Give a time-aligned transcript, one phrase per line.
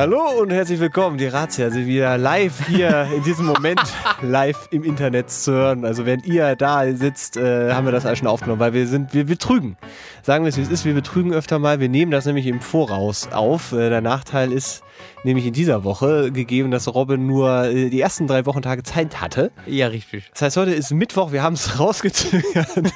[0.00, 3.82] Hallo und herzlich willkommen, die Razzia sind wieder live hier in diesem Moment
[4.22, 5.84] live im Internet zu hören.
[5.84, 9.12] Also wenn ihr da sitzt, äh, haben wir das alles schon aufgenommen, weil wir sind,
[9.12, 9.76] wir betrügen.
[10.22, 11.80] Sagen wir es wie es ist, wir betrügen öfter mal.
[11.80, 13.72] Wir nehmen das nämlich im Voraus auf.
[13.72, 14.82] Äh, der Nachteil ist
[15.24, 19.50] nämlich in dieser Woche gegeben, dass Robin nur äh, die ersten drei Wochentage Zeit hatte.
[19.66, 20.24] Ja, richtig.
[20.32, 22.68] Das heißt, heute ist Mittwoch, wir haben es rausgezögert.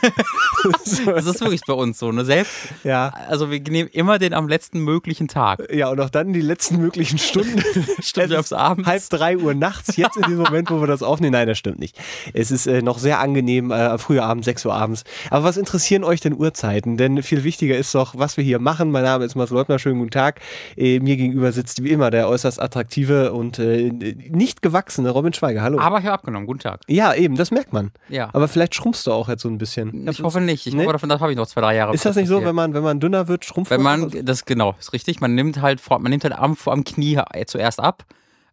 [0.65, 2.25] Das ist wirklich bei uns so, ne?
[2.25, 2.53] Selbst,
[2.85, 3.13] ja.
[3.29, 5.71] also wir nehmen immer den am letzten möglichen Tag.
[5.73, 7.63] Ja, und auch dann die letzten möglichen Stunden.
[8.01, 8.89] Stimmt, Es Abends.
[8.89, 11.33] Halb drei Uhr nachts, jetzt in diesem Moment, wo wir das aufnehmen.
[11.33, 11.99] Nein, das stimmt nicht.
[12.33, 15.05] Es ist äh, noch sehr angenehm, äh, früher Abend, 6 Uhr abends.
[15.31, 16.97] Aber was interessieren euch denn Uhrzeiten?
[16.97, 18.91] Denn viel wichtiger ist doch, was wir hier machen.
[18.91, 20.41] Mein Name ist Mats Leutner, schönen guten Tag.
[20.77, 25.63] Äh, mir gegenüber sitzt wie immer der äußerst attraktive und äh, nicht gewachsene Robin Schweiger.
[25.63, 25.79] Hallo.
[25.79, 26.47] Aber ich habe abgenommen.
[26.47, 26.81] Guten Tag.
[26.89, 27.91] ja, eben, das merkt man.
[28.09, 28.29] Ja.
[28.33, 30.07] Aber vielleicht schrumpfst du auch jetzt so ein bisschen.
[30.09, 30.67] ich hoffe nicht.
[30.67, 30.83] Ich Nee?
[30.85, 31.95] hoffe, davon das habe ich noch zwei, drei Jahre.
[31.95, 34.11] Ist das nicht so, wenn man, wenn man dünner wird, schrumpft Wenn man?
[34.25, 35.21] das genau, ist richtig.
[35.21, 38.05] Man nimmt halt, man nimmt halt am, am Knie äh, zuerst ab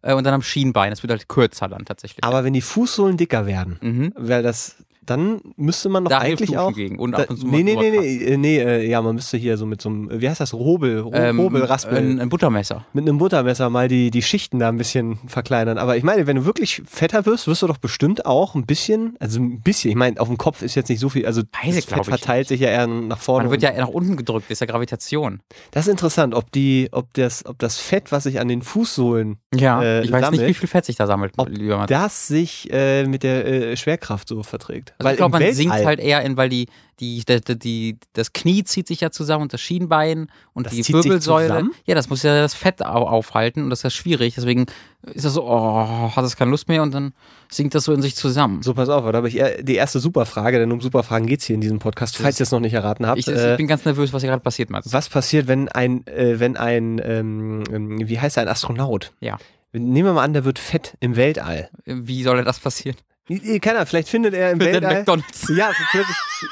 [0.02, 0.90] äh, und dann am Schienbein.
[0.90, 2.24] Das wird halt kürzer dann tatsächlich.
[2.24, 4.12] Aber wenn die Fußsohlen dicker werden, Mhm.
[4.16, 6.72] weil das, dann müsste man doch Da eigentlich auch.
[6.72, 9.56] gegen und ab und zu nee, nee, nee, nee, äh, nee, ja, man müsste hier
[9.56, 12.86] so mit so einem, wie heißt das, Hobel, Ro- ähm, Raspel, ein, ein Buttermesser.
[12.92, 15.78] mit einem Buttermesser mal die, die Schichten da ein bisschen verkleinern.
[15.78, 19.16] Aber ich meine, wenn du wirklich fetter wirst, wirst du doch bestimmt auch ein bisschen,
[19.18, 21.74] also ein bisschen, ich meine, auf dem Kopf ist jetzt nicht so viel, also Weiß
[21.74, 23.44] das Fett verteilt sich ja eher nach vorne.
[23.44, 25.40] Man wird ja eher nach unten gedrückt, ist ja Gravitation.
[25.72, 29.38] das ist interessant, ob die, ob das, ob das Fett, was sich an den Fußsohlen,
[29.54, 30.42] Ja, Äh, ich weiß sammelt.
[30.42, 31.48] nicht, wie viel Fett sich da sammelt, Ob
[31.88, 34.94] das sich äh, mit der äh, Schwerkraft so verträgt.
[35.04, 36.66] Also ich glaube, man sinkt Weltall- halt eher in, weil die,
[37.00, 40.88] die, die, die, das Knie zieht sich ja zusammen und das Schienbein und Das die
[40.88, 41.64] Wirbelsäule.
[41.84, 44.34] Ja, das muss ja das Fett au aufhalten und das ist ja schwierig.
[44.34, 44.66] Deswegen
[45.02, 47.12] ist das so, oh, hat es keine Lust mehr und dann
[47.50, 48.62] sinkt das so in sich zusammen.
[48.62, 51.54] So, pass auf, da habe ich eher die erste Superfrage, denn um Superfragen geht's hier
[51.54, 53.18] in diesem Podcast, falls ihr es noch nicht erraten habt.
[53.18, 54.92] Ich, ich äh, bin ganz nervös, was hier gerade passiert, Mats.
[54.92, 59.12] was passiert, wenn ein, äh, wenn ein, ähm, ähm, wie heißt er, ein Astronaut?
[59.20, 59.38] Ja.
[59.72, 61.70] Nehmen wir mal an, der wird fett im Weltall.
[61.86, 62.96] Wie soll das passieren?
[63.28, 64.94] Äh, Keiner, vielleicht findet er im Für Weltall.
[64.98, 65.48] McDonalds.
[65.56, 65.70] Ja,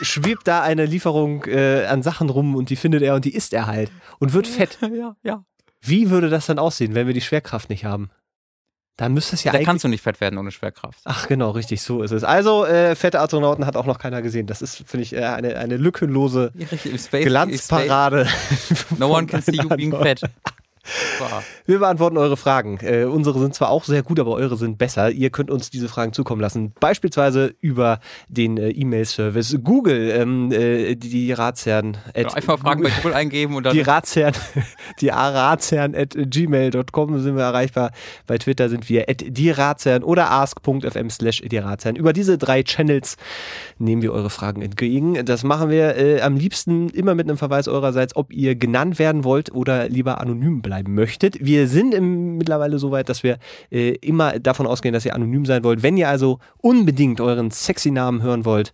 [0.00, 3.52] schwebt da eine Lieferung äh, an Sachen rum und die findet er und die isst
[3.52, 4.78] er halt und wird fett.
[4.94, 5.44] ja, ja.
[5.80, 8.10] Wie würde das dann aussehen, wenn wir die Schwerkraft nicht haben?
[8.96, 9.66] Dann müsste es ja da eigentlich.
[9.66, 11.00] kannst du nicht fett werden ohne Schwerkraft.
[11.04, 12.22] Ach genau, richtig, so ist es.
[12.22, 14.46] Also, äh, fette Astronauten hat auch noch keiner gesehen.
[14.46, 16.66] Das ist, finde ich, äh, eine, eine lückenlose Ja,
[17.20, 18.28] Glanzparade.
[18.98, 20.20] No one can see you being fat.
[21.66, 22.78] Wir beantworten eure Fragen.
[22.82, 25.10] Äh, unsere sind zwar auch sehr gut, aber eure sind besser.
[25.10, 26.72] Ihr könnt uns diese Fragen zukommen lassen.
[26.80, 31.98] Beispielsweise über den äh, E-Mail-Service Google, ähm, äh, die, die Ratsherren.
[32.14, 34.34] at Einfach Fragen bei Google- Google eingeben und dann Die Ratsherren,
[35.00, 37.90] die Ratsherren at gmail.com sind wir erreichbar.
[38.26, 41.96] Bei Twitter sind wir at die Ratsherren oder ask.fm slash die Ratsherren.
[41.96, 43.16] Über diese drei Channels
[43.78, 45.24] nehmen wir eure Fragen entgegen.
[45.24, 49.24] Das machen wir äh, am liebsten immer mit einem Verweis eurerseits, ob ihr genannt werden
[49.24, 51.44] wollt oder lieber anonym bleiben möchtet.
[51.44, 53.38] Wir sind im, mittlerweile so weit, dass wir
[53.72, 55.82] äh, immer davon ausgehen, dass ihr anonym sein wollt.
[55.82, 58.72] Wenn ihr also unbedingt euren sexy Namen hören wollt,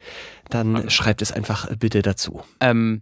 [0.50, 2.42] dann schreibt es einfach bitte dazu.
[2.60, 3.00] Ähm,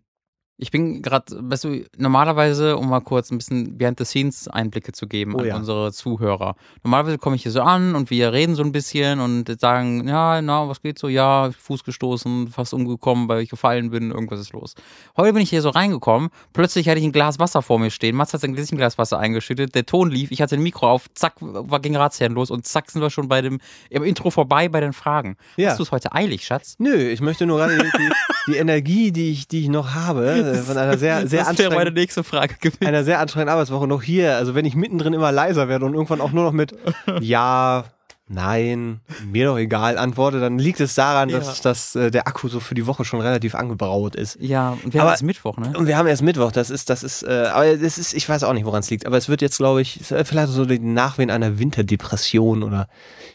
[0.57, 5.41] ich bin gerade, weißt du, normalerweise, um mal kurz ein bisschen Behind-the-Scenes-Einblicke zu geben Oh
[5.41, 5.57] an ja.
[5.57, 6.55] unsere Zuhörer.
[6.85, 10.41] Normalerweise komme ich hier so an und wir reden so ein bisschen und sagen, ja,
[10.43, 11.09] na, was geht so?
[11.09, 14.75] Ja, Fuß gestoßen, fast umgekommen, weil ich gefallen bin, irgendwas ist los.
[15.17, 18.15] Heute bin ich hier so reingekommen, plötzlich hatte ich ein Glas Wasser vor mir stehen,
[18.15, 21.35] Mats hat sein Glas Wasser eingeschüttet, der Ton lief, ich hatte ein Mikro auf, zack,
[21.41, 23.59] war ging Ratsherren los und zack sind wir schon bei dem,
[23.91, 25.37] im Intro vorbei bei den Fragen.
[25.57, 25.71] Ja.
[25.71, 26.77] Hast du es heute eilig, Schatz?
[26.79, 30.44] Nö, ich möchte nur gerade die, die, die Energie, die ich, die ich noch habe,
[30.65, 32.87] von einer sehr, sehr das wäre meine anstrengenden, nächste Frage gewesen.
[32.87, 34.37] einer sehr anstrengenden Arbeitswoche noch hier.
[34.37, 36.75] Also wenn ich mittendrin immer leiser werde und irgendwann auch nur noch mit
[37.21, 37.85] Ja,
[38.27, 41.41] Nein, mir doch egal antworte, dann liegt es daran, Ja.
[41.41, 44.39] dass, dass äh, der Akku so für die Woche schon relativ angebraut ist.
[44.41, 45.75] Ja, und wir Aber- haben jetzt Mittwoch, ne?
[45.77, 48.45] Und wir haben erst Mittwoch, das ist, das ist, äh, aber das ist, ich weiß
[48.45, 50.65] auch nicht, woran es liegt, aber es wird jetzt, glaube ich, ist, äh, vielleicht so
[50.65, 52.89] die Nachwehen einer Winterdepression oder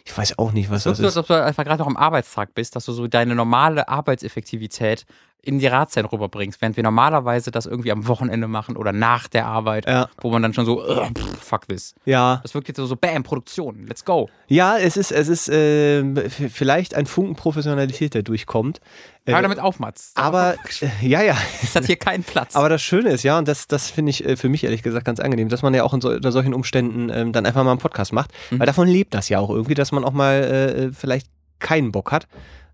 [0.06, 1.18] ich weiß auch nicht, was So, das so, als ist.
[1.18, 5.06] ob du einfach gerade noch am Arbeitstag bist, dass du so deine normale Arbeitseffektivität
[5.42, 9.46] in die Radzeit rüberbringst, während wir normalerweise das irgendwie am Wochenende machen oder nach der
[9.48, 10.10] Arbeit, Ja.
[10.22, 11.96] wo man dann schon so, "Ugh, pff, fuck this.
[12.06, 14.30] Ja, Das wirkt jetzt so, so bam, Produktion, let's go.
[14.48, 18.82] ja, es ist, es ist äh, vielleicht ein Funken Professionalität, der durchkommt.
[19.26, 20.12] Äh, Hör damit auf, Mats.
[20.16, 22.56] aber, äh, ja, ja, es hat hier keinen Platz.
[22.56, 25.06] Aber das Schöne ist, ja, und das, das finde ich äh, für mich ehrlich gesagt
[25.06, 27.72] ganz angenehm, dass man ja auch in so, unter solchen Umständen ähm, dann einfach mal
[27.72, 28.60] einen Podcast macht, Mhm.
[28.60, 31.28] weil davon lebt das ja auch irgendwie, dass man auch mal äh, vielleicht
[31.60, 32.28] keinen Bock hat.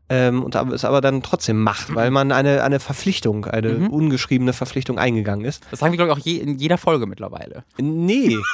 [0.10, 3.88] Ähm, und es aber dann trotzdem macht, weil man eine, eine Verpflichtung, eine Mhm.
[3.90, 5.64] ungeschriebene Verpflichtung eingegangen ist.
[5.72, 7.64] Das sagen wir, glaube ich, auch je, in jeder Folge mittlerweile.
[7.80, 8.38] Nee,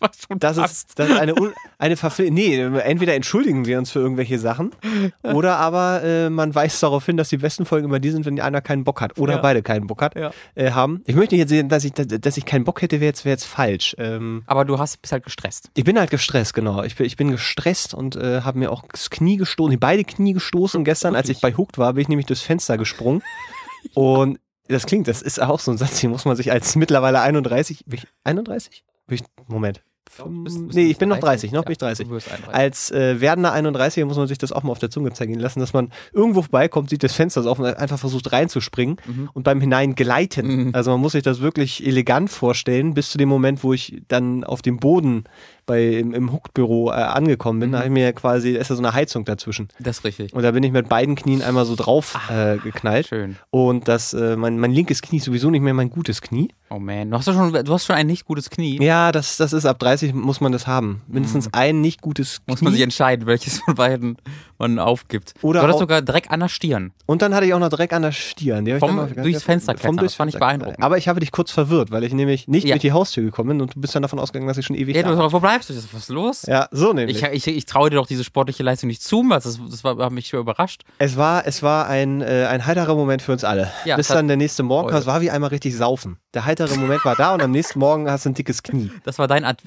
[0.00, 1.34] Was schon das ist, das ist eine,
[1.78, 2.34] eine Verpflichtung.
[2.34, 4.70] Nee, entweder entschuldigen wir uns für irgendwelche Sachen
[5.22, 8.38] oder aber äh, man weist darauf hin, dass die besten Folgen immer die sind, wenn
[8.38, 9.40] einer keinen Bock hat oder Ja.
[9.40, 10.30] beide keinen Bock hat, Ja.
[10.56, 11.02] äh, haben.
[11.06, 13.32] Ich möchte nicht jetzt sehen, dass ich, dass ich keinen Bock hätte, wäre jetzt, wäre
[13.32, 13.96] jetzt falsch.
[13.98, 15.70] Ähm, Aber du hast, bist halt gestresst.
[15.74, 16.82] ich bin halt gestresst, genau.
[16.82, 20.34] Ich bin, ich bin gestresst und äh, habe mir auch das Knie gestoßen, beide Knie
[20.34, 20.73] gestoßen.
[20.82, 23.22] Gestern, als ich bei Hooked war, bin ich nämlich durchs Fenster gesprungen.
[23.94, 27.20] Und das klingt, das ist auch so ein Satz, den muss man sich als mittlerweile
[27.20, 28.82] 31, bin ich 31?
[29.06, 29.82] Bin ich, Moment.
[30.16, 31.52] Du bist- bist nee, ich bin noch 30, 30?
[31.52, 32.06] noch Ja, bin ich 30.
[32.08, 32.54] du wirst 31.
[32.54, 35.58] Als äh, werdender 31 muss man sich das auch mal auf der Zunge zeigen lassen,
[35.60, 39.30] dass man irgendwo vorbeikommt, sieht das Fenster auf und einfach versucht reinzuspringen Mhm.
[39.32, 40.66] und beim Hineingleiten.
[40.68, 40.70] Mhm.
[40.74, 44.44] Also man muss sich das wirklich elegant vorstellen, bis zu dem Moment, wo ich dann
[44.44, 45.24] auf dem Boden
[45.66, 47.72] bei, im, im Hooked-Büro äh, angekommen bin.
[47.72, 49.68] Da habe ich mir quasi, ist ja so eine Heizung dazwischen.
[49.80, 50.32] Das ist richtig.
[50.34, 52.52] Und da bin ich mit beiden Knien einmal so drauf Ah.
[52.54, 53.06] äh, geknallt.
[53.08, 53.36] Schön.
[53.50, 56.48] Und das, äh, mein, mein linkes Knie ist sowieso nicht mehr mein gutes Knie.
[56.70, 58.82] Oh man, du hast, schon, du hast schon ein nicht gutes Knie.
[58.82, 61.02] Ja, das, das ist ab 30 muss man das haben.
[61.06, 62.42] Mindestens ein nicht gutes Knie.
[62.46, 62.52] Mhm.
[62.52, 64.16] Muss man sich entscheiden, welches von beiden
[64.58, 65.34] man aufgibt.
[65.42, 66.92] Oder du hattest sogar Dreck an der Stirn.
[67.06, 68.64] Und dann hatte ich auch noch Dreck an der Stirn.
[68.64, 70.82] Die hab ich Vom- durchs Fenster klettern, das fand ich beeindruckend.
[70.82, 72.74] Aber ich habe dich kurz verwirrt, weil ich nämlich nicht Ja.
[72.74, 74.96] durch die Haustür gekommen bin und du bist dann davon ausgegangen, dass ich schon ewig
[74.96, 75.74] Ja, du, wo bleibst du?
[75.74, 76.42] Was ist los?
[76.46, 77.22] Ja, so nämlich.
[77.22, 79.98] Ich, ich, ich traue dir doch diese sportliche Leistung nicht zu, weil das, das war,
[79.98, 80.82] hat mich schon überrascht.
[80.98, 83.70] es war, es war ein, äh, ein heiterer Moment für uns alle.
[83.84, 84.94] Ja, Bis dann der nächste Morgen.
[84.94, 86.16] Es war wie einmal richtig saufen.
[86.32, 88.90] Der heitere Moment war da und am nächsten Morgen hast du ein dickes Knie.
[89.04, 89.62] Das war dein Ad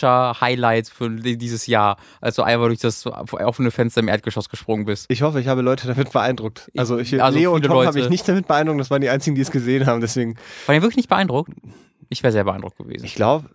[0.00, 4.84] Adventure-Highlight für di- dieses Jahr, als du einfach durch das offene Fenster im Erdgeschoss gesprungen
[4.84, 5.06] bist.
[5.08, 6.70] Ich hoffe, ich habe Leute damit beeindruckt.
[6.76, 8.80] Also, ich, Also Leo und Tom habe ich nicht damit beeindruckt.
[8.80, 10.00] Das waren die einzigen, die es gesehen haben.
[10.00, 10.36] Deswegen,
[10.66, 11.52] War ihr wirklich nicht beeindruckt?
[12.08, 13.04] Ich wäre sehr beeindruckt gewesen.
[13.04, 13.46] ich glaube,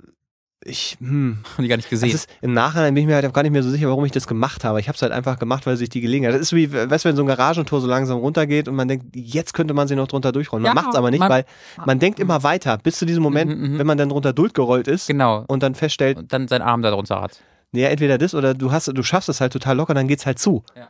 [0.64, 2.10] ich, hm, die gar nicht gesehen.
[2.12, 4.12] ist, Im Nachhinein bin ich mir halt auch gar nicht mehr so sicher, warum ich
[4.12, 4.80] das gemacht habe.
[4.80, 6.36] Ich habe es halt einfach gemacht, weil sich die Gelegenheit.
[6.36, 9.08] Das ist wie, weißt du, wenn so ein Garagentor so langsam runtergeht und man denkt,
[9.16, 10.62] jetzt könnte man sich noch drunter durchrollen.
[10.62, 11.46] Man Ja, macht es aber nicht, man- weil
[11.86, 13.80] man denkt immer weiter, bis zu diesem Moment, Mhm, mhm.
[13.80, 15.46] wenn man dann drunter durchgerollt ist genau.
[15.48, 17.40] und dann feststellt, Und dann seinen Arm da drunter hat.
[17.72, 20.40] Nee, entweder das oder du hast, du schaffst es halt total locker, dann geht's halt
[20.40, 20.64] zu.
[20.76, 20.90] Ja.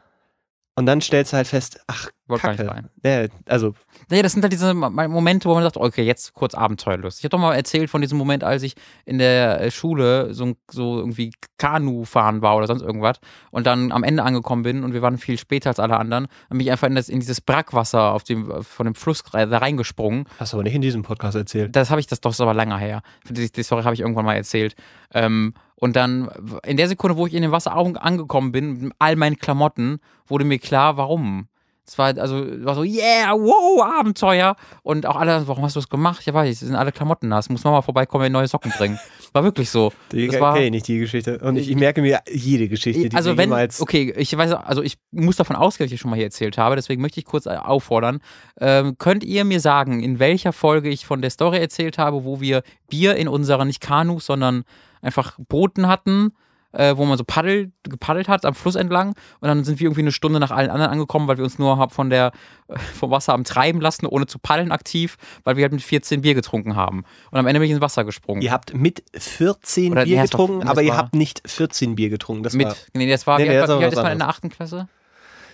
[0.75, 2.71] Und dann stellst du halt fest, ach, Wollte gar nicht Kacke.
[2.75, 2.89] rein.
[3.03, 3.73] Nee, also,
[4.09, 7.19] Naja, das sind halt diese Mo- Momente, wo man sagt, okay, jetzt kurz Abenteuerlust.
[7.19, 8.75] Ich habe doch mal erzählt von diesem Moment, als ich
[9.05, 13.17] in der äh, Schule so, so irgendwie Kanu fahren war oder sonst irgendwas
[13.51, 16.57] und dann am Ende angekommen bin und wir waren viel später als alle anderen, dann
[16.57, 20.25] bin ich einfach in, das, in dieses Brackwasser auf dem, von dem Fluss da reingesprungen.
[20.39, 21.75] hast du aber nicht in diesem Podcast erzählt.
[21.75, 23.01] Das habe ich, das doch ist aber länger her.
[23.29, 24.75] Die, die Story habe ich irgendwann mal erzählt.
[25.13, 26.29] Ähm, und dann,
[26.63, 30.45] in der Sekunde, wo ich in dem Wasser angekommen bin, mit all meinen Klamotten, wurde
[30.45, 31.47] mir klar, warum.
[31.87, 34.55] Es war also war so, yeah, wow, Abenteuer.
[34.83, 36.25] Und auch alle, warum hast du das gemacht?
[36.25, 37.49] Ja, weiß ich, sind alle Klamotten nass.
[37.49, 38.99] Muss Mama vorbeikommen und neue Socken bringen.
[39.33, 39.91] War wirklich so.
[40.11, 41.39] Die Das war- kenne ich nicht, die Geschichte.
[41.39, 44.81] Und ich, ich merke mir jede Geschichte, die also wenn, jemals okay, ich weiß, also
[44.83, 47.45] ich muss davon ausgehen, dass ich schon mal hier erzählt habe, deswegen möchte ich kurz
[47.45, 48.19] äh, auffordern,
[48.59, 52.41] ähm, könnt ihr mir sagen, in welcher Folge ich von der Story erzählt habe, wo
[52.41, 54.63] wir Bier in unseren, nicht Kanus, sondern
[55.01, 56.33] einfach Booten hatten,
[56.73, 59.09] äh, wo man so paddelt, gepaddelt hat am Fluss entlang
[59.39, 61.89] und dann sind wir irgendwie eine Stunde nach allen anderen angekommen, weil wir uns nur
[61.89, 62.31] von der,
[62.67, 66.21] äh, vom Wasser am Treiben lassen, ohne zu paddeln aktiv, weil wir halt mit 14
[66.21, 67.03] Bier getrunken haben.
[67.31, 68.41] Und am Ende bin ich ins Wasser gesprungen.
[68.41, 71.95] Ihr habt mit 14 Oder- Bier nee, war- getrunken, aber ihr war- habt nicht 14
[71.95, 72.43] Bier getrunken.
[72.43, 74.01] Das war, mit, nee, das war, Nee, wie, nee, alt war- war wie alt ist
[74.03, 74.87] man in der achten Klasse?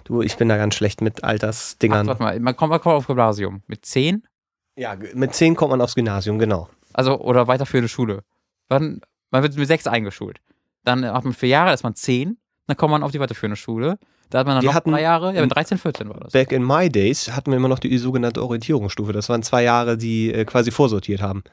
[0.04, 2.08] du, ich bin da ganz schlecht mit Ach, Altersdingern.
[2.08, 3.62] warte mal, man kommt, man kommt auf Gymnasium.
[3.68, 4.24] Mit 10?
[4.78, 6.70] ja, mit 10 kommt man aufs Gymnasium, genau.
[6.94, 8.24] Also, oder weiterführende Schule.
[8.70, 10.40] Dann, man wird mit 6 eingeschult.
[10.88, 12.38] Dann hat man vier Jahre, ist man 10.
[12.68, 13.98] Dann kommt man auf die weiterführende Schule.
[14.30, 15.34] Da hat man dann Wir noch hatten- drei Jahre.
[15.36, 16.32] Ja, mit 13, 14 war das.
[16.34, 19.12] Back in my days hatten wir immer noch die sogenannte Orientierungsstufe.
[19.14, 21.44] Das waren zwei Jahre, die äh, quasi vorsortiert haben.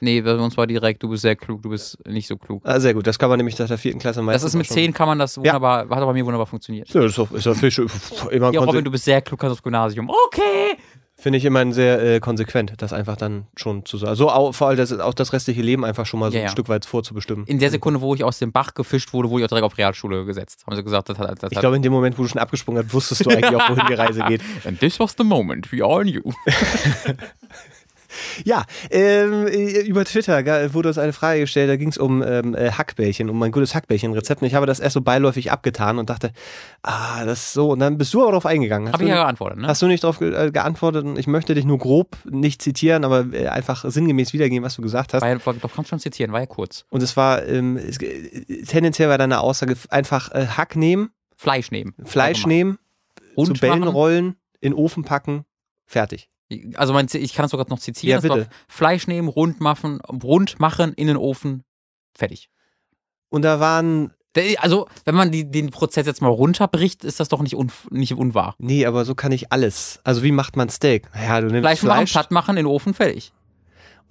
[0.00, 2.60] Nee, bei uns war direkt, du bist sehr klug, du bist nicht so klug.
[2.64, 4.66] Ah, sehr gut, das kann man nämlich seit der vierten Klasse Das meistens ist mit
[4.66, 6.88] 10 kann man das wunderbar, hat aber bei mir wunderbar funktioniert.
[6.88, 9.62] Ja, das ist doch, ist doch immer Ja, Robin, du bist sehr klug, kannst aufs
[9.62, 10.10] Gymnasium.
[10.10, 10.76] Okay!
[11.22, 14.16] Finde ich immer sehr äh, konsequent, das einfach dann schon zu sagen.
[14.16, 16.46] So au- vor allem das, auch das restliche Leben einfach schon mal so Ja, ein
[16.46, 16.50] ja.
[16.50, 17.46] Stück weit vorzubestimmen.
[17.46, 19.78] In der Sekunde, wo ich aus dem Bach gefischt wurde, wurde ich auch direkt auf
[19.78, 20.64] Realschule gesetzt.
[20.66, 21.42] Haben sie gesagt, das hat.
[21.42, 23.68] Das Ich glaube, in dem Moment, wo du schon abgesprungen hast, wusstest du eigentlich auch,
[23.70, 24.42] wohin die Reise geht.
[24.66, 26.22] And this was the moment we all knew.
[28.44, 32.54] Ja, ähm, äh, über Twitter wurde uns eine Frage gestellt, da ging es um ähm,
[32.54, 34.42] äh, Hackbällchen, um mein gutes Hackbällchen-Rezept.
[34.42, 36.32] Und ich habe das erst so beiläufig abgetan und dachte,
[36.82, 37.70] ah, das ist so.
[37.70, 38.88] Und dann bist du aber darauf eingegangen.
[38.88, 39.68] Hast Habe du, ich ja geantwortet, ne?
[39.68, 41.04] hast du nicht darauf ge äh, geantwortet?
[41.04, 45.14] Und ich möchte dich nur grob nicht zitieren, aber einfach sinngemäß wiedergeben, was du gesagt
[45.14, 45.22] hast.
[45.22, 46.84] War ja, doch kannst schon zitieren, war ja kurz.
[46.90, 47.98] Und es war, ähm, es,
[48.66, 51.94] tendenziell war deine Aussage einfach äh, Hack nehmen, Fleisch nehmen.
[52.04, 52.78] Fleisch nehmen,
[53.36, 53.92] Rund zu Bällen machen.
[53.92, 55.44] rollen, in den Ofen packen,
[55.86, 56.28] fertig.
[56.74, 58.22] Also mein, ich kann das sogar noch zitieren.
[58.22, 58.48] Ja, bitte.
[58.68, 61.64] Fleisch nehmen, rund machen, rund machen, in den Ofen,
[62.14, 62.48] fertig.
[63.28, 64.12] Und da waren
[64.58, 68.14] Also, wenn man die, den Prozess jetzt mal runterbricht, ist das doch nicht, un, nicht
[68.14, 68.54] unwahr.
[68.58, 70.00] Nee, aber so kann ich alles.
[70.04, 71.08] Also wie macht man Steak?
[71.14, 72.12] Naja, du nimmst Fleisch machen, Fleisch.
[72.12, 73.32] platt machen, in den Ofen, fertig.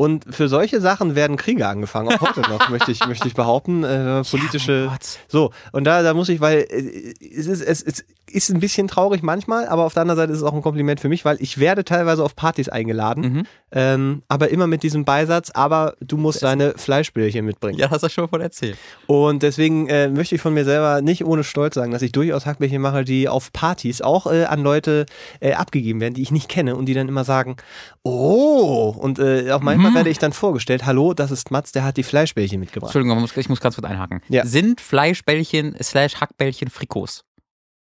[0.01, 3.83] Und für solche Sachen werden Kriege angefangen, auch heute noch, möchte ich, möchte ich behaupten.
[3.83, 4.85] Äh, politische.
[4.87, 5.19] mein Gott.
[5.27, 8.87] so, und da, da muss ich, weil äh, es ist, es, es ist ein bisschen
[8.87, 11.37] traurig manchmal, aber auf der anderen Seite ist es auch ein Kompliment für mich, weil
[11.39, 13.43] ich werde teilweise auf Partys eingeladen, Mhm.
[13.73, 17.77] ähm, aber immer mit diesem Beisatz, aber du musst deine Fleischbällchen mitbringen.
[17.77, 18.77] Ja, hast du schon von erzählt.
[19.05, 22.47] Und deswegen äh, möchte ich von mir selber nicht ohne Stolz sagen, dass ich durchaus
[22.47, 25.05] Hackbällchen mache, die auf Partys auch äh, an Leute
[25.41, 27.57] äh, abgegeben werden, die ich nicht kenne und die dann immer sagen,
[28.03, 29.90] oh, und äh, auch manchmal Mhm.
[29.93, 32.89] Werde ich dann vorgestellt, hallo, das ist Mats, der hat die Fleischbällchen mitgebracht.
[32.89, 34.21] Entschuldigung, ich muss, ganz kurz einhaken.
[34.29, 34.45] Ja.
[34.45, 37.23] Sind Fleischbällchen slash Hackbällchen Frikos?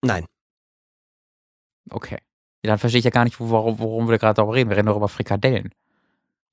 [0.02, 0.24] Nein.
[1.90, 2.18] Okay.
[2.64, 4.68] Ja, dann verstehe ich ja gar nicht, wo- warum, worum wir gerade darüber reden.
[4.70, 5.70] Wir reden doch über Frikadellen.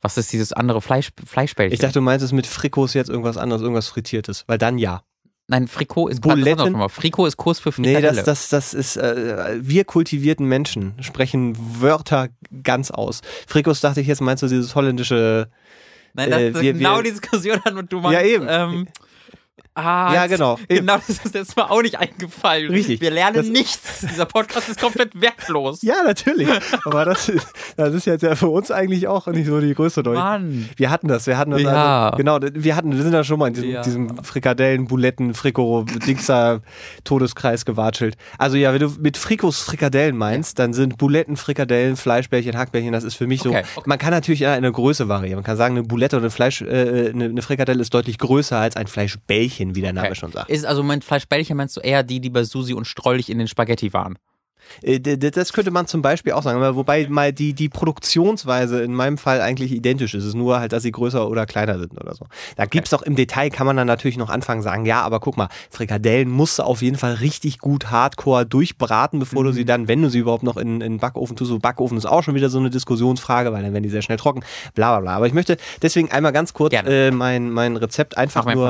[0.01, 1.73] Was ist dieses andere Fleisch, Fleischbällchen?
[1.73, 5.03] Ich dachte, du meinst es mit Frikos jetzt irgendwas anderes, irgendwas Frittiertes, weil dann ja.
[5.47, 6.71] Nein, Frikot ist Buletten?
[6.71, 6.89] Mal.
[6.89, 8.23] Frikot ist Kurs für Nee, Frikadelle.
[8.23, 12.29] das, das, das ist, äh, wir kultivierten Menschen sprechen Wörter
[12.63, 13.21] ganz aus.
[13.47, 15.49] Frikos dachte ich jetzt, meinst du dieses holländische,
[16.15, 18.19] Nein, das äh, ist wir- genau wir- die Diskussion hat und du meinst.
[18.19, 18.47] Ja, eben.
[18.49, 18.87] Ähm,
[19.75, 20.57] ah, Ja, genau.
[20.67, 22.69] Genau, das ist jetzt mal auch nicht eingefallen.
[22.71, 23.01] Richtig.
[23.01, 24.01] Wir lernen Das- nichts.
[24.01, 25.81] Dieser Podcast ist komplett wertlos.
[25.81, 26.47] Ja, natürlich.
[26.85, 27.31] Aber das,
[27.77, 30.23] das ist jetzt ja für uns eigentlich auch nicht so die größte Neuigkeit.
[30.41, 30.69] Mann.
[30.77, 32.05] Wir hatten das, wir hatten das Ja.
[32.09, 33.81] also, genau, wir hatten, wir sind da schon mal in diesem, Ja.
[33.81, 36.61] diesem Frikadellen, Buletten, Friko, Dingser
[37.03, 38.15] Todeskreis gewatschelt.
[38.37, 43.03] Also ja, wenn du mit Frikos Frikadellen meinst, dann sind Buletten, Frikadellen, Fleischbällchen, Hackbällchen, das
[43.03, 43.79] ist für mich Okay, so.
[43.81, 43.89] okay.
[43.89, 45.37] Man kann natürlich in eine Größe variieren.
[45.37, 48.57] Man kann sagen, eine Bulette oder eine Fleisch, äh, eine, eine Frikadelle ist deutlich größer
[48.57, 50.15] als ein Fleischbällchen, wie der Name Okay.
[50.15, 50.49] schon sagt.
[50.51, 53.47] Ist also mein Fleischbällchen meinst du eher die, die bei Susi und Strollig in den
[53.47, 54.19] Spaghetti waren?
[54.81, 59.17] Äh, Das könnte man zum Beispiel auch sagen, wobei mal die, die Produktionsweise in meinem
[59.17, 60.23] Fall eigentlich identisch ist.
[60.23, 62.25] Es ist nur halt, dass sie größer oder kleiner sind oder so.
[62.55, 65.37] Da gibt's doch im Detail, kann man dann natürlich noch anfangen sagen, ja, aber guck
[65.37, 69.53] mal, Frikadellen musst du auf jeden Fall richtig gut hardcore durchbraten, bevor du Mhm.
[69.53, 72.23] sie dann, wenn du sie überhaupt noch in, in Backofen tust, so Backofen ist auch
[72.23, 74.41] schon wieder so eine Diskussionsfrage, weil dann werden die sehr schnell trocken,
[74.73, 75.15] bla bla bla.
[75.15, 78.69] Aber ich möchte deswegen einmal ganz kurz äh, mein, mein Rezept einfach nur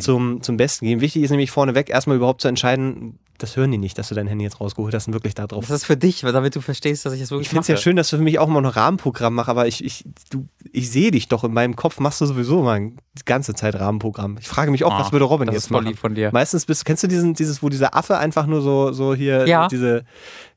[0.00, 1.00] zum, zum Besten geben.
[1.00, 4.26] Wichtig ist nämlich vorneweg erstmal überhaupt zu entscheiden, das hören die nicht, dass du dein
[4.26, 6.60] Handy jetzt rausgeholt hast und wirklich da drauf Das ist für dich, weil damit du
[6.60, 8.46] verstehst, dass ich das wirklich ich finde es ja schön, dass du für mich auch
[8.46, 11.98] mal ein Rahmenprogramm machst, aber ich, ich, du, ich sehe dich doch in meinem Kopf,
[12.00, 14.36] machst du sowieso mal die ganze Zeit Rahmenprogramm.
[14.40, 15.88] Ich frage mich auch, Ah, was würde Robin das jetzt ist voll machen?
[15.88, 16.30] lieb von dir.
[16.32, 19.68] Meistens bist, kennst du diesen, dieses, wo dieser Affe einfach nur so, so hier, Ja.
[19.68, 20.04] diese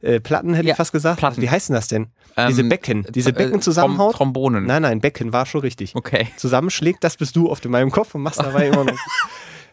[0.02, 1.18] äh, Platten, hätte Ja, ich fast gesagt.
[1.20, 1.42] Platten.
[1.42, 2.08] Wie heißen das denn?
[2.36, 4.16] Ähm, diese Becken, diese äh, Becken Trom- zusammenhaut?
[4.16, 4.66] Trombonen.
[4.66, 5.96] Nein, nein, Becken war schon richtig.
[5.96, 6.28] Okay.
[6.38, 8.94] Zusammenschlägt, das bist du oft in meinem Kopf und machst dabei immer noch.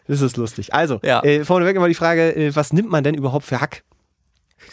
[0.07, 0.73] Das ist lustig.
[0.73, 1.23] Also, Ja.
[1.23, 3.83] äh, vorneweg immer die Frage, äh, was nimmt man denn überhaupt für Hack?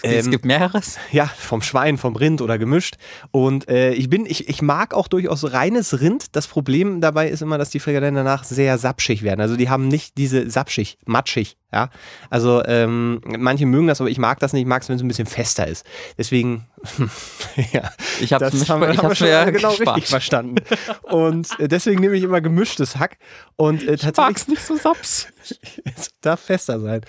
[0.02, 0.98] Es Ähm, gibt mehreres.
[1.10, 2.96] Ja, vom Schwein, vom Rind oder gemischt.
[3.30, 6.34] Und äh, ich bin, ich, ich mag auch durchaus reines Rind.
[6.36, 9.40] Das Problem dabei ist immer, dass die Frikadellen danach sehr sapschig werden.
[9.40, 11.56] Also die haben nicht diese sapschig, matschig.
[11.74, 11.88] Ja,
[12.28, 14.60] also ähm, manche mögen das, aber ich mag das nicht.
[14.62, 15.86] Ich mag es, wenn es ein bisschen fester ist.
[16.18, 16.66] Deswegen,
[17.72, 19.96] ja, Ich das mir- haben ich haben schon genau gespart.
[19.96, 20.56] richtig verstanden.
[21.04, 23.16] Und äh, deswegen nehme ich immer gemischtes Hack.
[23.56, 25.28] Und äh, tatsächlich nicht so saps.
[25.96, 27.00] es darf fester sein.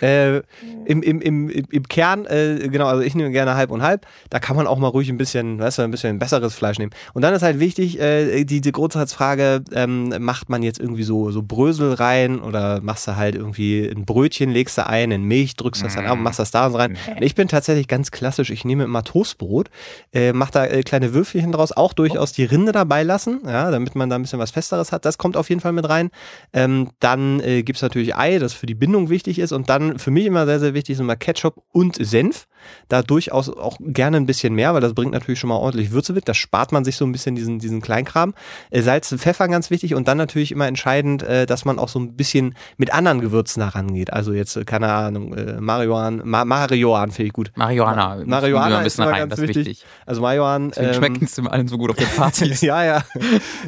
[0.00, 0.42] Äh,
[0.86, 4.06] im, im, im, im Kern, äh, genau, also ich nehme gerne halb und halb.
[4.30, 6.92] Da kann man auch mal ruhig ein bisschen, weißt du, ein bisschen besseres Fleisch nehmen.
[7.12, 11.30] Und dann ist halt wichtig, äh, die, die Grundsatzfrage, ähm, macht man jetzt irgendwie so,
[11.30, 15.56] so Brösel rein oder machst du halt irgendwie ein Brötchen, legst du ein, in Milch,
[15.56, 16.96] drückst das dann ab, machst das da rein.
[17.14, 19.70] Und ich bin tatsächlich ganz klassisch, ich nehme immer Toastbrot,
[20.12, 23.94] äh, mach da äh, kleine Würfelchen draus, auch durchaus die Rinde dabei lassen, ja, damit
[23.94, 25.04] man da ein bisschen was Festeres hat.
[25.04, 26.10] Das kommt auf jeden Fall mit rein.
[26.52, 29.52] Ähm, dann äh, gibt es natürlich Ei, das für die Bindung wichtig ist.
[29.52, 32.46] Und dann für mich immer sehr, sehr wichtig ist immer Ketchup und Senf.
[32.88, 36.14] Da durchaus auch gerne ein bisschen mehr, weil das bringt natürlich schon mal ordentlich Würze
[36.14, 36.26] mit.
[36.28, 38.32] Da spart man sich so ein bisschen diesen, diesen Kleinkram.
[38.70, 39.94] Äh, Salz und Pfeffer ganz wichtig.
[39.94, 43.60] Und dann natürlich immer entscheidend, äh, dass man auch so ein bisschen mit anderen Gewürzen
[43.60, 44.12] da rangeht.
[44.14, 47.52] Also jetzt, äh, keine Ahnung, äh, Marihuan, Ma Marihuan finde ich gut.
[47.54, 48.16] Marihuana.
[48.16, 49.66] Ma- Marihuana ein ist bisschen immer rein, ganz das ist wichtig.
[49.66, 49.86] wichtig.
[50.06, 50.70] Also Marihuan.
[50.70, 52.60] Deswegen ähm, schmecken es immer allen so gut auf den Partys.
[52.62, 53.04] ja, ja.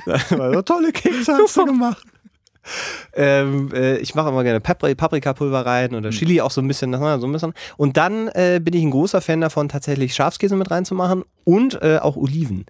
[0.06, 2.02] Das war so tolle Kekse hast du gemacht.
[3.14, 6.92] Ähm, äh, ich mache immer gerne Papri Paprikapulver rein oder Chili auch so ein bisschen,
[6.92, 7.54] war so ein bisschen.
[7.76, 11.98] Und dann äh, bin ich ein großer Fan davon, tatsächlich Schafskäse mit reinzumachen und äh,
[11.98, 12.66] auch Oliven.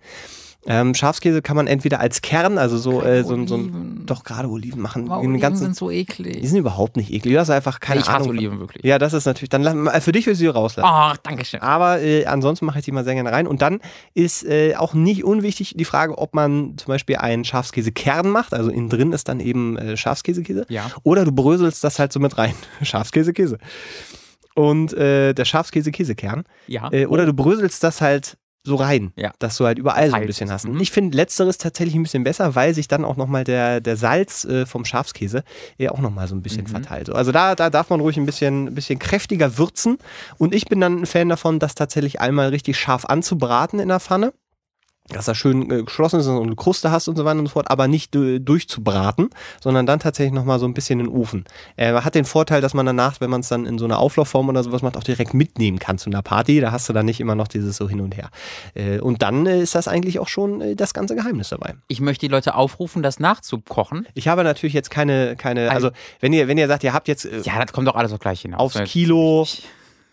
[0.68, 4.02] Ähm, Schafskäse kann man entweder als Kern, also so, äh, so, ein- so Oliven.
[4.06, 6.48] doch gerade Oliven machen, Aber Oliven ganzen, sind so die eklig.
[6.48, 7.34] sind überhaupt nicht eklig.
[7.34, 8.30] Das ist einfach keine ich hasse Ahnung.
[8.30, 8.84] Oliven wirklich.
[8.84, 10.88] Ja, das ist natürlich, dann lass- für dich will ich sie rauslassen.
[10.90, 11.60] Ach, danke schön.
[11.60, 13.46] Aber äh, ansonsten mache ich die mal sehr gerne rein.
[13.46, 13.80] Und dann
[14.14, 18.52] ist äh, auch nicht unwichtig die Frage, ob man zum Beispiel einen Schafskäsekern macht.
[18.52, 20.66] Also innen drin ist dann eben äh, Schafskäsekäse.
[20.68, 20.90] Ja.
[21.04, 22.54] Oder du bröselst das halt so mit rein.
[22.82, 23.58] Schafskäsekäse.
[24.54, 26.44] Und äh, der Schafskäse-Käsekern.
[26.66, 26.90] Ja.
[26.90, 29.32] Äh, oder du bröselst das halt so rein, Ja.
[29.38, 30.66] dass du halt überall so ein bisschen hast.
[30.68, 30.80] Mhm.
[30.80, 34.44] Ich finde letzteres tatsächlich ein bisschen besser, weil sich dann auch nochmal der, der Salz
[34.44, 35.44] äh, vom Schafskäse
[35.78, 36.68] äh, auch nochmal so ein bisschen Mhm.
[36.68, 37.10] verteilt.
[37.10, 39.98] Also da, da darf man ruhig ein bisschen, ein bisschen kräftiger würzen.
[40.36, 44.00] Und ich bin dann ein Fan davon, das tatsächlich einmal richtig scharf anzubraten in der
[44.00, 44.32] Pfanne.
[45.08, 47.52] Dass er schön äh, geschlossen ist und eine Kruste hast und so weiter und so
[47.52, 51.44] fort, aber nicht durchzubraten, sondern dann tatsächlich nochmal so ein bisschen in den Ofen.
[51.76, 54.48] Äh, hat den Vorteil, dass man danach, wenn man es dann in so einer Auflaufform
[54.48, 56.60] oder sowas macht, auch direkt mitnehmen kann zu einer Party.
[56.60, 58.30] Da hast du dann nicht immer noch dieses so hin und her.
[58.74, 61.74] Äh, und dann äh, ist das eigentlich auch schon äh, das ganze Geheimnis dabei.
[61.88, 64.06] Ich möchte die Leute aufrufen, das nachzukochen.
[64.14, 67.24] Ich habe natürlich jetzt keine, keine, also wenn ihr, wenn ihr sagt, ihr habt jetzt
[67.44, 68.76] Ja, das kommt doch alles so gleich hinaus.
[68.76, 69.46] aufs Kilo,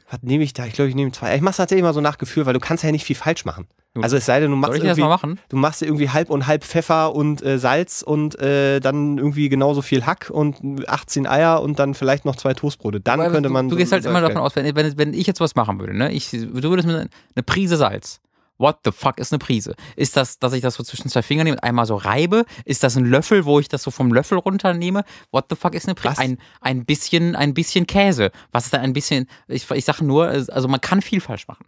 [0.10, 0.66] was nehme ich da?
[0.66, 1.36] Ich glaube, ich nehme zwei.
[1.36, 3.46] Ich mache es tatsächlich mal so nach Gefühl, weil du kannst ja nicht viel falsch
[3.46, 3.68] machen.
[4.02, 7.44] Also es sei denn, du machst irgendwie, du machst irgendwie halb und halb Pfeffer und
[7.44, 12.26] äh, Salz und äh, dann irgendwie genauso viel Hack und 18 Eier und dann vielleicht
[12.26, 13.02] noch zwei Toastbrote.
[13.02, 13.70] Dann Aber könnte du, man.
[13.70, 15.96] Du so- gehst halt immer davon aus, wenn, wenn, wenn ich jetzt was machen würde,
[15.96, 16.12] ne?
[16.12, 18.20] Ich, du würdest mir eine Prise Salz.
[18.58, 19.76] What the fuck ist eine Prise?
[19.96, 22.46] Ist das, dass ich das so zwischen zwei Fingern nehme und einmal so reibe?
[22.66, 25.04] Ist das ein Löffel, wo ich das so vom Löffel runternehme?
[25.32, 26.12] What the fuck ist eine Prise?
[26.14, 26.20] Was?
[26.20, 28.32] Ein, ein bisschen, ein bisschen Käse.
[28.52, 31.66] Was ist da ein bisschen, ich, ich sage nur, also man kann viel falsch machen.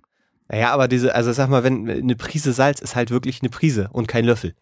[0.47, 3.89] Naja, aber diese, also sag mal, wenn eine Prise Salz ist halt wirklich eine Prise
[3.91, 4.55] und kein Löffel.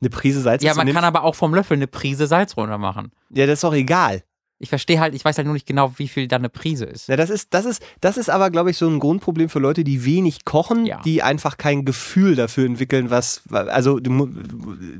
[0.00, 3.10] Eine Prise Salz Ja, man kann aber auch vom Löffel eine Prise Salz runter machen.
[3.30, 4.22] Ja, das ist doch egal.
[4.60, 7.08] Ich verstehe halt, ich weiß halt nur nicht genau, wie viel da eine Prise ist.
[7.08, 9.84] Ja, das ist, das ist, das ist aber, glaube ich, so ein Grundproblem für Leute,
[9.84, 11.00] die wenig kochen, Ja.
[11.04, 14.28] die einfach kein Gefühl dafür entwickeln, was, also du,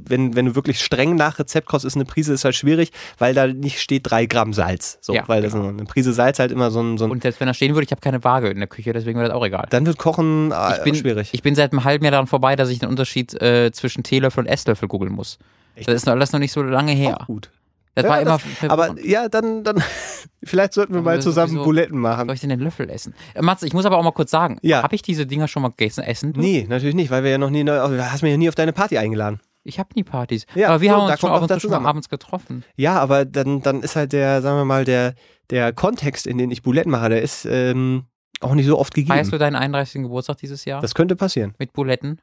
[0.07, 3.35] wenn, wenn du wirklich streng nach Rezept kochst, ist eine Prise ist halt schwierig, weil
[3.35, 4.99] da nicht steht drei Gramm Salz.
[5.01, 5.69] So, Ja, weil das genau.
[5.69, 7.85] eine Prise Salz halt immer so ein, so ein Und selbst wenn da stehen würde,
[7.85, 9.67] ich habe keine Waage in der Küche, deswegen wäre das auch egal.
[9.71, 11.31] dann wird Kochen äh, ich bin, schwierig.
[11.33, 14.45] Ich bin seit einem halben Jahr daran vorbei, dass ich den Unterschied äh, zwischen Teelöffel
[14.45, 15.39] und Esslöffel googeln muss.
[15.75, 15.89] Echt?
[15.89, 17.21] Das ist noch alles noch nicht so lange her.
[17.23, 17.51] Auch gut.
[18.03, 18.39] Das Ja, war immer.
[18.61, 19.83] das- Aber ja, dann, dann
[20.45, 22.31] vielleicht sollten wir Aber mal zusammen sowieso- Buletten soll machen.
[22.31, 23.13] ich denn den Löffel essen?
[23.35, 24.83] Äh, Matze, ich muss aber auch mal kurz sagen, Ja.
[24.85, 26.33] habe ich diese Dinger schon mal gegessen, essen?
[26.37, 27.73] Nee, natürlich nicht, weil wir ja noch nie, du
[28.11, 29.41] hast mich ja nie auf deine Party eingeladen.
[29.65, 30.47] Ich habe nie Partys.
[30.55, 32.65] Ja, aber wir so, haben uns schon auch das schon abends getroffen.
[32.77, 35.15] Ja, aber dann, dann ist halt der, sagen wir mal, der,
[35.51, 38.05] der Kontext, in den ich Buletten mache, der ist ähm,
[38.41, 39.13] auch nicht so oft gegeben.
[39.15, 40.03] Feierst du deinen 31.
[40.03, 40.81] Geburtstag dieses Jahr?
[40.81, 41.55] Das könnte passieren.
[41.59, 42.21] mit Buletten?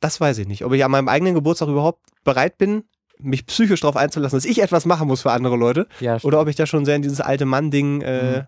[0.00, 0.64] Das weiß ich nicht.
[0.64, 2.84] Ob ich an meinem eigenen Geburtstag überhaupt bereit bin,
[3.18, 5.86] mich psychisch darauf einzulassen, dass ich etwas machen muss für andere Leute.
[6.00, 8.44] Ja, Oder ob ich da schon sehr in dieses alte Mann-Ding, äh,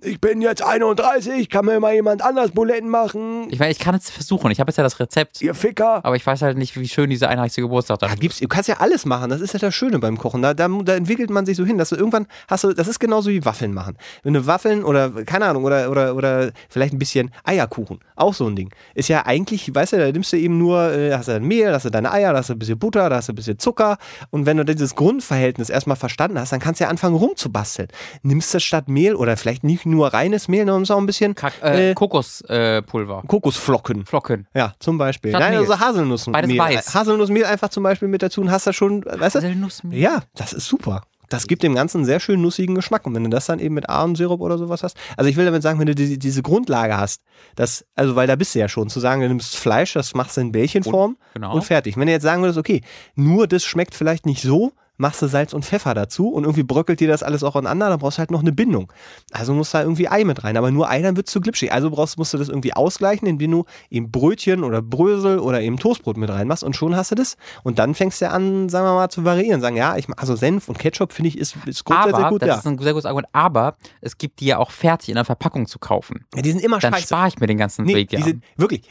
[0.00, 3.48] ich bin jetzt 31, kann mir mal jemand anders Buletten machen.
[3.50, 4.48] Ich meine, ich kann es versuchen.
[4.52, 6.04] Ich habe jetzt ja das Rezept, Ihr Ficker.
[6.04, 7.62] aber ich weiß halt nicht, wie schön dieser 31.
[7.64, 9.28] Geburtstag dann Ja, gibt's, du kannst ja alles machen.
[9.28, 10.40] Das ist ja das Schöne beim Kochen.
[10.40, 13.00] Da, da, da entwickelt man sich so hin, dass du irgendwann hast du, das ist
[13.00, 13.96] genauso wie Waffeln machen.
[14.22, 18.46] Wenn du Waffeln oder, keine Ahnung, oder, oder, oder vielleicht ein bisschen Eierkuchen, auch so
[18.46, 18.70] ein Ding.
[18.94, 21.72] Ist ja eigentlich, weißt du, da nimmst du eben nur, äh, hast du dein Mehl,
[21.72, 23.58] hast du deine Eier, da hast du ein bisschen Butter, da hast du ein bisschen
[23.58, 23.98] Zucker.
[24.30, 27.88] Und wenn du dieses Grundverhältnis erstmal verstanden hast, dann kannst du ja anfangen rumzubasteln.
[28.22, 31.54] Nimmst du statt Mehl oder vielleicht nicht nur reines Mehl, sondern auch ein bisschen Kack,
[31.62, 32.76] äh, äh, Kokospulver.
[32.78, 33.22] Äh, Pulver.
[33.26, 34.06] Kokosflocken.
[34.06, 34.46] Flocken.
[34.54, 35.30] Ja, zum Beispiel.
[35.30, 35.60] Statt Nein, Mehl.
[35.60, 36.32] also Haselnussmehl.
[36.56, 36.94] Beides weiß.
[36.94, 39.98] Haselnussmehl einfach zum Beispiel mit dazu und hast da schon, weißt du, Haselnussmehl.
[39.98, 41.02] ja, das ist super.
[41.30, 43.06] Das gibt dem Ganzen einen sehr schön nussigen Geschmack.
[43.06, 44.96] Und wenn du das dann eben mit Ahornsirup oder sowas hast.
[45.14, 47.20] Also ich will damit sagen, wenn du die, diese Grundlage hast,
[47.54, 50.38] das, also weil da bist du ja schon, zu sagen, du nimmst Fleisch, das machst
[50.38, 51.52] du in Bällchenform Genau.
[51.54, 51.98] und fertig.
[51.98, 52.80] Wenn du jetzt sagen würdest, okay,
[53.14, 57.00] nur das schmeckt vielleicht nicht so, machst du Salz und Pfeffer dazu und irgendwie bröckelt
[57.00, 58.92] dir das alles auch aneinander, dann brauchst du halt noch eine Bindung.
[59.32, 61.72] Also musst du da irgendwie Ei mit rein, aber nur Ei, dann wird zu glitschig.
[61.72, 65.78] Also brauchst, musst du das irgendwie ausgleichen, indem du eben Brötchen oder Brösel oder eben
[65.78, 67.36] Toastbrot mit reinmachst und schon hast du das.
[67.62, 69.60] Und dann fängst du an, sagen wir mal, zu variieren.
[69.60, 72.42] Sagen, ja, ich mach also Senf und Ketchup finde ich ist, ist grundsätzlich Aber, gut,
[72.42, 72.54] das ja.
[72.56, 75.66] ist ein sehr gutes Argument, aber es gibt die ja auch fertig in der Verpackung
[75.66, 76.24] zu kaufen.
[76.34, 76.42] ja.
[76.42, 77.06] Die sind immer Dann scheiße.
[77.06, 78.24] spare ich mir den ganzen Nee, Weg die ja.
[78.24, 78.82] sind, wirklich,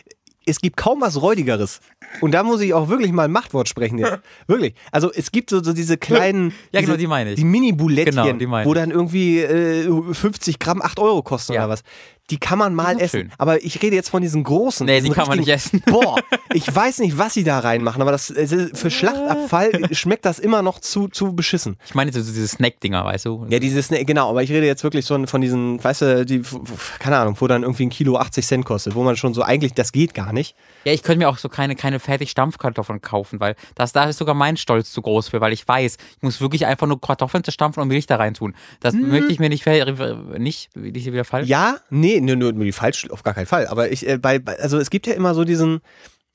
[0.46, 1.82] es gibt kaum was Räudigeres.
[2.22, 4.20] Und da muss ich auch wirklich mal ein Machtwort sprechen jetzt.
[4.48, 4.74] wirklich.
[4.92, 7.36] Also es gibt so, so diese kleinen, Ja, diese, genau, die meine ich.
[7.36, 11.62] die Mini-Bulettchen, Genau, wo dann irgendwie äh, 50 Gramm 8 Euro kosten Ja.
[11.66, 11.84] oder was.
[12.30, 13.22] Die kann man mal essen.
[13.22, 13.32] schön.
[13.38, 14.86] Aber ich rede jetzt von diesen großen.
[14.86, 15.82] Nee, diesen die kann man nicht essen.
[15.86, 16.18] Boah,
[16.54, 18.34] ich weiß nicht, was sie da reinmachen, aber das,
[18.74, 21.78] für Schlachtabfall schmeckt das immer noch zu, zu beschissen.
[21.86, 23.46] Ich meine, so diese Snack-Dinger, weißt du?
[23.50, 26.42] Ja, dieses, ne, genau, aber ich rede jetzt wirklich so von diesen, weißt du, die,
[27.00, 29.74] keine Ahnung, wo dann irgendwie ein Kilo 80 Cent kostet, wo man schon so eigentlich,
[29.74, 30.54] das geht gar nicht.
[30.84, 34.18] Ja, ich könnte mir auch so keine, keine fertig Stampfkartoffeln kaufen, weil das, da ist
[34.18, 37.44] sogar mein Stolz zu groß für, weil ich weiß, ich muss wirklich einfach nur Kartoffeln
[37.44, 38.56] zerstampfen und Milch da rein tun.
[38.80, 41.48] Das möchte ich mir nicht, nicht, nicht wieder falsch.
[41.48, 43.68] Ja, nee, nur, nur die falsch, auf gar keinen Fall.
[43.68, 45.82] Aber ich, äh, bei, bei, also es gibt ja immer so diesen,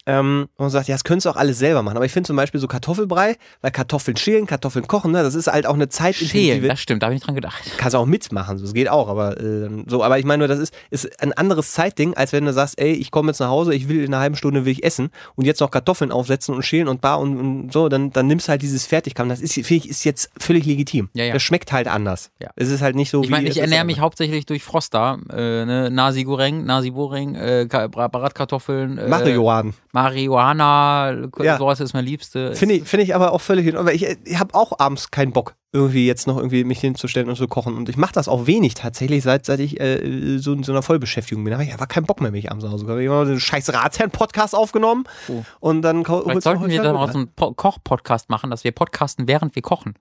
[0.04, 1.96] Ähm, und sagt, ja, das könntest du auch alles selber machen.
[1.96, 5.46] Aber ich finde zum Beispiel so Kartoffelbrei, weil Kartoffeln schälen, Kartoffeln kochen, ne, das ist
[5.46, 6.66] halt auch eine Schälen, zeitintensive.
[6.66, 7.62] das stimmt, da habe ich nicht dran gedacht.
[7.76, 10.48] Kannst du auch mitmachen, so, das geht auch, aber äh, so, aber ich meine nur,
[10.48, 13.48] das ist, ist ein anderes Zeitding, als wenn du sagst, ey, ich komme jetzt nach
[13.48, 16.52] Hause, ich will in einer halben Stunde will ich essen und jetzt noch Kartoffeln aufsetzen
[16.56, 19.28] und schälen und bar und, und so, dann, dann nimmst du halt dieses Fertigkram.
[19.28, 21.10] Das ist, finde ich, ist jetzt völlig legitim.
[21.14, 21.32] Ja, ja.
[21.34, 22.32] Das schmeckt halt anders.
[22.40, 22.50] Ja.
[22.56, 24.64] Es ist halt nicht so Ich meine, wie ich es ernähre ist mich hauptsächlich durch
[24.64, 25.90] Froster, äh, ne?
[25.92, 29.70] Nasi Goreng, Nasi Boreng, äh, Ka- Bra- Bratkartoffeln, äh, Marihuana.
[29.92, 31.58] Marihuana, Ja.
[31.58, 32.54] sowas ist mein Liebste.
[32.54, 33.94] Finde ich, finde ich aber auch völlig in Ordnung.
[33.94, 37.46] Ich, ich habe auch abends keinen Bock, irgendwie jetzt noch irgendwie mich hinzustellen und zu
[37.48, 37.76] kochen.
[37.76, 40.82] Und ich mache das auch wenig tatsächlich, seit, seit ich äh, so in so einer
[40.82, 41.50] Vollbeschäftigung bin.
[41.52, 42.96] Da habe ich einfach keinen Bock mehr, mich abends nach Hause zu.
[42.98, 45.42] Ich habe einen scheiß Ratsherrn-Podcast aufgenommen Oh.
[45.60, 49.28] und dann Vielleicht sollten wir dann auch so einen Po- Koch-Podcast machen, dass wir podcasten,
[49.28, 49.94] während wir kochen.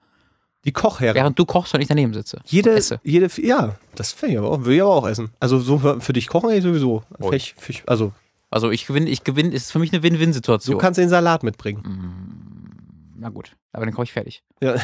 [0.64, 1.16] die Kochherren.
[1.16, 2.40] Während du kochst und ich daneben sitze.
[2.46, 5.32] Jede, jede, ja, das fände ich aber auch, will ich aber auch essen.
[5.40, 7.02] Also so für, dich kochen ich sowieso.
[7.30, 8.12] Fisch, Fisch, also
[8.52, 10.78] Also ich gewinne, ich gewinne, ist für mich eine Win-Win-Situation.
[10.78, 13.14] kannst du den Salat mitbringen.
[13.18, 14.44] Na gut, aber dann koche ich fertig.
[14.62, 14.76] Ja,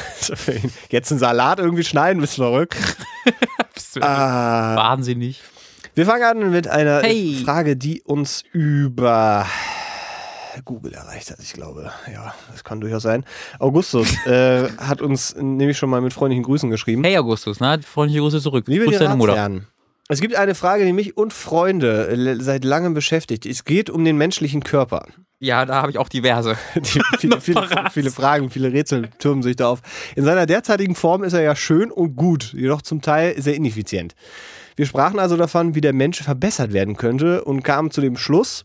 [0.89, 2.77] jetzt einen Salat irgendwie schneiden, bist du verrückt.
[3.73, 5.41] Bist du Ah, wahnsinnig.
[5.95, 7.41] wir fangen an mit einer Hey.
[7.43, 9.45] Frage, die uns über
[10.65, 11.91] Google erreicht hat, ich glaube.
[12.11, 13.25] Ja, das kann durchaus sein.
[13.59, 17.03] Augustus äh, hat uns nämlich schon mal mit freundlichen Grüßen geschrieben.
[17.03, 18.65] Hey Augustus, na, freundliche Grüße zurück.
[18.67, 19.51] Liebe Grüß deine Mutter.
[20.09, 23.45] Es gibt eine Frage, die mich und Freunde äh, seit langem beschäftigt.
[23.45, 25.05] Es geht um den menschlichen Körper.
[25.39, 26.57] Ja, da habe ich auch diverse.
[26.75, 29.81] Die, viele, viele, viele Fragen, viele Rätsel türmen sich da auf.
[30.15, 34.15] In seiner derzeitigen Form ist er ja schön und gut, jedoch zum Teil sehr ineffizient.
[34.75, 38.63] Wir sprachen also davon, wie der Mensch verbessert werden könnte und kamen zu dem Schluss,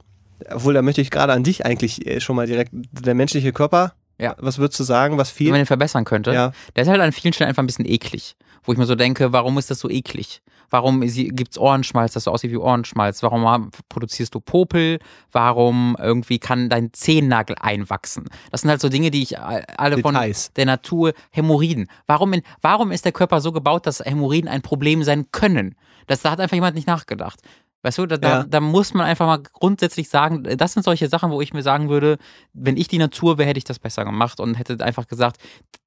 [0.50, 3.94] obwohl da möchte ich gerade an dich eigentlich äh, schon mal direkt, der menschliche Körper,
[4.18, 4.37] Ja.
[4.38, 5.62] was würdest du sagen, was Wie man fehlt?
[5.62, 6.33] den verbessern könnte.
[6.33, 6.52] Ja.
[6.76, 8.37] Der ist halt an vielen Stellen einfach ein bisschen eklig.
[8.64, 10.40] Wo ich mir so denke, warum ist das so eklig?
[10.72, 13.22] Warum gibt es Ohrenschmalz, dass du aussieht wie Ohrenschmalz?
[13.22, 15.00] Warum produzierst du Popel?
[15.30, 18.24] Warum irgendwie kann dein Zehennagel einwachsen?
[18.50, 20.46] Das sind halt so Dinge, die ich alle Details.
[20.46, 21.88] von der Natur, Hämorrhoiden.
[22.06, 25.74] Warum, in, warum ist der Körper so gebaut, dass Hämorrhoiden ein Problem sein können?
[26.06, 27.40] Das, da hat einfach jemand nicht nachgedacht.
[27.82, 28.44] Weißt du, da, Ja.
[28.44, 31.88] da muss man einfach mal grundsätzlich sagen, das sind solche Sachen, wo ich mir sagen
[31.88, 32.18] würde,
[32.52, 35.38] wenn ich die Natur wäre, hätte ich das besser gemacht und hätte einfach gesagt,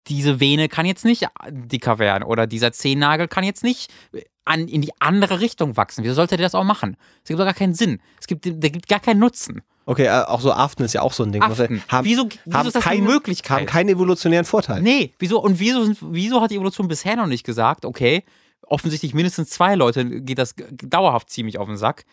[0.07, 3.91] diese Vene kann jetzt nicht dicker werden oder dieser Zehennagel kann jetzt nicht
[4.43, 6.03] an, in die andere Richtung wachsen.
[6.03, 6.97] Wieso sollte der das auch machen?
[7.23, 7.99] Es gibt doch gar keinen Sinn.
[8.19, 9.61] Es gibt, der gibt gar keinen Nutzen.
[9.87, 11.41] Okay, äh, auch so Aften ist ja auch so ein Ding.
[11.41, 11.81] Aften.
[11.87, 13.57] Haben, wieso wieso haben ist das keine, eine Möglichkeit?
[13.59, 14.81] haben keinen evolutionären Vorteil.
[14.81, 15.39] Nee, wieso?
[15.41, 18.23] Und wieso, wieso hat die Evolution bisher noch nicht gesagt, okay,
[18.67, 22.05] offensichtlich mindestens zwei Leute geht das dauerhaft ziemlich auf den Sack.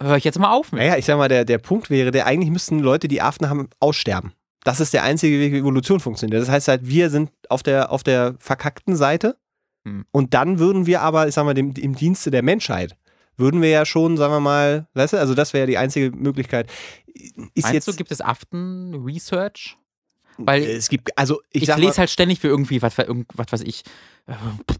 [0.00, 0.80] Hör ich jetzt mal auf mit.
[0.80, 3.68] Naja, ich sag mal, der, der Punkt wäre, der eigentlich müssten Leute, die Aften haben,
[3.80, 4.32] aussterben.
[4.64, 6.42] Das ist der einzige Weg, wie Evolution funktioniert.
[6.42, 9.36] Das heißt halt, wir sind auf der, auf der verkackten Seite
[9.86, 10.04] Hm.
[10.10, 12.96] und dann würden wir aber, ich sag mal, dem, im Dienste der Menschheit,
[13.36, 16.10] würden wir ja schon, sagen wir mal, weißt du, also das wäre ja die einzige
[16.10, 16.70] Möglichkeit.
[17.06, 19.76] Ist Meinst jetzt, du, gibt es Aften-Research?
[20.38, 23.60] Weil es gibt, also ich, ich, lese mal, halt ständig für irgendwie, was, was weiß
[23.62, 23.84] ich,
[24.26, 24.32] äh,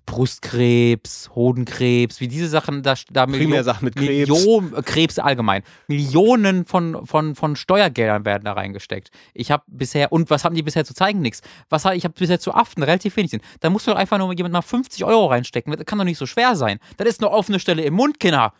[0.06, 4.30] Brustkrebs, Hodenkrebs, wie diese Sachen, da, da primär Sachen mit Krebs.
[4.30, 5.62] Millionen, äh, Krebs allgemein.
[5.86, 9.10] Millionen von, von, von Steuergeldern werden da reingesteckt.
[9.34, 11.20] Ich habe bisher, und was haben die bisher zu zeigen?
[11.20, 11.42] Nichts.
[11.68, 13.32] Was ich habe bisher zu Aften relativ wenig.
[13.32, 13.42] Sinn.
[13.60, 15.74] Da musst du doch einfach nur jemand mal 50 Euro reinstecken.
[15.76, 16.78] Das kann doch nicht so schwer sein.
[16.96, 18.54] Das ist eine offene Stelle im Mund, Kinder.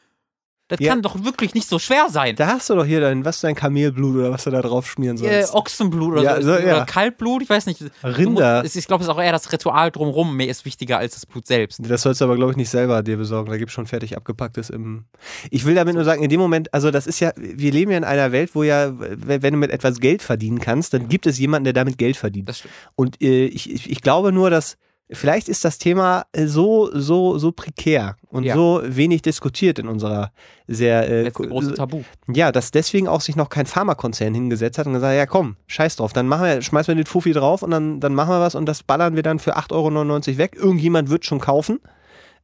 [0.69, 0.91] Das Ja.
[0.93, 2.37] kann doch wirklich nicht so schwer sein.
[2.37, 5.19] Da hast du doch hier dein, was dein Kamelblut oder was du da drauf schmieren
[5.19, 5.55] Äh, sollst.
[5.55, 6.85] Ochsenblut oder, Ja, so, so, oder ja.
[6.87, 7.85] Kaltblut, ich weiß nicht.
[8.03, 8.63] Rinder.
[8.63, 10.35] Musst, ich glaube, es ist auch eher das Ritual drumrum.
[10.37, 11.81] Mehr ist wichtiger als das Blut selbst.
[11.83, 13.51] Das sollst du aber, glaube ich, nicht selber dir besorgen.
[13.51, 15.05] Da gibt es schon fertig abgepacktes im.
[15.51, 17.99] Ich will damit nur sagen, in dem Moment, also das ist ja, wir leben ja
[17.99, 21.39] in einer Welt, wo ja, wenn du mit etwas Geld verdienen kannst, dann gibt es
[21.39, 22.51] jemanden, der damit Geld verdient.
[22.97, 24.79] Und äh, ich, ich glaube nur, dass
[25.11, 28.55] vielleicht ist das Thema äh, so, so, so prekär und Ja.
[28.55, 30.33] so wenig diskutiert in unserer
[30.67, 32.03] sehr äh, Letzte große Tabu.
[32.33, 35.97] ja, dass deswegen auch sich noch kein Pharmakonzern hingesetzt hat und gesagt, ja komm, scheiß
[35.97, 38.55] drauf, dann machen wir, schmeißen wir den Fuffi drauf und dann, dann machen wir was
[38.55, 40.57] und das ballern wir dann für 8,99 Euro weg.
[40.57, 41.81] Irgendjemand wird schon kaufen.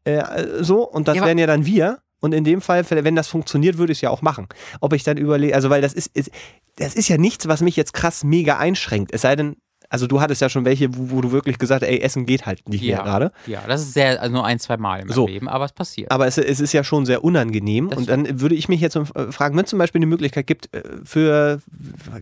[0.05, 0.23] Äh,
[0.62, 1.99] so, und das Ja, wären ja dann wir.
[2.23, 4.46] Und in dem Fall, wenn das funktioniert, würde ich es ja auch machen.
[4.83, 6.31] Ob ich dann überlege, also weil das ist, ist,
[6.77, 9.12] das ist ja nichts, was mich jetzt krass mega einschränkt.
[9.14, 9.57] Es sei denn,
[9.90, 12.46] also du hattest ja schon welche, wo, wo du wirklich gesagt hast, ey, Essen geht
[12.46, 13.03] halt nicht mehr Ja.
[13.03, 13.33] gerade.
[13.46, 15.26] Ja, das ist sehr, also nur ein, zwei Mal im So.
[15.26, 16.11] Leben, aber es passiert.
[16.11, 17.90] Aber es, es ist ja schon sehr unangenehm.
[17.90, 18.96] Das und dann würde ich mich jetzt
[19.31, 21.61] fragen, wenn es zum Beispiel eine Möglichkeit gibt, äh, für,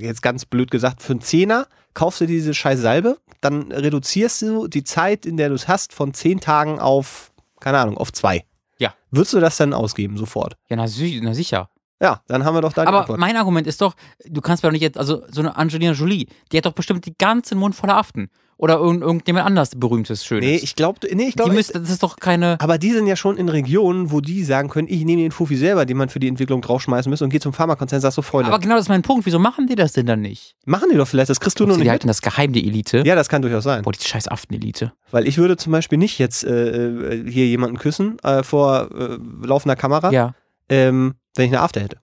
[0.01, 4.67] jetzt ganz blöd gesagt, für einen Zehner kaufst du diese scheiß Salbe, dann reduzierst du
[4.69, 8.45] die Zeit, in der du es hast, von zehn Tagen auf, keine Ahnung, auf zwei.
[8.79, 8.95] Ja.
[9.11, 10.57] Würdest du das dann ausgeben, sofort?
[10.69, 11.69] ja, na, na sicher.
[12.01, 13.19] Ja, dann haben wir doch da die Aber Antwort.
[13.19, 16.27] mein Argument ist doch, du kannst mir doch nicht jetzt, also so eine Angelina Jolie,
[16.53, 18.31] die hat doch bestimmt die ganzen Mund voller Aften.
[18.61, 20.45] Oder irgend, irgendjemand anders berühmtes, schönes.
[20.45, 22.57] Nee, ich glaube, nee, ich die glaube, das ist doch keine.
[22.61, 25.55] aber die sind ja schon in Regionen, wo die sagen können, ich nehme den Fufi
[25.57, 28.21] selber, den man für die Entwicklung draufschmeißen muss und gehe zum Pharmakonzern und sag so,
[28.21, 29.27] Freunde, Aber genau das ist mein Punkt.
[29.27, 30.57] Wieso machen die das denn dann nicht?
[30.67, 32.11] machen die doch vielleicht, das kriegst du nur nicht halten mit.
[32.11, 33.05] das geheim, die Elite?
[33.07, 33.83] Ja, das kann durchaus sein.
[33.83, 34.93] Boah, die scheiß Aften-Elite.
[35.13, 39.19] Weil ich würde zum Beispiel nicht jetzt äh, äh, hier jemanden küssen äh, vor äh,
[39.47, 40.35] laufender Kamera, Ja.
[40.69, 42.03] ähm, wenn ich eine After hätte.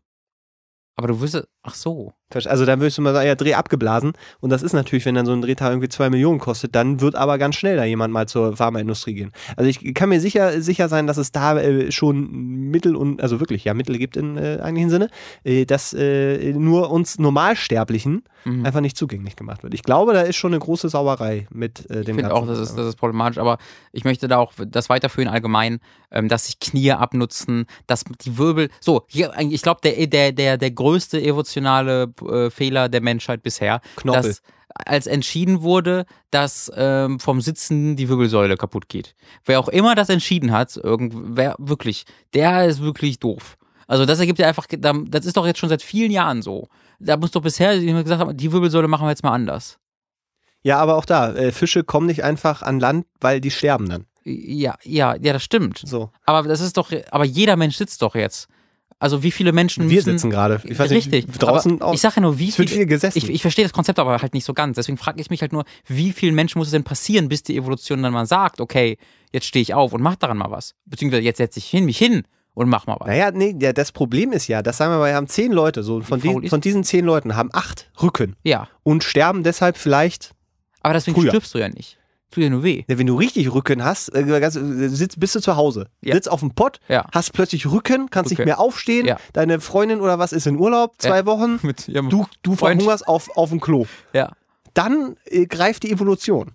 [0.98, 2.14] Aber du wüsstest, ach so.
[2.34, 4.14] Also dann würdest du mal sagen, ja, Dreh abgeblasen.
[4.40, 7.16] Und das ist natürlich, wenn dann so ein Drehtag irgendwie zwei Millionen kostet, dann wird
[7.16, 9.32] aber ganz schnell da jemand mal zur Pharmaindustrie gehen.
[9.56, 13.40] Also ich kann mir sicher, sicher sein, dass es da äh, schon Mittel und, also
[13.40, 15.10] wirklich, ja, Mittel gibt im äh, eigentlichen Sinne,
[15.44, 18.66] äh, dass äh, nur uns Normalsterblichen Mhm.
[18.66, 19.74] einfach nicht zugänglich gemacht wird.
[19.74, 22.60] Ich glaube, da ist schon eine große Sauerei mit äh, Ich dem finde auch, das
[22.60, 23.58] ist, das ist problematisch, aber
[23.92, 25.80] ich möchte da auch das weiterführen allgemein,
[26.12, 28.70] ähm, dass sich Knie abnutzen, dass die Wirbel.
[28.80, 33.82] So, hier, ich glaube, der, der, der, der größte evolutionale äh, Fehler der Menschheit bisher,
[33.96, 34.30] Knorpel.
[34.30, 34.42] dass
[34.76, 39.16] als entschieden wurde, dass ähm, vom Sitzen die Wirbelsäule kaputt geht.
[39.46, 43.58] Wer auch immer das entschieden hat, irgendwer wirklich, der ist wirklich doof.
[43.88, 46.68] Also das ergibt ja einfach, das ist doch jetzt schon seit vielen Jahren so.
[47.00, 49.78] Da muss doch bisher jemand gesagt haben, die Wirbelsäule machen wir jetzt mal anders.
[50.64, 54.06] Ja, aber auch da, äh, Fische kommen nicht einfach an Land, weil die sterben dann.
[54.24, 55.78] Ja, ja, ja, das stimmt.
[55.86, 56.10] So.
[56.26, 58.48] Aber das ist doch, aber jeder Mensch sitzt doch jetzt.
[58.98, 60.62] Also wie viele Menschen Wir müssen, sitzen gerade.
[60.64, 61.28] Ich weiß Richtig.
[61.28, 63.18] nicht, draußen aber ich sage ja nur, wie viel, viel gesessen.
[63.18, 64.78] ich, ich verstehe das Konzept aber halt nicht so ganz.
[64.78, 67.58] Deswegen frage ich mich halt nur, wie vielen Menschen muss es denn passieren, bis die
[67.58, 68.98] Evolution dann mal sagt, okay,
[69.34, 70.76] jetzt stehe ich auf und mach daran mal was.
[70.86, 73.08] Beziehungsweise jetzt setze ich hin, mich hin und mach mal was.
[73.08, 75.84] Naja, nee, ja, das Problem ist ja, das sagen wir mal, wir haben zehn Leute,
[75.84, 80.32] so von, die, von diesen zehn Leuten haben acht Rücken Ja, und sterben deshalb vielleicht,
[80.82, 81.32] aber deswegen Früher.
[81.32, 81.98] stirbst du ja nicht.
[82.32, 82.84] Tut dir nur weh.
[82.88, 86.16] ja, wenn du richtig Rücken hast, äh, ganz, äh, sitzt, bist du zu Hause, Ja.
[86.16, 87.06] sitzt auf dem Pott, Ja.
[87.14, 88.48] hast plötzlich Rücken, kannst nicht Rücken.
[88.50, 89.18] mehr aufstehen, Ja.
[89.34, 91.26] deine Freundin oder was ist in Urlaub, zwei Ja.
[91.26, 92.82] Wochen, Mit, ja, du, du Freund.
[92.82, 93.86] verhungerst auf, auf dem Klo.
[94.14, 94.32] Ja.
[94.74, 96.52] Dann äh, greift die Evolution.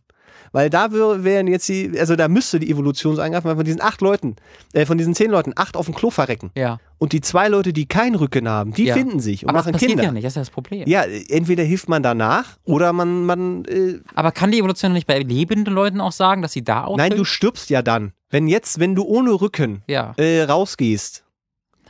[0.52, 3.64] Weil da wär- wären jetzt die, also da müsste die Evolution so eingreifen, weil von
[3.64, 4.34] diesen acht Leuten,
[4.72, 6.50] äh, von diesen zehn Leuten, acht auf dem Klo verrecken.
[6.56, 6.80] Ja.
[6.98, 8.94] Und die zwei Leute, die keinen Rücken haben, die Ja.
[8.94, 10.04] finden sich und Aber das machen passiert Kinder.
[10.04, 10.88] ja nicht, das ist ja das Problem.
[10.88, 15.20] Ja, entweder hilft man danach oder man, man äh, Aber kann die Evolution nicht bei
[15.20, 18.12] lebenden Leuten auch sagen, dass sie da auch nein, du stirbst ja dann.
[18.28, 20.14] Wenn jetzt, wenn du ohne Rücken Ja.
[20.16, 21.24] äh, rausgehst,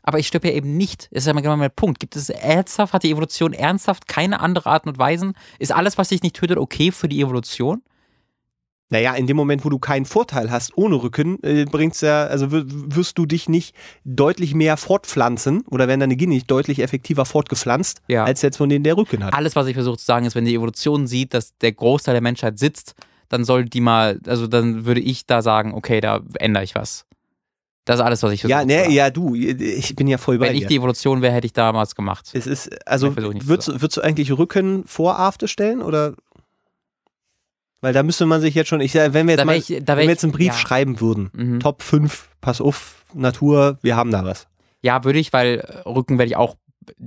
[0.02, 1.08] Aber ich stirb ja eben nicht.
[1.12, 2.00] Das ist ja genau mein Punkt.
[2.00, 5.34] Gibt es ernsthaft, hat die Evolution ernsthaft keine andere Arten und Weisen?
[5.58, 7.82] Ist alles, was dich nicht tötet, okay für die Evolution?
[8.90, 12.48] Naja, in dem Moment, wo du keinen Vorteil hast ohne Rücken, äh, bringt's ja, also
[12.50, 13.74] wirst du dich nicht
[14.04, 18.24] deutlich mehr fortpflanzen oder werden deine nicht deutlich effektiver fortgepflanzt, Ja.
[18.24, 19.32] als jetzt von denen der Rücken hat.
[19.32, 22.22] Alles, was ich versuche zu sagen, ist, wenn die Evolution sieht, dass der Großteil der
[22.22, 22.94] Menschheit sitzt,
[23.28, 27.06] dann soll die mal, also dann würde ich da sagen, okay, da ändere ich was.
[27.84, 30.48] Das ist alles, was ich versuche Ja, ne, ja, du, ich bin ja voll bei
[30.48, 30.68] Wenn ich dir.
[30.68, 32.28] die Evolution wäre, hätte ich damals gemacht.
[32.34, 36.14] es ist, also, Ich würdest, du- würdest du eigentlich Rücken vor Afte stellen oder?
[37.80, 39.86] Weil da müsste man sich jetzt schon, ich, wenn wir jetzt Da mal, ich, wenn
[39.86, 40.54] wir jetzt einen Brief ja.
[40.54, 41.60] schreiben würden, Mhm.
[41.60, 44.48] Top 5, pass auf, Natur, wir haben da was.
[44.82, 46.56] Ja, würde ich, weil äh, Rücken werde ich auch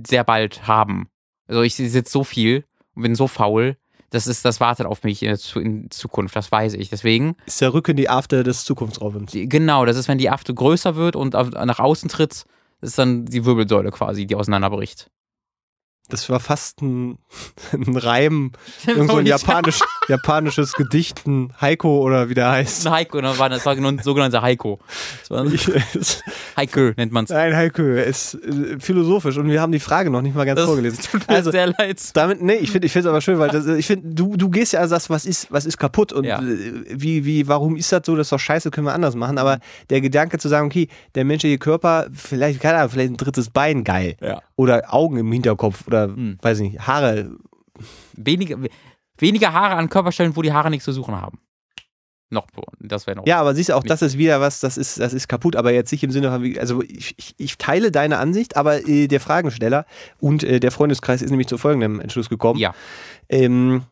[0.06, 1.08] sehr bald haben.
[1.46, 3.76] Also ich sitze so viel und bin so faul.
[4.10, 6.88] Das ist, das wartet auf mich in, in Zukunft, das weiß ich.
[6.88, 9.32] Deswegen, Ist der Rücken die Afte des Zukunftsraumens?
[9.32, 12.44] die, genau, das ist, wenn die Afte größer wird und nach außen tritt,
[12.80, 15.10] das ist dann die Wirbelsäule quasi, die auseinanderbricht.
[16.10, 17.16] Das war fast ein,
[17.72, 18.52] ein Reim,
[18.86, 22.86] irgend so ein japanisch, japanisches Gedicht, ein Heiko oder wie der heißt.
[22.86, 24.78] Ein Heiko, das war, ein sogenannter Heiko.
[25.30, 25.58] Ein
[26.56, 27.30] Heiko nennt man es.
[27.30, 30.66] Nein, Heiko, ist äh, philosophisch und wir haben die Frage noch nicht mal ganz Das
[30.66, 31.00] vorgelesen.
[31.10, 32.00] tut mir Also, sehr leid.
[32.14, 34.74] damit, nee, ich finde ich es aber schön, weil das, ich finde, du, du gehst
[34.74, 36.38] ja und sagst, was ist, was ist kaputt und Ja.
[36.40, 39.38] äh, wie, wie, warum ist das so, das ist doch scheiße, können wir anders machen.
[39.38, 39.58] Aber
[39.90, 43.84] der Gedanke zu sagen, okay, der menschliche Körper, vielleicht, keine Ahnung, vielleicht ein drittes Bein
[43.84, 44.16] geil.
[44.20, 44.42] Ja.
[44.56, 46.38] Oder Augen im Hinterkopf oder Hm.
[46.42, 47.30] weiß ich nicht, Haare.
[48.16, 48.56] Weniger,
[49.18, 51.38] weniger Haare an Körperstellen, wo die Haare nichts zu suchen haben.
[52.30, 52.46] Noch,
[52.80, 53.26] das wäre noch.
[53.26, 55.72] Ja, aber siehst du, auch das ist wieder was, das ist, das ist kaputt, aber
[55.72, 59.20] jetzt nicht im Sinne von, also ich, ich, ich teile deine Ansicht, aber äh, der
[59.20, 59.86] Fragensteller
[60.18, 62.58] und äh, der Freundeskreis ist nämlich zu folgendem Entschluss gekommen.
[62.58, 62.74] Ja.
[63.28, 63.82] Ähm,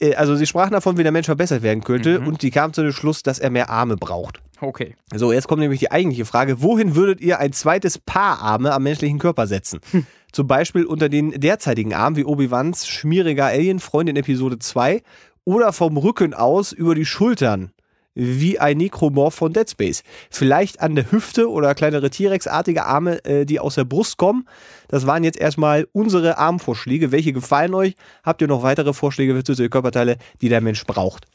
[0.00, 2.26] äh, also sie sprachen davon, wie der Mensch verbessert werden könnte Mhm.
[2.28, 4.40] und die kamen zu dem Schluss, dass er mehr Arme braucht.
[4.62, 4.94] Okay.
[5.12, 8.84] So, jetzt kommt nämlich die eigentliche Frage, wohin würdet ihr ein zweites Paar Arme am
[8.84, 9.80] menschlichen Körper setzen?
[9.90, 10.06] Hm.
[10.30, 15.02] Zum Beispiel unter den derzeitigen Armen wie Obi-Wans schmieriger Alien-Freund in Episode 2
[15.44, 17.72] oder vom Rücken aus über die Schultern
[18.14, 20.04] wie ein Necromorph von Dead Space.
[20.30, 24.46] Vielleicht an der Hüfte oder kleinere T-Rex-artige Arme, äh, die aus der Brust kommen.
[24.86, 27.10] Das waren jetzt erstmal unsere Armvorschläge.
[27.10, 27.94] Welche gefallen euch?
[28.22, 31.26] Habt ihr noch weitere Vorschläge für zusätzliche Körperteile, die der Mensch braucht?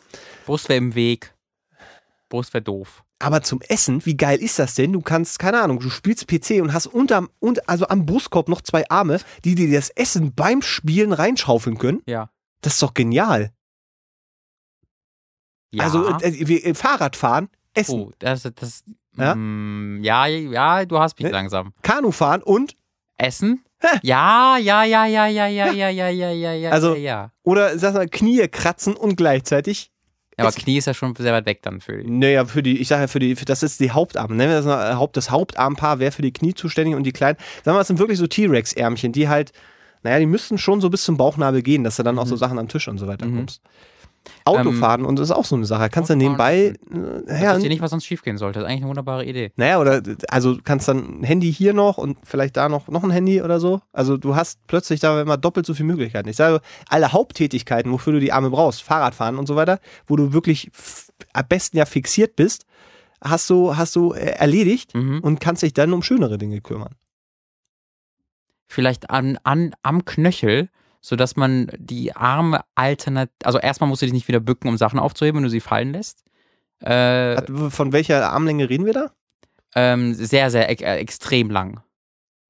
[0.46, 1.34] Brust wäre im Weg.
[2.30, 3.04] Brust wäre doof.
[3.20, 4.94] Aber zum Essen, wie geil ist das denn?
[4.94, 8.62] Du kannst, keine Ahnung, du spielst PC und hast unterm, und, also am Brustkorb noch
[8.62, 12.04] zwei Arme, die dir das Essen beim Spielen reinschaufeln können.
[12.06, 12.30] Ja.
[12.62, 13.52] Das ist doch genial.
[15.72, 15.84] ja.
[15.84, 18.84] Also äh, äh, Fahrradfahren, Essen, oh, das, das,
[19.16, 19.36] Ja?
[19.36, 20.26] ja?
[20.26, 21.32] ja, ja, du hast mich Ne?
[21.32, 21.74] langsam.
[21.82, 22.76] Kanufahren und
[23.18, 23.64] Essen?
[24.02, 27.32] Ja, ja, ja, ja, ja, ja, ja, ja, ja, ja, ja, Also- ja, ja.
[27.44, 29.92] oder sag mal Knie kratzen und gleichzeitig.
[30.38, 30.52] Ja, aber.
[30.56, 32.10] Knie ist ja schon sehr weit weg dann für die.
[32.10, 34.36] Naja, für die, ich sage ja für die, für, das ist die Hauptarme.
[34.36, 37.12] Nennen wir das mal, äh, Haupt, das Hauptarmpaar wäre für die Knie zuständig und die
[37.12, 37.38] kleinen.
[37.38, 39.52] Sagen wir mal, das sind wirklich so T-Rex-Ärmchen, die halt,
[40.04, 42.60] naja, die müssten schon so bis zum Bauchnabel gehen, dass du dann auch so Sachen
[42.60, 43.38] am Tisch und so weiter Mhm.
[43.38, 43.62] kommst.
[44.46, 45.90] Autofahren und das ist auch so eine Sache.
[45.90, 46.58] Kannst du Autofahren nebenbei,
[47.28, 48.60] äh, Ich ja, wüsste nicht, was sonst schiefgehen sollte.
[48.60, 49.52] Das ist eigentlich eine wunderbare Idee.
[49.56, 53.12] naja, oder also kannst dann ein Handy hier noch und vielleicht da noch, noch ein
[53.12, 53.82] Handy oder so.
[53.94, 56.30] Also du hast plötzlich da immer doppelt so viele Möglichkeiten.
[56.30, 60.34] Ich sage, alle Haupttätigkeiten, wofür du die Arme brauchst, Fahrradfahren und so weiter, wo du
[60.34, 60.70] wirklich
[61.34, 62.66] am besten ja fixiert bist,
[63.24, 65.20] hast du, hast du äh, erledigt Mhm.
[65.22, 66.96] und kannst dich dann um schönere Dinge kümmern.
[68.68, 70.70] Vielleicht an, an, am Knöchel,
[71.08, 73.34] sodass man die Arme alternativ.
[73.46, 75.94] Also erstmal musst du dich nicht wieder bücken, um Sachen aufzuheben, wenn du sie fallen
[75.94, 76.24] lässt.
[76.82, 79.12] Äh, Von welcher Armlänge reden wir da?
[79.76, 81.82] ähm, sehr, sehr ex äh, extrem lang.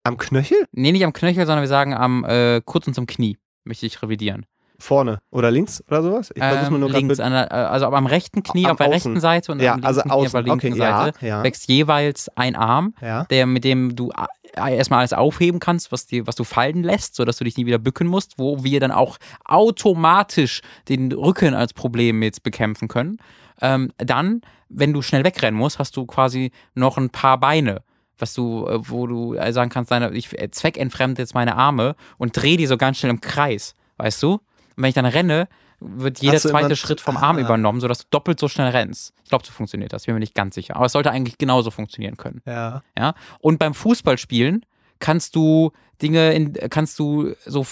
[0.03, 0.65] Am Knöchel?
[0.71, 3.37] Nee, nicht am Knöchel, sondern wir sagen am äh, kurz unterm Knie.
[3.63, 4.45] Möchte ich revidieren.
[4.79, 6.31] Vorne oder links oder sowas?
[6.35, 8.93] Ich versuch's Ähm, nur links, der, äh, also am rechten Knie, Am auf der Außen.
[9.11, 11.43] rechten Seite und Ja, am also linken Knie auf der linken Okay, ja, Seite ja.
[11.43, 13.23] wächst jeweils ein Arm, Ja.
[13.25, 14.11] der mit dem du
[14.57, 17.77] erstmal alles aufheben kannst, was, dir, was du fallen lässt, sodass du dich nie wieder
[17.77, 23.17] bücken musst, wo wir dann auch automatisch den Rücken als Problem jetzt bekämpfen können.
[23.61, 27.81] Ähm, dann, wenn du schnell wegrennen musst, hast du quasi noch ein paar Beine,
[28.17, 31.95] was du, äh, wo du äh, sagen kannst, deine, ich äh, zweckentfremde jetzt meine Arme
[32.17, 34.33] und drehe die so ganz schnell im Kreis, weißt du?
[34.33, 34.41] Und
[34.83, 35.47] wenn ich dann renne,
[35.79, 37.41] wird jeder du zweite Schritt vom Arm Ah.
[37.41, 39.13] übernommen, sodass du doppelt so schnell rennst.
[39.23, 40.05] Ich glaube, so funktioniert das.
[40.05, 40.75] Bin mir nicht ganz sicher.
[40.75, 42.41] Aber es sollte eigentlich genauso funktionieren können.
[42.45, 42.81] Ja.
[42.97, 43.13] Ja.
[43.39, 44.65] Und beim Fußballspielen
[44.99, 47.65] kannst du Dinge in, kannst du so,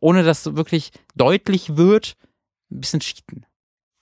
[0.00, 2.16] ohne dass es wirklich deutlich wird,
[2.70, 3.44] ein bisschen cheaten.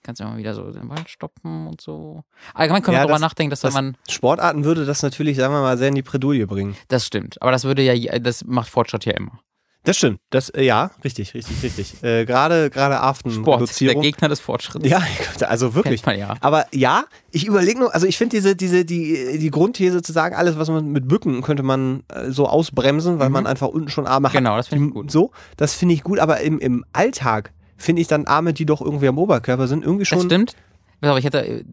[0.02, 2.24] Kannst immer wieder so den Ball stoppen und so.
[2.54, 5.60] Allgemein können Ja, wir darüber nachdenken, dass das- man, Sportarten würde das natürlich, sagen wir
[5.60, 6.76] mal, sehr in die Bredouille bringen.
[6.88, 7.40] das stimmt.
[7.42, 9.40] Aber das würde ja, das macht Fortschritt ja immer.
[9.84, 10.20] Das stimmt.
[10.28, 12.02] Das, äh, ja, richtig, richtig, richtig.
[12.04, 12.96] Äh, Gerade gerade
[13.30, 13.94] Sport, der.
[13.94, 14.86] Gegner des Fortschritts.
[14.86, 15.00] Ja,
[15.48, 16.04] also wirklich.
[16.04, 16.34] Man ja.
[16.42, 20.34] Aber ja, ich überlege nur, also ich finde diese, diese, die, die Grundthese zu sagen,
[20.36, 23.32] alles, was man mit Bücken könnte man äh, so ausbremsen, weil Mhm.
[23.32, 24.34] man einfach unten schon Arme hat.
[24.34, 25.10] Genau, das finde ich gut.
[25.10, 28.82] So, das finde ich gut, aber im, im Alltag finde ich dann Arme, die doch
[28.82, 30.20] irgendwie am Oberkörper sind, irgendwie Das schon.
[30.26, 30.56] stimmt.
[31.00, 31.64] Aber ich hätte, äh,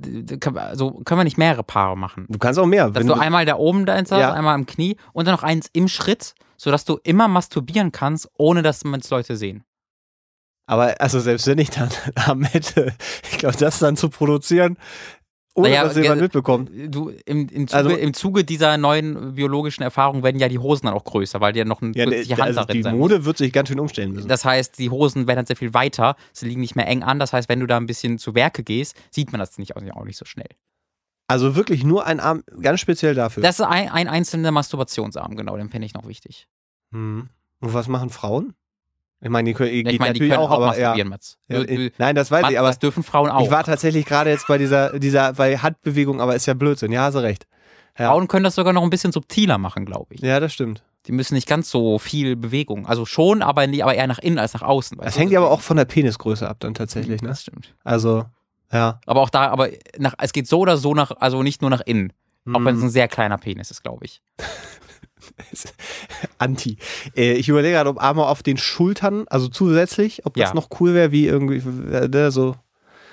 [0.56, 2.26] also können wir nicht mehrere Paare machen.
[2.30, 2.90] Du kannst auch mehr.
[2.90, 4.32] Dass wenn du einmal da oben da eins hast, Ja.
[4.32, 8.62] einmal am Knie und dann noch eins im Schritt, sodass du immer masturbieren kannst, ohne
[8.64, 9.64] dass man es Leute sehen.
[10.66, 12.94] aber also selbst wenn ich dann Arme hätte,
[13.32, 14.78] ich glaube, das dann zu produzieren,
[15.56, 16.70] ohne Naja, dass jemand mitbekommt.
[16.94, 20.86] Du, im, im, Zuge, Also- im Zuge dieser neuen biologischen Erfahrung werden ja die Hosen
[20.86, 22.96] dann auch größer, weil die ja noch eine Ja, ne, Hand also darin die sein.
[22.96, 24.28] Mode wird sich ganz schön umstellen müssen.
[24.28, 27.18] Das heißt, die Hosen werden dann sehr viel weiter, sie liegen nicht mehr eng an.
[27.18, 30.06] Das heißt, wenn du da ein bisschen zu Werke gehst, sieht man das nicht- auch
[30.06, 30.50] nicht so schnell.
[31.28, 33.44] Also wirklich nur ein Arm, ganz speziell dafür.
[33.44, 36.48] Das ist ein, ein einzelner Masturbationsarm, genau, den finde ich noch wichtig.
[36.92, 37.30] Hm.
[37.60, 38.54] Und was machen Frauen?
[39.20, 40.90] Ich meine, die können, Ja, geht ich meine, die natürlich können auch, auch, aber ja.
[40.90, 41.38] masturbieren, Mats.
[41.48, 43.44] ja nein, das weiß Mats, ich, aber das dürfen Frauen auch.
[43.44, 46.92] ich war tatsächlich gerade jetzt bei dieser, dieser, bei Handbewegung, aber ist ja Blödsinn.
[46.92, 47.48] Ja, hast du recht.
[47.98, 50.22] Ja, Frauen können das sogar noch ein bisschen subtiler machen, glaube ich.
[50.22, 50.84] ja das stimmt.
[51.08, 52.86] Die müssen nicht ganz so viel Bewegung.
[52.86, 54.98] Also schon, aber, nie, aber eher nach innen als nach außen.
[55.02, 57.30] Das hängt ja aber auch von der Penisgröße ab dann tatsächlich, ne?
[57.30, 57.74] Das stimmt.
[57.84, 58.26] Also,
[58.72, 59.00] ja.
[59.06, 61.82] Aber auch da, aber nach, es geht so oder so nach, also nicht nur nach
[61.86, 62.14] innen.
[62.54, 62.88] Auch wenn es Hm.
[62.88, 64.22] ein sehr kleiner Penis ist, glaube ich.
[66.38, 66.78] Anti.
[67.16, 70.56] Äh, ich überlege gerade, ob Arme auf den Schultern, also zusätzlich, ob das Ja.
[70.56, 71.58] noch cool wäre, wie irgendwie,
[71.94, 72.56] äh, ne, so.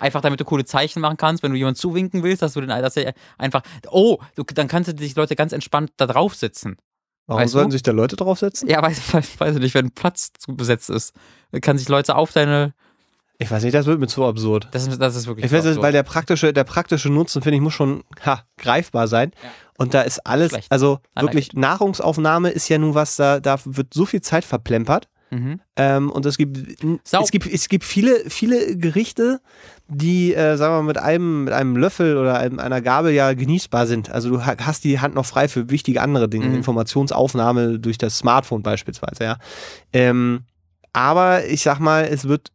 [0.01, 2.69] Einfach damit du coole Zeichen machen kannst, wenn du jemand zuwinken willst, dass du den,
[2.69, 6.77] dass er einfach, oh, du, dann kannst du dich Leute ganz entspannt da drauf sitzen.
[7.27, 7.75] Warum Weißt sollten du?
[7.75, 8.69] sich da Leute draufsetzen?
[8.69, 11.15] Ja, weiß, weiß, weiß ich nicht, wenn Platz zu besetzt ist,
[11.63, 12.75] kann sich Leute auf deine,
[13.39, 14.69] Ich weiß nicht, das wird mir zu absurd.
[14.71, 15.83] das ist, das ist wirklich Ich weiß, absurd.
[15.83, 19.33] weil der praktische, der praktische Nutzen, finde ich, muss schon ha, greifbar sein.
[19.43, 19.51] Ja.
[19.77, 20.71] Und da ist alles, Schlecht.
[20.71, 25.09] also wirklich, Nahrungsaufnahme ist ja nun was, da, da wird so viel Zeit verplempert.
[25.31, 25.61] mhm.
[25.75, 26.59] Ähm, und es gibt,
[27.03, 29.41] Sau- es gibt, es gibt viele, viele Gerichte,
[29.89, 33.33] die, äh, sagen wir mal, mit einem, mit einem Löffel oder einem, einer Gabel ja
[33.35, 34.11] genießbar sind.
[34.11, 36.55] Also du ha- hast die Hand noch frei für wichtige andere Dinge, Mhm.
[36.55, 39.39] Informationsaufnahme durch das Smartphone beispielsweise, ja.
[39.93, 40.45] Ähm,
[40.93, 42.51] aber ich sag mal, es wird,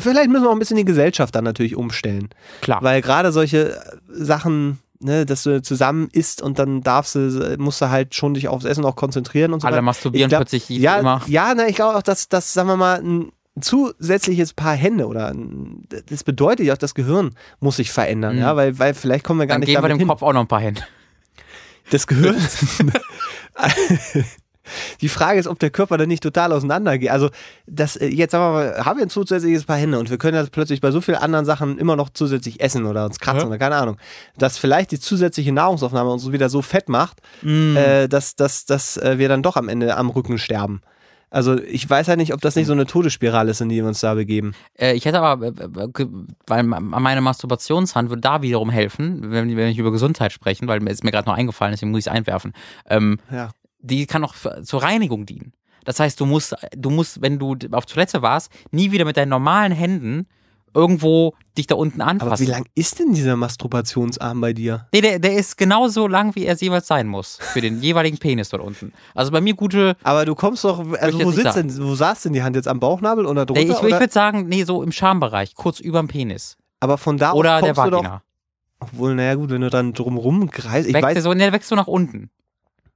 [0.00, 2.28] vielleicht müssen wir auch ein bisschen die Gesellschaft dann natürlich umstellen.
[2.60, 2.82] Klar.
[2.82, 7.80] Weil gerade solche äh, Sachen, ne, dass du zusammen isst und dann darfst du, musst
[7.80, 9.82] du halt schon dich aufs Essen auch konzentrieren und so Alle weiter.
[9.82, 11.22] masturbieren glaub, plötzlich ja, immer.
[11.26, 15.28] ja, ne, ich glaube auch, dass, dass, sagen wir mal, ein, zusätzliches Paar Hände oder
[15.28, 18.42] ein, das bedeutet ja auch, das Gehirn muss sich verändern, Mhm.
[18.42, 20.08] ja, weil, weil vielleicht kommen wir gar Dann nicht geben wir dem hin.
[20.08, 20.82] Kopf auch noch ein paar Hände.
[21.90, 22.36] Das Gehirn.
[25.00, 27.10] Die Frage ist, ob der Körper dann nicht total auseinandergeht.
[27.10, 27.30] Also,
[27.66, 30.50] das, äh, jetzt sagen wir haben wir ein zusätzliches Paar Hände und wir können das
[30.50, 33.46] plötzlich bei so vielen anderen Sachen immer noch zusätzlich essen oder uns kratzen Ja.
[33.48, 33.96] oder keine Ahnung.
[34.38, 37.76] Dass vielleicht die zusätzliche Nahrungsaufnahme uns wieder so fett macht, Mm.
[37.76, 40.80] äh, dass, dass, dass äh, wir dann doch am Ende am Rücken sterben.
[41.28, 43.84] Also, ich weiß halt nicht, ob das nicht so eine Todesspirale ist, in die wir
[43.86, 44.54] uns da begeben.
[44.78, 45.52] Äh, ich hätte aber,
[46.46, 50.90] weil meine Masturbationshand würde da wiederum helfen, wenn, wenn ich über Gesundheit sprechen, weil mir
[50.90, 52.52] ist mir gerade noch eingefallen, deswegen muss ich es einwerfen.
[52.88, 53.50] Ähm, Ja.
[53.86, 55.52] Die kann auch für, zur Reinigung dienen.
[55.84, 59.28] Das heißt, du musst, du musst, wenn du auf Toilette warst, nie wieder mit deinen
[59.28, 60.26] normalen Händen
[60.74, 62.46] irgendwo dich da unten Aber anfassen.
[62.46, 64.86] wie lang ist denn dieser Masturbationsarm bei dir?
[64.92, 67.38] Nee, der, der ist genauso lang, wie er es jeweils sein muss.
[67.40, 68.92] Für den jeweiligen Penis dort unten.
[69.14, 69.96] Also bei mir gute.
[70.02, 72.78] Aber du kommst doch, also wo sitzt denn, wo saß denn die Hand jetzt am
[72.78, 73.62] Bauchnabel oder drunter?
[73.62, 76.58] Nee, ich ich würde sagen, nee, so im Schambereich, kurz über dem Penis.
[76.80, 78.22] Aber von da Oder aus der kommst du doch, Vagina.
[78.80, 81.74] obwohl, naja gut, wenn du dann drumrum kreist, ich Wächst weiß, so, nee, wächst so
[81.74, 82.28] nach unten.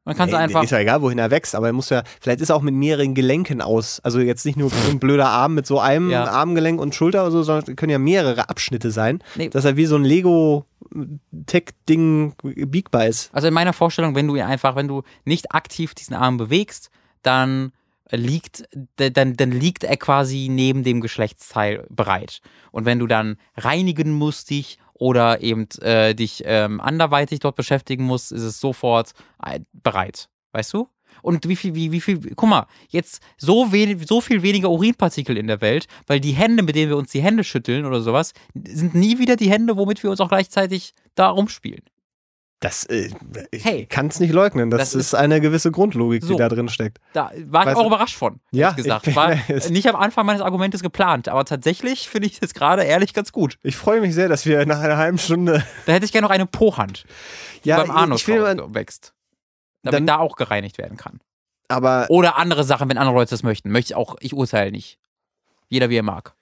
[0.07, 0.63] Dann kannst nee, einfach.
[0.65, 2.75] ist ja egal, wohin er wächst, aber er muss ja, vielleicht ist er auch mit
[2.75, 6.25] mehreren Gelenken aus, also jetzt nicht nur ein blöder Arm mit so einem Ja.
[6.25, 9.51] Armgelenk und Schulter oder so, sondern es können ja mehrere Abschnitte sein, Nee.
[9.51, 13.31] dass er wie so ein Lego-Tech-Ding biegbar ist.
[13.33, 16.91] Also in meiner Vorstellung, wenn du ihn einfach, wenn du nicht aktiv diesen Arm bewegst,
[17.23, 17.73] dann
[18.11, 18.65] liegt,
[18.97, 22.41] dann, dann liegt er quasi neben dem Geschlechtsteil bereit.
[22.73, 28.05] Und wenn du dann reinigen musst dich oder eben äh, dich ähm, anderweitig dort beschäftigen
[28.05, 29.13] musst, ist es sofort
[29.45, 30.29] äh, bereit.
[30.53, 30.89] Weißt du?
[31.23, 35.37] Und wie viel, wie, wie viel, guck mal, jetzt so, wenig, so viel weniger Urinpartikel
[35.37, 38.35] in der Welt, weil die Hände, mit denen wir uns die Hände schütteln oder sowas,
[38.55, 41.83] sind nie wieder die Hände, womit wir uns auch gleichzeitig da rumspielen.
[42.61, 43.11] Das, äh,
[43.51, 43.87] ich Hey.
[43.87, 46.35] kann es nicht leugnen, das, Das ist, ist- eine gewisse Grundlogik, So.
[46.35, 46.99] die da drin steckt.
[47.15, 49.07] Da war ich auch überrascht von, Ja, gesagt.
[49.07, 49.35] ich- War
[49.71, 53.57] nicht am Anfang meines Argumentes geplant, aber tatsächlich finde ich es gerade ehrlich ganz gut.
[53.63, 56.35] Ich freue mich sehr, dass wir nach einer halben Stunde, Da hätte ich gerne noch
[56.35, 57.07] eine Po-Hand,
[57.65, 59.15] die ja, beim Anus wächst.
[59.83, 61.21] Damit Dann- da auch gereinigt werden kann.
[61.69, 63.71] aber Oder andere Sachen, wenn andere Leute das möchten.
[63.71, 64.99] Möchte ich auch, ich urteile nicht.
[65.71, 66.35] Jeder wie er mag.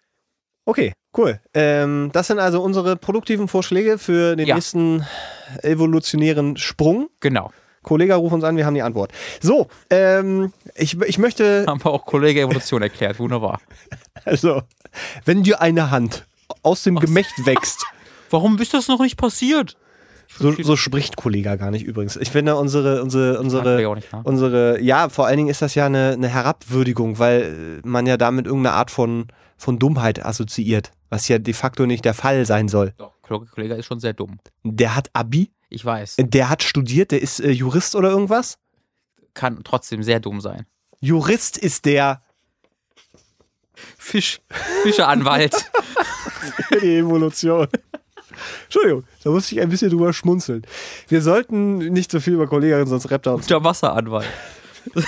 [0.69, 1.41] Okay, cool.
[1.55, 4.55] Ähm, das sind also unsere produktiven Vorschläge für den Ja.
[4.55, 5.03] nächsten
[5.62, 7.09] evolutionären Sprung.
[7.21, 7.51] Genau.
[7.83, 9.12] Kollege, ruf uns an, wir haben die Antwort.
[9.41, 13.19] So, ähm, ich, ich möchte, Haben wir auch Kollege Evolution erklärt.
[13.19, 13.62] Wunderbar.
[14.27, 14.61] also,
[15.25, 16.27] wenn dir eine Hand
[16.62, 17.87] aus dem Gemächt wächst,
[18.29, 19.79] Warum ist das noch nicht passiert?
[20.39, 22.19] so, so spricht Kollege gar nicht übrigens.
[22.19, 24.21] Ich finde unsere, unsere, unsere, nicht, ne?
[24.23, 28.45] unsere, ja, vor allen Dingen ist das ja eine, eine Herabwürdigung, weil man ja damit
[28.45, 29.29] irgendeine Art von,
[29.59, 32.95] von Dummheit assoziiert, was ja de facto nicht der Fall sein soll.
[32.97, 34.39] Doch, Kollege ist schon sehr dumm.
[34.65, 36.17] Der hat Abi, Ich weiß.
[36.19, 38.57] der hat studiert, der ist äh, Jurist oder irgendwas.
[39.35, 40.65] Kann trotzdem sehr dumm sein.
[41.01, 42.23] Jurist ist der
[43.99, 44.41] Fisch.
[44.83, 45.55] Fischeanwalt.
[46.69, 47.69] für die Evolution.
[48.65, 50.63] Entschuldigung, da musste ich ein bisschen drüber schmunzeln.
[51.09, 53.45] Wir sollten nicht so viel über Kolleginnen, sonst rappt er uns.
[53.45, 54.29] Unterwasseranwalt.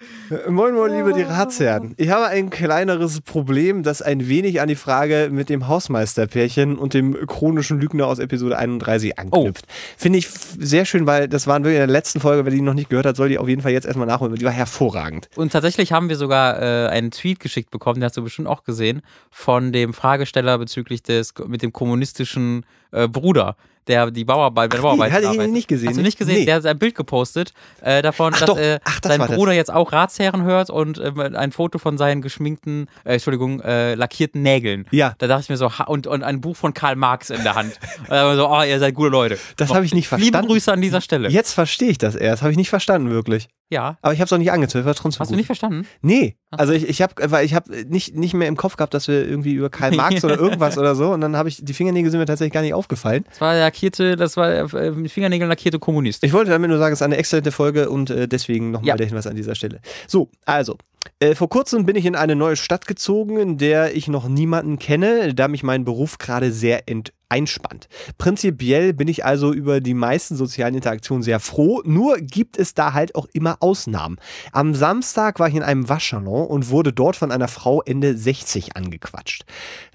[0.00, 1.94] Äh, Moin Moin, liebe die Ratsherren.
[1.96, 6.94] Ich habe ein kleineres Problem, das ein wenig an die Frage mit dem Hausmeisterpärchen und
[6.94, 9.64] dem chronischen Lügner aus Episode 31 anknüpft.
[9.96, 12.74] Finde ich sehr schön, weil das waren wirklich in der letzten Folge, wer die noch
[12.74, 15.28] nicht gehört hat, soll die auf jeden Fall jetzt erstmal nachholen, die war hervorragend.
[15.34, 18.62] Und tatsächlich haben wir sogar äh, einen Tweet geschickt bekommen, den hast du bestimmt auch
[18.62, 19.02] gesehen,
[19.32, 23.56] von dem Fragesteller bezüglich des mit dem kommunistischen äh, Bruder,
[23.86, 25.52] der die Bauarbeit, bei der nee, Bauarbeit ich arbeitet.
[25.52, 25.88] nicht gesehen.
[25.88, 26.40] Hast du nicht gesehen?
[26.40, 26.44] Nee.
[26.44, 29.36] Der hat ein Bild gepostet äh, davon, Ach dass äh, Ach, das sein war das.
[29.36, 33.94] Bruder jetzt auch Ratsherren hört und äh, ein Foto von seinen geschminkten, äh, Entschuldigung, äh,
[33.94, 34.86] lackierten Nägeln.
[34.90, 35.14] Ja.
[35.18, 37.54] Da dachte ich mir so, ha, und, und ein Buch von Karl Marx in der
[37.54, 37.78] Hand.
[38.00, 39.38] Und dann so, oh, ihr seid gute Leute.
[39.56, 40.48] Das habe ich nicht Liebe verstanden.
[40.48, 41.28] Grüße an dieser Stelle.
[41.28, 42.42] Jetzt verstehe ich das erst.
[42.42, 43.48] Habe ich nicht verstanden, wirklich.
[43.70, 43.98] Ja.
[44.02, 45.34] Aber ich habe es auch nicht angezählt, war trotzdem Hast gut.
[45.34, 45.86] du nicht verstanden?
[46.02, 49.06] Nee, also ich, ich habe weil ich habe nicht, nicht mehr im Kopf gehabt, dass
[49.06, 52.10] wir irgendwie über Karl Marx oder irgendwas oder so und dann habe ich die Fingernägel
[52.10, 53.24] sind mir tatsächlich gar nicht aufgefallen.
[53.28, 56.24] Das war der lackierte, das war äh, mit Fingernägeln lackierte Kommunist.
[56.24, 58.96] Ich wollte damit nur sagen, es ist eine exzellente Folge und äh, deswegen nochmal Ja.
[58.96, 59.80] der Hinweis an dieser Stelle.
[60.08, 60.76] So, also
[61.18, 64.78] äh, vor kurzem bin ich in eine neue Stadt gezogen, in der ich noch niemanden
[64.78, 67.88] kenne, da mich mein Beruf gerade sehr ent einspannt.
[68.18, 72.92] Prinzipiell bin ich also über die meisten sozialen Interaktionen sehr froh, nur gibt es da
[72.92, 74.18] halt auch immer Ausnahmen.
[74.52, 78.76] Am Samstag war ich in einem Waschsalon und wurde dort von einer Frau Ende 60
[78.76, 79.44] angequatscht.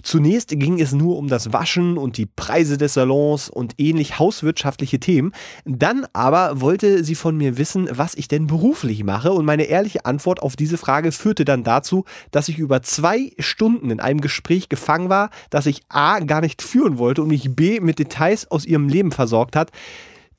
[0.02, 5.00] Zunächst ging es nur um das Waschen und die Preise des Salons und ähnlich hauswirtschaftliche
[5.00, 5.34] Themen.
[5.66, 10.06] Dann aber wollte sie von mir wissen, was ich denn beruflich mache und meine ehrliche
[10.06, 14.70] Antwort auf diese Frage führte dann dazu, dass ich über zwei Stunden in einem Gespräch
[14.70, 18.66] gefangen war, das ich A gar nicht führen wollte und mich B mit Details aus
[18.66, 19.72] ihrem Leben versorgt hat,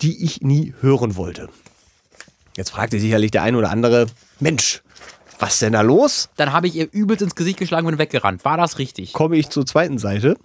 [0.02, 1.48] die ich nie hören wollte.
[2.56, 4.06] Jetzt fragt sich sicherlich der ein oder andere,
[4.40, 4.82] Mensch,
[5.38, 6.30] Was denn da los?
[6.36, 8.44] Dann habe ich ihr übelst ins Gesicht geschlagen und bin weggerannt.
[8.46, 9.12] War das richtig?
[9.12, 10.36] Komme ich zur zweiten Seite.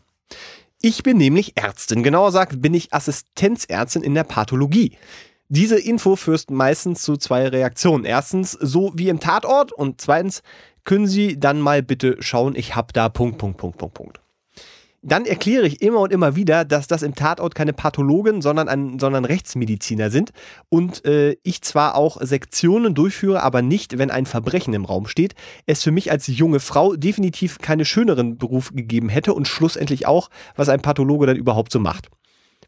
[0.82, 2.04] Ich bin nämlich Ärztin.
[2.04, 4.98] Genauer gesagt bin ich Assistenzärztin in der Pathologie.
[5.54, 8.06] Diese Info führt meistens zu zwei Reaktionen.
[8.06, 10.44] Erstens, so wie im Tatort und zweitens,
[10.86, 14.22] können Sie dann mal bitte schauen, ich hab da Punkt, Punkt, Punkt, Punkt, Punkt.
[15.02, 18.98] Dann erkläre ich immer und immer wieder, dass das im Tatort keine Pathologen, sondern, ein,
[18.98, 20.32] sondern Rechtsmediziner sind
[20.70, 25.36] und äh, ich zwar auch Sektionen durchführe, aber nicht, wenn ein Verbrechen im Raum steht,
[25.66, 30.30] es für mich als junge Frau definitiv keine schöneren Beruf gegeben hätte und schlussendlich auch,
[30.56, 32.08] was ein Pathologe dann überhaupt so macht.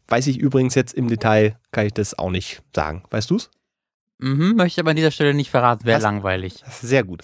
[0.08, 3.02] Weiß ich übrigens jetzt im Detail, kann ich das auch nicht sagen.
[3.10, 3.50] Weißt du's?
[4.18, 6.62] Mhm, möchte aber an dieser Stelle nicht verraten, wäre langweilig.
[6.80, 7.22] Sehr gut.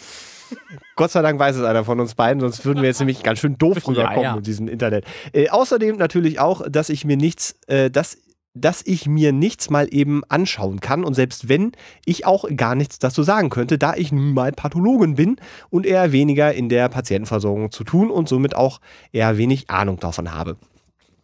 [0.96, 3.38] Gott sei Dank weiß es einer von uns beiden, sonst würden wir jetzt nämlich ganz
[3.38, 4.36] schön doof Ja, rüberkommen ja.
[4.36, 5.04] mit diesem Internet.
[5.32, 8.18] Äh, außerdem natürlich auch, dass ich mir nichts, äh, dass,
[8.54, 11.72] dass ich mir nichts mal eben anschauen kann und selbst wenn
[12.04, 15.36] ich auch gar nichts dazu sagen könnte, da ich nun mal Pathologin bin
[15.70, 18.80] und eher weniger in der Patientenversorgung zu tun und somit auch
[19.12, 20.56] eher wenig Ahnung davon habe.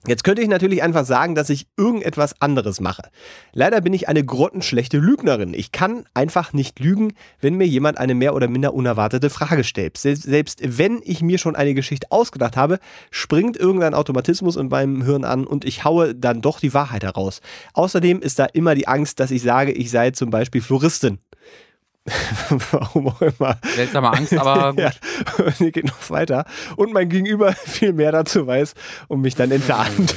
[0.06, 3.02] Jetzt könnte ich natürlich einfach sagen, dass ich irgendetwas anderes mache.
[3.52, 5.52] Leider bin ich eine grottenschlechte Lügnerin.
[5.52, 9.96] Ich kann einfach nicht lügen, wenn mir jemand eine mehr oder minder unerwartete Frage stellt.
[9.98, 12.78] Sel- Selbst wenn ich mir schon eine Geschichte ausgedacht habe,
[13.10, 17.40] springt irgendein Automatismus in meinem Hirn an und ich haue dann doch die Wahrheit heraus.
[17.74, 21.18] Außerdem ist da immer die Angst, dass ich sage, ich sei zum Beispiel Floristin.
[22.70, 23.56] Warum auch immer.
[23.74, 24.80] Seltsame Angst, aber gut.
[24.86, 24.90] Ja,
[25.58, 26.44] hier geht noch weiter.
[26.76, 28.74] Und mein Gegenüber viel mehr dazu weiß
[29.08, 30.14] und mich dann enttarnt.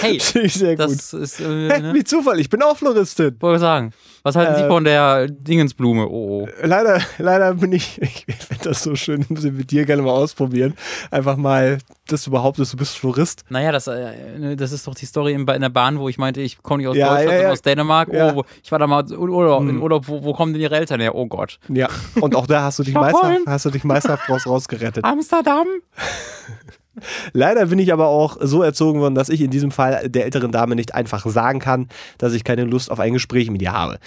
[0.00, 0.18] Hey,
[0.76, 1.94] das ist, äh, Hey, ne?
[1.94, 3.36] wie Zufall, ich bin auch Floristin.
[3.40, 3.92] Wollte sagen.
[4.22, 6.08] Was halten Sie Äh, von der Dingensblume?
[6.08, 6.48] Oh, oh.
[6.62, 10.12] Leider, leider bin ich, ich finde das so schön, muss ich mit dir gerne mal
[10.12, 10.74] ausprobieren.
[11.10, 11.78] Einfach mal,
[12.08, 13.44] dass du behauptest, du bist Florist.
[13.50, 16.16] Naja, das, äh, ne, das ist doch die Story in, in der Bahn, wo ich
[16.18, 17.50] meinte, ich komme nicht aus Ja, Deutschland, ja, ja.
[17.52, 18.08] aus Dänemark.
[18.12, 19.62] Oh, ich war da mal in Urlaub.
[19.62, 19.82] In Hm.
[19.82, 21.14] Urlaub wo, wo kommen denn Ihre Eltern her?
[21.14, 21.58] Oh Gott.
[21.68, 21.88] Ja.
[22.20, 25.04] Und auch da hast du dich meisterhaft, hast du dich meisterhaft raus, rausgerettet.
[25.04, 25.66] Amsterdam?
[27.32, 30.52] Leider bin ich aber auch so erzogen worden, dass ich in diesem Fall der älteren
[30.52, 31.88] Dame nicht einfach sagen kann,
[32.18, 33.98] dass ich keine Lust auf ein Gespräch mit ihr habe.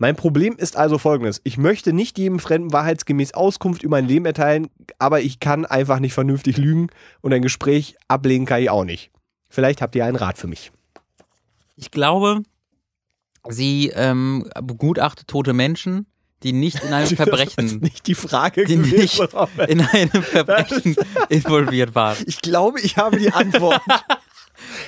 [0.00, 1.40] Mein Problem ist also folgendes.
[1.42, 4.68] Ich möchte nicht jedem Fremden wahrheitsgemäß Auskunft über mein Leben erteilen,
[5.00, 6.86] aber ich kann einfach nicht vernünftig lügen
[7.20, 9.10] und ein Gespräch ablehnen kann ich auch nicht.
[9.48, 10.70] Vielleicht habt ihr einen Rat für mich.
[11.74, 12.42] Ich glaube,
[13.48, 16.06] sie ähm, begutachtet tote Menschen,
[16.42, 19.68] die nicht in einem Verbrechen, nicht die Frage die gewesen, nicht Robert.
[19.70, 20.96] in einem Verbrechen
[21.28, 22.16] involviert waren.
[22.26, 23.80] Ich glaube, ich habe die Antwort.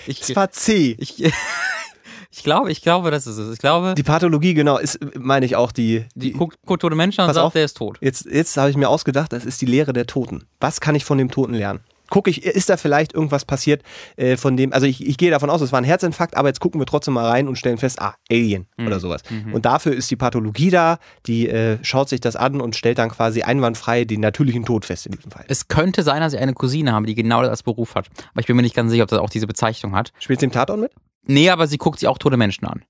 [0.06, 0.96] Ich, Es war C.
[0.98, 3.52] ich, ich glaube, ich glaube, das ist es.
[3.54, 6.06] Ich glaube, Die Pathologie, genau, ist, meine ich auch die.
[6.16, 7.52] die guckt, guckt tote Menschen und sagt, auf.
[7.52, 7.96] der ist tot.
[8.00, 10.44] Jetzt, jetzt habe ich mir ausgedacht, das ist die Lehre der Toten.
[10.58, 11.80] Was kann ich von dem Toten lernen?
[12.10, 13.82] Gucke ich, ist da vielleicht irgendwas passiert,
[14.16, 16.60] äh, von dem, also ich, ich gehe davon aus, es war ein Herzinfarkt, aber jetzt
[16.60, 19.22] gucken wir trotzdem mal rein und stellen fest, ah, Alien oder sowas.
[19.52, 23.08] Und dafür ist die Pathologie da, die äh, schaut sich das an und stellt dann
[23.08, 25.44] quasi einwandfrei den natürlichen Tod fest in diesem Fall.
[25.48, 28.08] Es könnte sein, dass ich eine Cousine habe, die genau das als Beruf hat.
[28.32, 30.12] Aber ich bin mir nicht ganz sicher, ob das auch diese Bezeichnung hat.
[30.18, 30.92] Spielt sie im Tatort mit?
[31.26, 32.82] Nee, aber sie guckt sich auch tote Menschen an.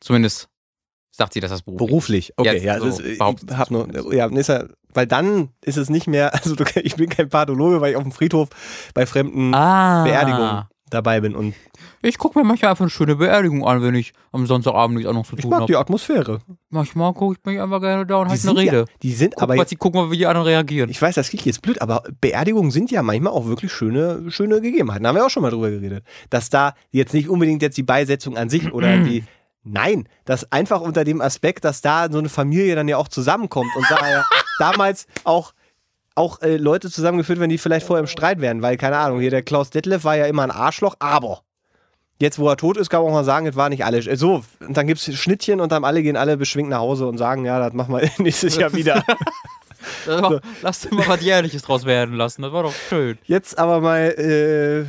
[0.00, 0.48] Zumindest
[1.16, 4.26] sagt sie, dass das Beruf Beruflich, okay, Jetzt ja, so ist, ich hab nur, ja,
[4.26, 7.92] ist ja, weil dann ist es nicht mehr, also du, ich bin kein Pathologe, weil
[7.92, 8.48] ich auf dem Friedhof
[8.94, 10.02] bei fremden Ah.
[10.04, 11.54] Beerdigungen dabei bin und
[12.02, 15.26] Ich gucke mir manchmal einfach eine schöne Beerdigung an, wenn ich am Sonntagabend nichts anderes
[15.28, 15.80] zu ich tun mag die habe.
[15.80, 16.40] Atmosphäre.
[16.70, 18.76] Manchmal gucke ich mich einfach gerne da und Die halte eine Rede.
[18.80, 20.90] ja, die sind Guck aber jetzt, sie gucken mal, wie die anderen reagieren.
[20.90, 24.60] ich weiß, das klingt jetzt blöd, aber Beerdigungen sind ja manchmal auch wirklich schöne, schöne
[24.60, 25.02] Gegebenheiten.
[25.02, 26.04] Da haben wir auch schon mal drüber geredet.
[26.30, 29.24] Dass da jetzt nicht unbedingt jetzt die Beisetzung an sich oder die,
[29.64, 33.74] nein, das einfach unter dem Aspekt, dass da so eine Familie dann ja auch zusammenkommt
[33.76, 34.24] und da ja
[34.58, 35.52] damals auch
[36.16, 39.30] auch äh, Leute zusammengeführt werden, die vielleicht vorher im Streit wären, weil, keine Ahnung, hier
[39.30, 41.42] der Klaus Detlef war ja immer ein Arschloch, aber
[42.20, 44.04] jetzt, wo er tot ist, kann man auch mal sagen, es war nicht alles.
[44.18, 47.18] So, und dann gibt es Schnittchen und dann alle gehen alle beschwingt nach Hause und
[47.18, 49.04] sagen, ja, das machen wir nächstes Jahr wieder.
[50.06, 52.42] War, Lass dir mal was Jährliches draus werden lassen.
[52.42, 53.18] Das war doch schön.
[53.24, 54.86] Jetzt aber mal äh,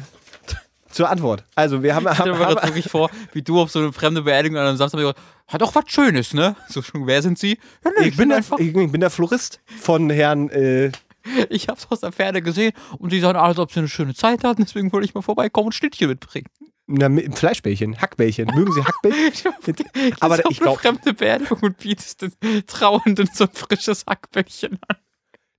[0.95, 1.43] zur Antwort.
[1.55, 2.07] Also, wir haben.
[2.11, 4.77] Ich stelle mir gerade wirklich vor, wie du auf so eine fremde Beerdigung an einem
[4.77, 6.55] Samstag gesagt, hat doch was Schönes, ne?
[6.69, 7.59] So schon, wer sind Sie?
[7.83, 10.49] Ja, nee, ich, bin der, einfach, ich bin der Florist von Herrn.
[10.49, 10.91] Äh,
[11.49, 14.43] ich hab's aus der Ferne gesehen und sie sagen, als ob sie eine schöne Zeit
[14.43, 16.47] hatten, deswegen wollte ich mal vorbeikommen und Schnittchen mitbringen.
[16.87, 18.47] na, mit- Fleischbällchen, Hackbällchen.
[18.53, 19.53] Mögen Sie Hackbällchen?
[20.19, 22.31] aber Ist auf ich eine glaube, fremde Beerdigung und bietest den
[22.67, 24.97] Trauernden so ein frisches Hackbällchen an.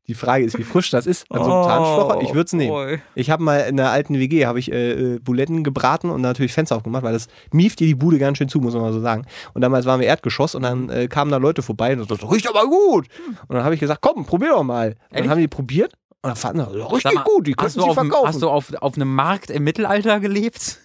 [0.09, 1.25] Die Frage ist, wie frisch das ist.
[1.31, 2.23] An so einem Zahnstocher.
[2.23, 2.71] Ich würde es nehmen.
[2.71, 2.99] boy.
[3.15, 6.53] Ich habe mal in der alten WG habe ich äh, äh, Buletten gebraten und natürlich
[6.53, 9.01] Fenster aufgemacht, weil das mieft dir die Bude ganz schön zu, muss man mal so
[9.01, 9.27] sagen.
[9.55, 12.31] Und damals waren wir Erdgeschoss und dann äh, kamen da Leute vorbei und so, das
[12.31, 13.07] riecht aber gut.
[13.49, 14.89] Und dann habe ich gesagt, komm, probier doch mal.
[14.91, 15.31] Und dann Ehrlich?
[15.31, 15.93] haben die probiert
[16.23, 18.29] und dann fanden sie, richtig mal, gut, die du, sie auf, verkaufen.
[18.29, 20.79] hast du auf, auf einem Markt im Mittelalter gelebt?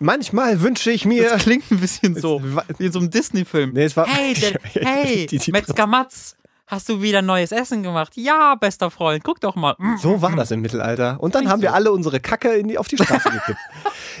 [0.00, 1.28] Manchmal wünsche ich mir.
[1.30, 2.40] Das klingt ein bisschen so,
[2.78, 3.72] wie in so einem Disney-Film.
[3.72, 4.34] Nee, es war- hey,
[4.74, 6.36] der, hey, Metzger Matz,
[6.68, 8.12] hast du wieder neues Essen gemacht?
[8.16, 9.74] Ja, bester Freund, guck doch mal.
[9.78, 9.96] Mm.
[9.96, 11.16] So war das im Mittelalter.
[11.20, 13.58] Und dann haben wir alle unsere Kacke die, auf die Straße gekippt.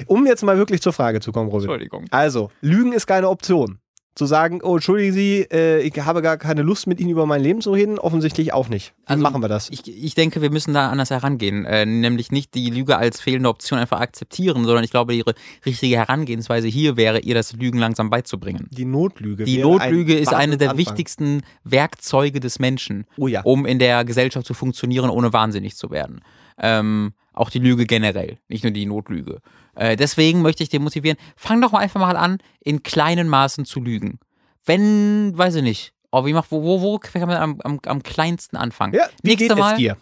[0.06, 1.64] Um jetzt mal wirklich zur Frage zu kommen, Robin.
[1.68, 2.04] Entschuldigung.
[2.10, 3.80] Also, Lügen ist keine Option.
[4.18, 7.40] Zu sagen, oh, entschuldigen Sie, äh, ich habe gar keine Lust, mit Ihnen über mein
[7.40, 8.92] Leben zu reden, offensichtlich auch nicht.
[9.06, 9.70] Wie Also, machen wir das?
[9.70, 11.64] Ich, ich denke, wir müssen da anders herangehen.
[11.64, 15.96] Äh, nämlich nicht die Lüge als fehlende Option einfach akzeptieren, sondern ich glaube, ihre richtige
[15.98, 18.66] Herangehensweise hier wäre, ihr das Lügen langsam beizubringen.
[18.72, 19.44] Die Notlüge.
[19.44, 20.78] Die wäre ein Notlüge ist eine der Wahnsinnsanfang.
[20.78, 23.42] wichtigsten Werkzeuge des Menschen, Oh ja.
[23.42, 26.22] um in der Gesellschaft zu funktionieren, ohne wahnsinnig zu werden.
[26.60, 29.40] Ähm, auch die Lüge generell, nicht nur die Notlüge.
[29.74, 33.64] Äh, deswegen möchte ich dir motivieren, fang doch mal einfach mal an, in kleinen Maßen
[33.64, 34.18] zu lügen.
[34.64, 38.02] Wenn, weiß ich nicht, oh, wie macht, wo, wo, wo kann man am, am, am
[38.02, 38.94] kleinsten anfangen?
[38.94, 39.96] Ja, wie Nächste geht Mal, es dir?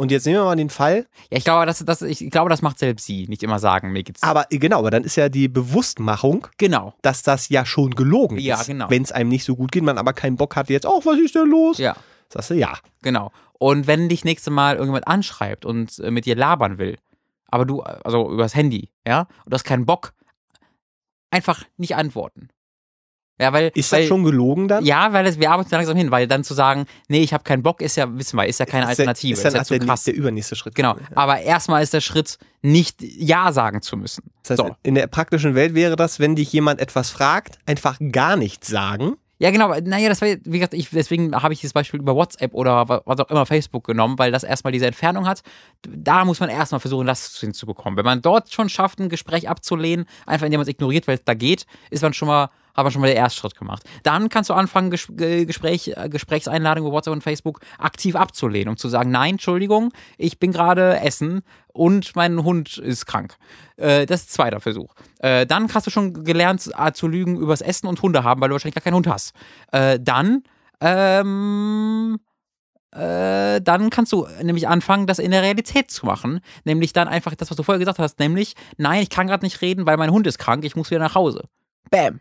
[0.00, 1.06] Und jetzt nehmen wir mal den Fall.
[1.28, 4.04] Ja, ich glaube, das, das, ich glaube, das macht selbst sie, nicht immer sagen, mir
[4.04, 4.22] geht's.
[4.22, 6.94] Aber genau, aber dann ist ja die Bewusstmachung, genau.
[7.02, 8.68] dass das ja schon gelogen Ja, ist.
[8.68, 8.88] genau.
[8.90, 11.18] Wenn es einem nicht so gut geht, man aber keinen Bock hat, jetzt, oh, was
[11.18, 11.78] ist denn los?
[11.78, 11.96] Ja.
[12.32, 12.78] Sagst du ja.
[13.02, 13.32] Genau.
[13.54, 16.96] Und wenn dich nächste Mal irgendjemand anschreibt und äh, mit dir labern will,
[17.48, 20.12] aber du, also übers Handy, ja, und du hast keinen Bock,
[21.30, 22.48] einfach nicht antworten.
[23.40, 23.70] Ja, weil.
[23.74, 24.84] Ist weil, das schon gelogen dann?
[24.84, 27.62] Ja, weil es, wir arbeiten langsam hin, weil dann zu sagen, nee, ich habe keinen
[27.62, 29.32] Bock, ist ja, wissen wir, ist ja keine Ist der- Alternative.
[29.34, 30.04] Ist dann ja auch zu der, krass.
[30.04, 30.74] der übernächste Schritt.
[30.74, 30.96] Genau.
[31.14, 34.30] Aber erstmal ist der Schritt, nicht Ja sagen zu müssen.
[34.42, 34.76] Das heißt, so.
[34.82, 39.16] in der praktischen Welt wäre das, wenn dich jemand etwas fragt, einfach gar nichts sagen.
[39.40, 39.72] Ja, genau.
[39.80, 43.02] Naja, das war, wie gesagt, ich, deswegen habe ich dieses Beispiel über WhatsApp oder wa-
[43.04, 45.42] was auch immer Facebook genommen, weil das erstmal diese Entfernung hat.
[45.82, 47.96] Da muss man erstmal versuchen, das hinzubekommen.
[47.96, 51.24] Wenn man dort schon schafft, ein Gespräch abzulehnen, einfach indem man es ignoriert, weil es
[51.24, 52.50] da geht, ist man schon mal,
[52.84, 53.82] man schon mal den Erstschritt gemacht.
[54.02, 58.76] Dann kannst du anfangen, Ges Gespräch, äh, Gesprächseinladungen über WhatsApp und Facebook aktiv abzulehnen, um
[58.76, 63.36] zu sagen, nein, Entschuldigung, ich bin gerade essen und mein Hund ist krank.
[63.76, 64.94] Äh, das ist zweiter Versuch.
[65.20, 68.48] Äh, dann hast du schon gelernt äh, zu lügen übers Essen und Hunde haben, weil
[68.48, 69.34] du wahrscheinlich gar keinen Hund hast.
[69.72, 70.42] Äh, dann,
[70.80, 72.18] ähm,
[72.92, 76.40] äh, dann kannst du nämlich anfangen, das in der Realität zu machen.
[76.64, 79.60] Nämlich dann einfach das, was du vorher gesagt hast, nämlich, nein, ich kann gerade nicht
[79.60, 81.44] reden, weil mein Hund ist krank, ich muss wieder nach Hause.
[81.90, 82.20] Bam.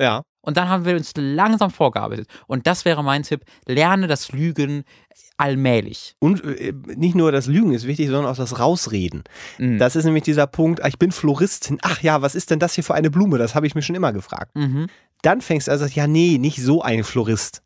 [0.00, 0.22] Ja.
[0.42, 2.28] Und dann haben wir uns langsam vorgearbeitet.
[2.46, 4.84] Und das wäre mein Tipp, lerne das Lügen
[5.36, 6.14] allmählich.
[6.20, 9.24] Und äh, nicht nur das Lügen ist wichtig, sondern auch das Rausreden.
[9.58, 9.78] Mhm.
[9.78, 11.78] Das ist nämlich dieser Punkt, ah, ich bin Floristin.
[11.82, 13.38] Ach ja, was ist denn das hier für eine Blume?
[13.38, 14.54] Das habe ich mir schon immer gefragt.
[14.54, 14.86] Mhm.
[15.22, 17.62] Dann fängst du also, ja, nee, nicht so ein Florist.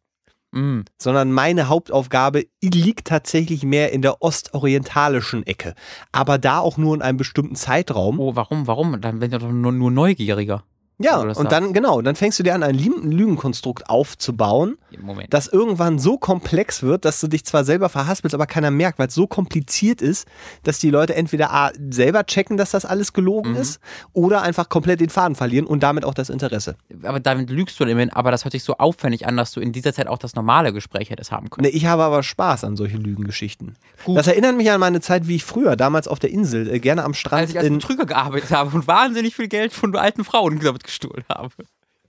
[0.52, 0.84] Mhm.
[1.00, 5.74] sondern meine Hauptaufgabe liegt tatsächlich mehr in der ostorientalischen Ecke.
[6.10, 8.18] Aber da auch nur in einem bestimmten Zeitraum.
[8.18, 9.00] Oh, warum, warum?
[9.00, 10.64] Dann bin ich doch nur, nur neugieriger.
[11.00, 15.32] Ja, und dann, genau, dann fängst du dir an, ein Lü- Lügenkonstrukt aufzubauen, Moment.
[15.32, 19.08] das irgendwann so komplex wird, dass du dich zwar selber verhaspelst, aber keiner merkt, weil
[19.08, 20.26] es so kompliziert ist,
[20.62, 23.56] dass die Leute entweder A, selber checken, dass das alles gelogen Mhm.
[23.56, 23.80] ist,
[24.12, 26.76] oder einfach komplett den Faden verlieren und damit auch das Interesse.
[27.02, 29.72] aber damit lügst du immerhin, aber das hört sich so aufwendig an, dass du in
[29.72, 31.66] dieser Zeit auch das normale Gespräch hättest haben können.
[31.66, 33.76] Nee, ich habe aber Spaß an solchen Lügengeschichten.
[34.04, 34.16] Gut.
[34.18, 37.04] Das erinnert mich an meine Zeit, wie ich früher, damals auf der Insel, äh, gerne
[37.04, 40.58] am Strand Als ich als Betrüger gearbeitet habe und wahnsinnig viel Geld von alten Frauen
[40.60, 41.50] damit gestohlen habe.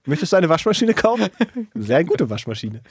[0.06, 1.28] Möchtest du eine Waschmaschine kaufen?
[1.76, 2.82] Sehr gute Waschmaschine.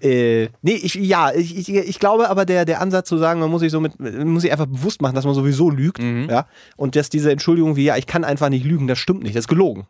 [0.00, 3.50] Äh, nee, ich, ja, ich, ich, ich glaube aber, der, der Ansatz zu sagen, man
[3.50, 6.28] muss sich so mit, man muss sich einfach bewusst machen, dass man sowieso lügt, Mhm.
[6.30, 6.46] ja,
[6.76, 9.42] und dass diese Entschuldigung wie, ja, ich kann einfach nicht lügen, das stimmt nicht, das
[9.44, 9.86] ist gelogen.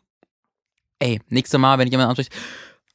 [0.99, 2.33] Ey, nächstes Mal, wenn jemand anspricht.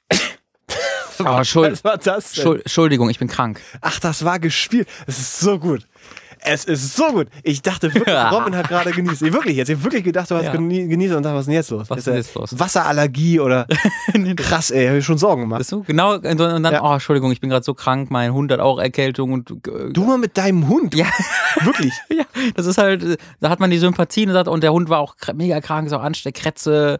[1.20, 2.44] oh, Schuld, Was war das denn?
[2.44, 3.62] Schuld, Entschuldigung, ich bin krank.
[3.82, 4.88] Ach, das war gespielt.
[5.08, 5.88] Es ist so gut.
[6.42, 7.28] Es ist so gut.
[7.44, 9.22] Ich dachte wirklich, Robin hat gerade genießt.
[9.24, 9.70] Ich wirklich jetzt.
[9.70, 10.52] Ich wirklich gedacht, du hast Ja.
[10.54, 11.90] genie- genießt und dachte, was ist denn jetzt los?
[11.90, 12.58] Was ist denn jetzt los?
[12.58, 13.68] Wasserallergie oder
[14.38, 15.60] krass, ey, hab ich schon Sorgen gemacht.
[15.60, 15.84] Weißt du?
[15.84, 16.84] Genau, und dann, Ja.
[16.84, 19.52] oh, Entschuldigung, ich bin gerade so krank, mein Hund hat auch Erkältung und.
[19.52, 20.96] äh, Du mal mit deinem Hund.
[20.96, 21.08] Ja.
[21.62, 21.94] Wirklich.
[22.10, 22.24] Ja,
[22.56, 25.16] das ist halt, da hat man die Sympathien und, sagt, und der Hund war auch
[25.36, 27.00] mega krank, ist auch ansteckend, Krätze.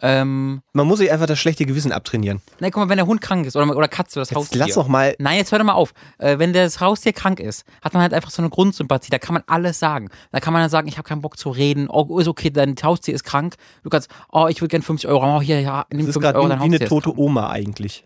[0.00, 2.40] Ähm, Man muss sich einfach das schlechte Gewissen abtrainieren.
[2.60, 4.58] nein, guck mal, wenn der Hund krank ist oder, oder Katze oder das Jetzt Haustier.
[4.60, 5.16] lass doch mal.
[5.18, 5.92] Nein, jetzt hör doch mal auf.
[6.18, 9.10] Äh, wenn das Haustier krank ist, hat man halt einfach so eine Grundsympathie.
[9.10, 10.08] Da kann man alles sagen.
[10.30, 11.88] Da kann man dann sagen, ich habe keinen Bock zu reden.
[11.90, 13.56] Oh, ist okay, dein Haustier ist krank.
[13.82, 15.36] Du kannst, oh, ich würde gerne 50 Euro.
[15.38, 17.18] Oh, hier, ja, nimm Das ist 50 gerade Euro, wie, dein wie eine ist tote.
[17.18, 18.04] Oma eigentlich.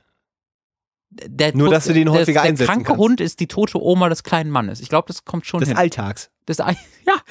[1.11, 2.99] Der Nur, tot- dass du den der- häufiger der einsetzen kranke kannst.
[3.01, 4.80] Hund ist die tote Oma des kleinen Mannes.
[4.80, 5.76] Ich glaube, das kommt schon Des hin.
[5.76, 6.30] Alltags.
[6.47, 6.72] Das, ja,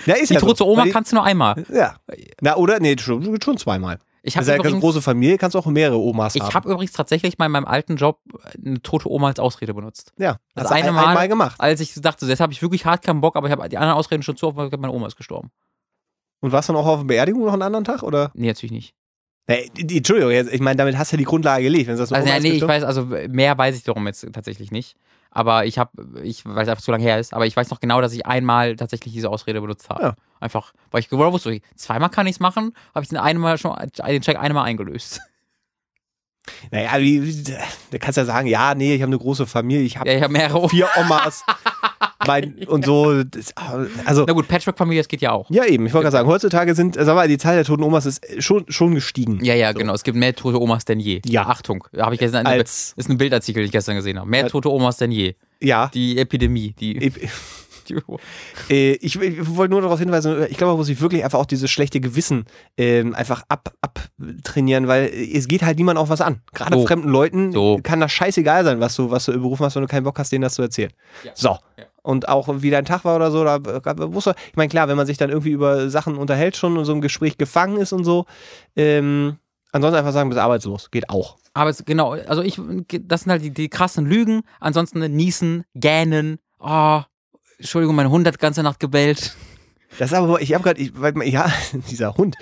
[0.06, 0.46] Ja, ist die ja so.
[0.46, 1.66] tote Oma Weil die- kannst du nur einmal.
[1.74, 1.96] Ja.
[2.42, 2.80] Na, oder?
[2.80, 3.98] Nee, schon, schon zweimal.
[4.24, 6.54] Ich Das habe eine große Familie, kannst auch mehrere Omas ich haben.
[6.54, 8.20] hab übrigens tatsächlich mal in meinem alten Job
[8.64, 10.14] eine tote Oma als Ausrede benutzt.
[10.20, 11.56] ja, das hast eine ein- Mal- einmal gemacht.
[11.60, 13.98] Als ich dachte, jetzt habe ich wirklich hart keinen Bock, aber ich habe die anderen
[13.98, 15.50] Ausreden schon zu oft, weil meine Oma ist gestorben.
[16.40, 18.04] Und warst du dann auch auf der Beerdigung noch einen anderen Tag?
[18.04, 18.32] Oder?
[18.36, 18.94] Nee, natürlich nicht.
[19.76, 21.88] Die, Entschuldigung, ich meine, damit hast du ja die Grundlage gelegt.
[21.88, 24.72] Wenn du sagst, Also, ja, nee, ich weiß, also mehr weiß ich darum jetzt tatsächlich
[24.72, 24.96] nicht.
[25.32, 25.92] Aber ich habe,
[26.24, 28.26] ich, weil es einfach zu lange her ist, aber ich weiß noch genau, dass ich
[28.26, 30.04] einmal tatsächlich diese Ausrede benutzt habe.
[30.04, 30.16] Ja.
[30.42, 33.76] Einfach, weil ich genau wusste, zweimal kann ich es machen, habe ich den einmal schon,
[34.08, 35.22] den Check einmal eingelöst.
[36.72, 40.18] Naja, du kannst ja sagen, ja, nee, ich habe eine große Familie, ich habe Ja,
[40.18, 40.68] ich habe mehrere.
[40.70, 41.46] vier Omas
[42.28, 43.24] mein, und so.
[43.24, 43.54] Das,
[44.06, 45.50] also, Na gut, Patchwork-Familie, das geht ja auch.
[45.50, 48.06] ja eben, ich wollte gerade sagen, heutzutage sind, sag mal, die Zahl der toten Omas
[48.06, 49.44] ist schon, schon gestiegen.
[49.44, 49.94] Ja, ja, genau.
[49.94, 51.22] Es gibt mehr tote Omas denn je.
[51.26, 51.48] Ja.
[51.48, 54.30] Achtung, habe ich gestern Als- ist ein Bildartikel, den ich gestern gesehen habe.
[54.30, 55.36] Mehr tote Omas denn je.
[55.62, 55.90] Ja.
[55.94, 57.14] Die Epidemie, die, Ich,
[57.90, 57.96] die
[58.70, 61.46] äh, ich, ich wollte nur darauf hinweisen, ich glaube, man muss sich wirklich einfach auch
[61.46, 62.46] dieses schlechte Gewissen
[62.78, 66.42] ähm, einfach ab, abtrainieren, weil es geht halt niemand auch was an.
[66.54, 66.86] Gerade So.
[66.88, 67.80] fremden Leuten So.
[67.84, 70.18] kann das scheißegal sein, was du, was du im Beruf machst, wenn du keinen Bock
[70.20, 70.92] hast, denen das zu erzählen.
[71.24, 71.32] Ja.
[71.36, 71.50] So.
[71.78, 71.86] Ja.
[72.04, 74.98] Und auch wie dein Tag war oder so, da äh, wusste, ich meine, klar, wenn
[74.98, 78.04] man sich dann irgendwie über Sachen unterhält schon und so im Gespräch gefangen ist und
[78.04, 78.26] so,
[78.76, 79.38] ähm,
[79.72, 80.90] ansonsten einfach sagen, bist arbeitslos.
[80.90, 81.38] Geht auch.
[81.54, 82.60] Aber genau, also ich,
[83.02, 84.42] das sind halt die, die krassen Lügen.
[84.60, 86.40] Ansonsten niesen, gähnen.
[86.60, 87.02] Oh,
[87.58, 89.36] Entschuldigung, mein Hund hat ganze Nacht gebellt.
[90.00, 90.82] Das ist aber, ich habe gerade,
[91.26, 91.52] ja,
[91.90, 92.36] dieser Hund,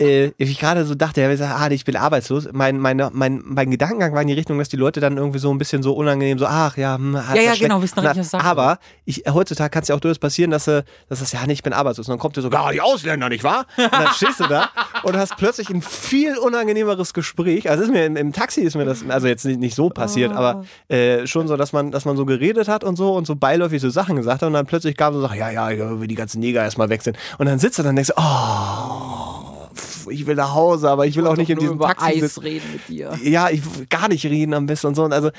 [0.00, 2.48] äh, ich gerade so dachte, ah, ich bin arbeitslos.
[2.52, 5.50] Mein, meine, mein, mein Gedankengang war in die Richtung, dass die Leute dann irgendwie so
[5.52, 8.44] ein bisschen so unangenehm, so, ach ja, hm, Ja, ja, genau, wissen nicht, was sagen.
[8.44, 11.52] Aber ich, heutzutage kann es ja auch durchaus passieren, dass du, dass das, ja, nee,
[11.54, 12.08] ich bin arbeitslos.
[12.08, 13.66] Und dann kommt dir so, ja, die Ausländer, nicht wahr?
[13.76, 14.70] Und dann stehst du da
[15.02, 17.68] und hast plötzlich ein viel unangenehmeres Gespräch.
[17.68, 20.32] Also ist mir im, im Taxi ist mir das, also jetzt nicht, nicht so passiert,
[20.32, 20.36] Ah.
[20.36, 23.34] aber äh, schon so, dass man, dass man so geredet hat und so und so
[23.36, 26.06] beiläufig so Sachen gesagt hat und dann plötzlich gab es so ja, ja, ja, wie
[26.06, 27.16] die ganzen Neger erstmal weg sind.
[27.38, 31.16] Und dann sitzt du dann und denkst, oh, pf, ich will nach Hause, aber ich
[31.16, 32.40] will auch nicht in diesem über Taxi Eis sitzen.
[32.40, 33.18] reden mit dir.
[33.24, 35.04] Ja, ich will gar nicht reden am besten und so.
[35.04, 35.30] Und also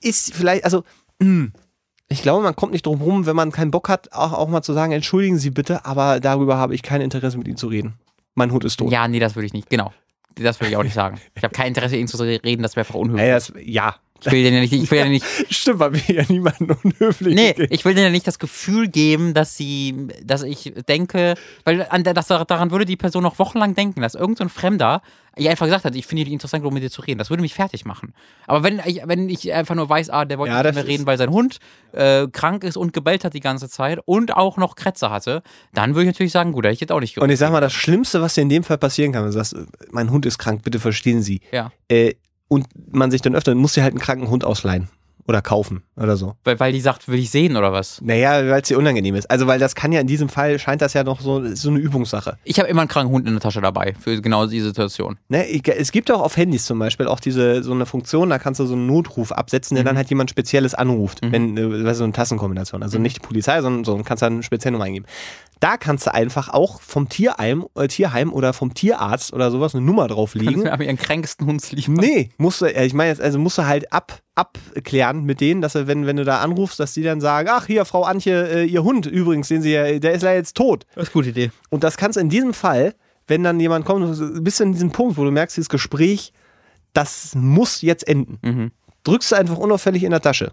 [0.00, 0.84] ist vielleicht, also
[1.20, 1.48] mh,
[2.08, 4.62] ich glaube, man kommt nicht drum rum, wenn man keinen Bock hat, auch, auch mal
[4.62, 7.94] zu sagen, entschuldigen Sie bitte, aber darüber habe ich kein Interesse mit Ihnen zu reden.
[8.34, 8.92] Mein Hund ist tot.
[8.92, 9.70] Ja, nee, das würde ich nicht.
[9.70, 9.92] Genau.
[10.36, 11.18] Das würde ich auch nicht sagen.
[11.34, 13.24] Ich habe kein Interesse, ihn zu reden, das wäre einfach unhöflich.
[13.24, 16.14] Ey, das, ja, Ich will denen ja nicht, ich will ja nicht, stimmt, weil wir
[16.14, 17.68] ja niemanden unhöflich nee, gehen.
[17.70, 22.04] ich will denen ja nicht das Gefühl geben, dass sie, dass ich denke, weil an
[22.04, 25.02] das, daran würde die Person noch wochenlang denken, dass irgendein so Fremder
[25.38, 27.18] ihr einfach gesagt hat, ich finde die interessant, um mit dir zu reden.
[27.18, 28.14] Das würde mich fertig machen.
[28.46, 31.06] Aber wenn ich, wenn ich einfach nur weiß, ah, der wollte Ja, nicht mir reden,
[31.06, 31.58] weil sein Hund
[31.92, 35.42] äh, krank ist und gebellt hat die ganze Zeit und auch noch Krätze hatte,
[35.74, 37.52] dann würde ich natürlich sagen, gut, da hätte ich jetzt auch nicht Und ich sag
[37.52, 39.56] mal, das Schlimmste, was dir in dem Fall passieren kann, wenn du sagst,
[39.90, 41.40] mein Hund ist krank, bitte verstehen Sie.
[41.52, 41.70] Ja.
[41.88, 42.14] Äh,
[42.48, 44.88] und man sich dann öfter, muss dir halt einen kranken Hund ausleihen.
[45.26, 46.34] Oder kaufen oder so.
[46.44, 48.00] Weil, weil die sagt, will ich sehen oder was?
[48.02, 49.30] Naja, weil es dir unangenehm ist.
[49.30, 51.78] Also, weil das kann ja in diesem Fall, scheint das ja noch so, so eine
[51.78, 52.36] Übungssache.
[52.44, 55.18] Ich habe immer einen kranken Hund in der Tasche dabei für genau diese Situation.
[55.28, 58.60] Ne, es gibt auch auf Handys zum Beispiel auch diese so eine Funktion, da kannst
[58.60, 61.94] du so einen Notruf absetzen, der dann halt jemand Spezielles anruft, wenn äh, weißt du,
[61.94, 62.82] so eine Tassenkombination.
[62.82, 65.06] Also nicht die Polizei, sondern so, kannst dann eine spezielle Nummer eingeben.
[65.60, 69.84] Da kannst du einfach auch vom Tierheim, äh, Tierheim oder vom Tierarzt oder sowas eine
[69.84, 70.64] Nummer drauflegen.
[70.64, 71.88] Wir haben ihren kränksten Hund lieb.
[71.88, 75.72] Nee, musst du, äh, ich meine also musst du halt ab, abklären mit denen, dass
[75.72, 78.64] du, wenn, wenn du da anrufst, dass die dann sagen, ach hier, Frau Antje, äh,
[78.64, 80.86] ihr Hund übrigens, den sie ja, der ist leider jetzt tot.
[80.94, 81.50] Das ist eine gute Idee.
[81.70, 82.94] Und das kannst du in diesem Fall,
[83.26, 86.32] wenn dann jemand kommt, du bist in diesem Punkt, wo du merkst, dieses Gespräch,
[86.92, 88.38] das muss jetzt enden.
[88.42, 88.70] Mhm.
[89.04, 90.52] Drückst du einfach unauffällig in der Tasche.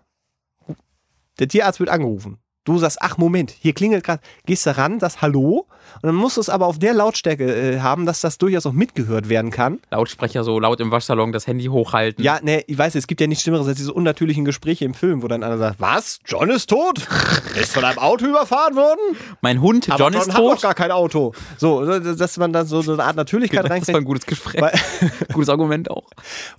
[1.39, 2.37] Der Tierarzt wird angerufen.
[2.65, 6.37] Du sagst, ach Moment, hier klingelt gerade, gehst du ran, das Hallo und dann musst
[6.37, 7.43] du es aber auf der Lautstärke
[7.73, 9.79] äh, haben, dass das durchaus auch mitgehört werden kann.
[9.91, 12.23] Lautsprecher so laut im Waschsalon das Handy hochhalten.
[12.23, 15.21] Ja, ne, ich weiß, es gibt ja nichts Schlimmeres als diese unnatürlichen Gespräche im Film,
[15.23, 16.19] wo dann einer sagt, was?
[16.25, 16.99] John ist tot?
[17.59, 19.17] ist von einem Auto überfahren worden?
[19.41, 20.61] Mein Hund, Aber John ist hat doch tot.
[20.61, 21.33] gar kein Auto.
[21.57, 24.05] So, dass man dann so, so eine Art Natürlichkeit Das war ein reinkriegt.
[24.07, 24.61] gutes Gespräch.
[24.61, 24.79] Weil-
[25.33, 26.07] Gutes Argument auch.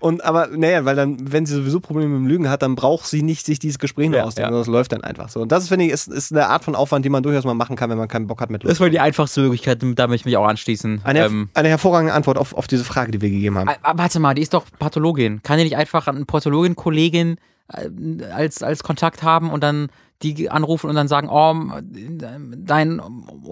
[0.00, 3.06] Und aber, naja, weil dann, wenn sie sowieso Probleme mit dem Lügen hat, dann braucht
[3.06, 4.52] sie nicht sich dieses Gespräch nur Ja, ausdenken, ja.
[4.52, 5.40] sondern das läuft dann einfach so.
[5.40, 7.76] Und das, finde ich, ist, ist eine Art von Aufwand, die man durchaus mal machen
[7.76, 8.72] kann, wenn man keinen Bock hat mit Leuten.
[8.72, 11.00] Das war die einfachste Möglichkeit, da möchte ich mich auch anschließen.
[11.04, 13.70] Eine, Ähm, eine hervorragende Antwort auf, auf diese Frage, die wir gegeben haben.
[13.82, 15.42] aber warte mal, die ist doch Pathologin.
[15.42, 17.36] Kann die nicht einfach eine Pathologin-Kollegin
[17.72, 19.88] äh, als, als Kontakt haben und dann
[20.22, 23.00] die anrufen und dann sagen, oh, dein,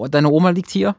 [0.09, 0.95] deine Oma liegt hier?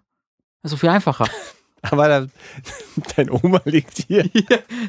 [0.63, 1.27] Das ist so viel einfacher.
[1.91, 2.27] Aber da,
[3.17, 4.25] deine Oma liegt hier.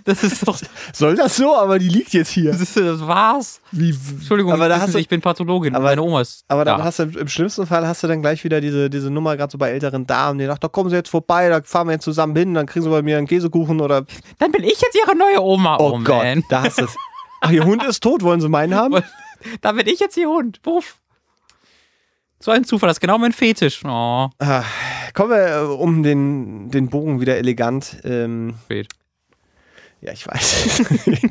[0.05, 0.57] Das ist doch,
[0.93, 1.55] Soll das so?
[1.55, 2.51] Aber die liegt jetzt hier.
[2.51, 3.59] das, ist, das war's.
[3.71, 5.75] Wie, Entschuldigung, aber da hast du, ich bin Pathologin.
[5.75, 6.43] aber- meine Oma ist.
[6.47, 6.83] aber dann da.
[6.83, 9.57] hast du im schlimmsten Fall hast du dann gleich wieder diese, diese Nummer gerade so
[9.57, 12.35] bei älteren Damen, die sagt, da kommen sie jetzt vorbei, da fahren wir jetzt zusammen
[12.35, 14.05] hin, dann kriegen sie bei mir einen Käsekuchen oder
[14.39, 15.77] Dann bin ich jetzt ihre neue Oma.
[15.79, 16.95] Oh, Oh, Gott, da hast du es.
[17.41, 19.03] Ach, ihr Hund ist tot, wollen sie meinen haben?
[19.61, 20.61] Da bin ich jetzt ihr Hund.
[20.61, 20.97] Puff.
[22.45, 23.83] So ein Zufall, das ist genau mein Fetisch.
[23.83, 24.63] Oh, Ah,
[25.15, 27.97] kommen wir äh, um den, den Bogen wieder elegant.
[28.03, 28.87] Ähm, spät.
[29.99, 30.83] ja, ich weiß.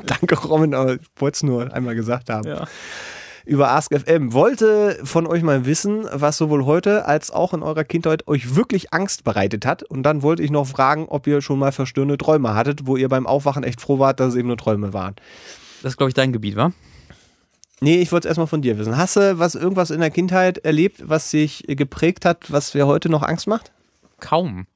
[0.07, 2.45] Danke, Robin, aber ich wollte es nur einmal gesagt haben.
[2.49, 2.67] Ja.
[3.45, 4.33] Über AskFM.
[4.33, 8.93] Wollte von euch mal wissen, was sowohl heute als auch in eurer Kindheit euch wirklich
[8.93, 9.83] Angst bereitet hat.
[9.83, 13.07] Und dann wollte ich noch fragen, ob ihr schon mal verstörende Träume hattet, wo ihr
[13.07, 15.15] beim Aufwachen echt froh wart, dass es eben nur Träume waren.
[15.81, 16.73] Das ist, glaube ich, dein Gebiet, wa?
[17.81, 18.97] Nee, ich wollte es erstmal von dir wissen.
[18.97, 23.09] Hast du was, irgendwas in der Kindheit erlebt, was sich geprägt hat, was dir heute
[23.09, 23.73] noch Angst macht?
[24.19, 24.67] Kaum.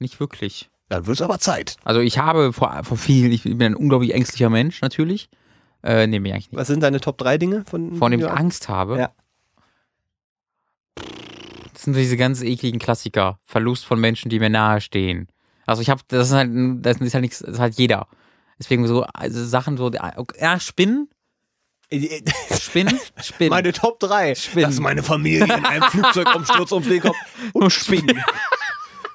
[0.00, 0.70] Nicht wirklich.
[0.88, 1.76] Dann wird es aber Zeit.
[1.84, 5.28] Also ich habe vor, vor viel, ich bin ein unglaublich ängstlicher Mensch natürlich.
[5.82, 6.58] Äh, nee, mir eigentlich nicht.
[6.58, 8.28] Was sind deine Top 3 Dinge, von, Vor dem ich.
[8.28, 8.98] Angst habe.
[8.98, 9.12] Ja.
[11.72, 13.38] Das sind diese ganz ekligen Klassiker.
[13.44, 15.28] Verlust von Menschen, die mir nahestehen.
[15.66, 16.50] Also ich habe, das ist halt,
[16.84, 18.08] das ist halt nichts, das ist halt jeder.
[18.58, 21.08] Deswegen so also Sachen so, ja, Spinnen,
[21.90, 23.50] Spinnen, Spinnen.
[23.50, 24.34] Meine Top 3.
[24.34, 24.64] Spinnen.
[24.70, 27.16] Dass meine Familie in einem Flugzeugumsturz ums Leben kommt.
[27.54, 28.22] Und Spinnen.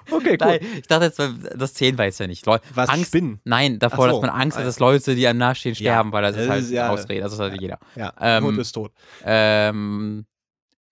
[0.09, 0.59] Okay, cool.
[0.79, 1.19] Ich dachte jetzt,
[1.55, 2.45] das zählen wir jetzt ja nicht.
[2.45, 3.39] Leu Was, Angst, Spinnen?
[3.45, 4.21] Nein, davor, so.
[4.21, 6.89] dass man Angst hat, dass Leute, die einem nahestehen, sterben, weil das ist halt ja-
[6.89, 7.21] Ausrede.
[7.21, 7.79] Das ist halt jeder.
[7.95, 8.91] Ja, Ähm, Hund ist tot.
[9.23, 10.25] Ähm,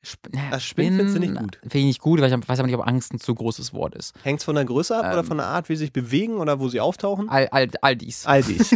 [0.01, 1.57] Sp na, Das Spinnen findest du nicht gut?
[1.61, 3.93] Finde ich nicht gut, weil ich weiß aber nicht, ob Angst ein zu großes Wort
[3.95, 4.13] ist.
[4.23, 6.37] Hängt es von der Größe ab oder ähm, von der Art, wie sie sich bewegen
[6.37, 7.29] oder wo sie auftauchen?
[7.29, 8.25] All, all, all dies.
[8.25, 8.75] All dies.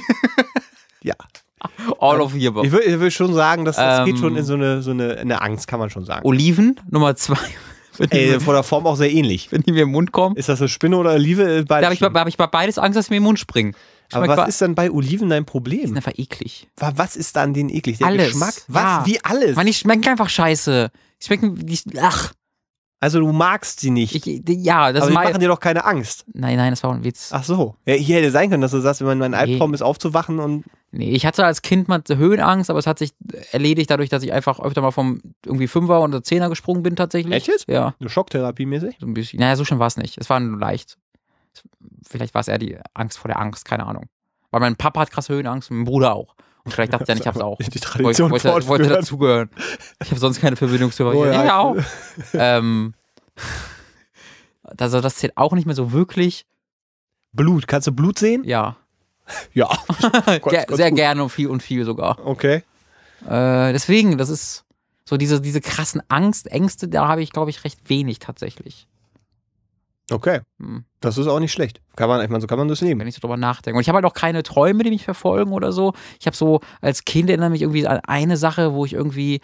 [1.01, 1.15] ja.
[1.99, 2.65] All of the above.
[2.65, 5.17] Ich würde würd schon sagen, dass das Ähm, geht schon in so eine, so eine,
[5.17, 6.25] eine Angst, kann man schon sagen.
[6.25, 7.37] Oliven, Nummer zwei.
[7.99, 9.51] Die, Ey, von der Form auch sehr ähnlich.
[9.51, 10.35] wenn die mir im Mund kommen.
[10.35, 11.43] Ist das eine Spinne oder Olive?
[11.43, 13.23] Äh, Da Beides habe ich, bei- hab ich bei beides Angst, dass sie mir im
[13.23, 13.73] Mund springen.
[14.11, 15.87] Aber was wa- ist dann bei Oliven dein Die Problem?
[15.87, 16.67] sind einfach eklig.
[16.77, 17.97] Wa- Was ist da an denen eklig?
[17.99, 18.27] Der Alles.
[18.33, 18.53] Geschmack?
[18.67, 18.83] Was?
[18.83, 19.03] Ja.
[19.05, 19.55] Wie alles?
[19.55, 20.91] Man, die schmecken einfach scheiße.
[21.21, 22.33] Die schmecken, die, ach,
[22.99, 24.15] Also du magst sie nicht.
[24.15, 26.25] ich, ja, das aber die machen dir doch keine Angst.
[26.33, 27.29] Nein, nein, das war ein Witz.
[27.33, 27.75] Ach so.
[27.85, 29.37] Ja, hier hätte sein können, dass du sagst, wenn man mein Nee.
[29.37, 30.63] Albtraum ist, aufzuwachen und.
[30.91, 33.11] Nee, ich hatte als Kind mal Höhenangst, aber es hat sich
[33.51, 37.33] erledigt dadurch, dass ich einfach öfter mal vom irgendwie Fünfer oder Zehner gesprungen bin tatsächlich.
[37.35, 37.67] Echt jetzt?
[37.67, 38.95] Ja, Eine Schocktherapie mäßig?
[38.99, 39.39] so ein bisschen.
[39.41, 40.17] Naja, so schlimm war es nicht.
[40.17, 40.97] Es war nur leicht.
[42.07, 44.05] Vielleicht war es eher die Angst vor der Angst, keine Ahnung.
[44.51, 46.35] Weil mein Papa hat krasse Höhenangst und mein Bruder auch.
[46.67, 47.57] Vielleicht dachte er, ich hab's auch.
[47.59, 48.89] Die Wollte, Tradition wollte, wollte fortführen.
[48.93, 49.49] dazugehören.
[50.03, 51.43] Ich habe sonst keine Verbindung zu Oh, ja.
[51.45, 51.57] ja.
[51.59, 51.75] auch.
[52.33, 52.93] ähm,
[54.63, 56.45] also das zählt auch nicht mehr so wirklich.
[57.33, 57.67] Blut.
[57.67, 58.43] Kannst du Blut sehen?
[58.43, 58.77] Ja.
[59.53, 59.69] Ja.
[60.43, 60.97] Ganz sehr gut.
[60.97, 62.23] gerne und viel und viel sogar.
[62.23, 62.61] Okay.
[63.27, 64.65] Äh, deswegen, das ist
[65.03, 68.87] so diese, diese krassen Angst, Ängste, da habe ich, glaube ich, recht wenig tatsächlich.
[70.11, 70.41] Okay.
[70.59, 70.85] Hm.
[70.99, 71.81] Das ist auch nicht schlecht.
[71.95, 73.01] Kann man, ich meine, so kann man das nehmen.
[73.01, 73.77] wenn ich so drüber nachdenke.
[73.77, 75.93] Und ich habe halt auch keine Träume, die mich verfolgen oder so.
[76.19, 79.41] Ich habe so als Kind erinnere mich irgendwie an eine Sache, wo ich irgendwie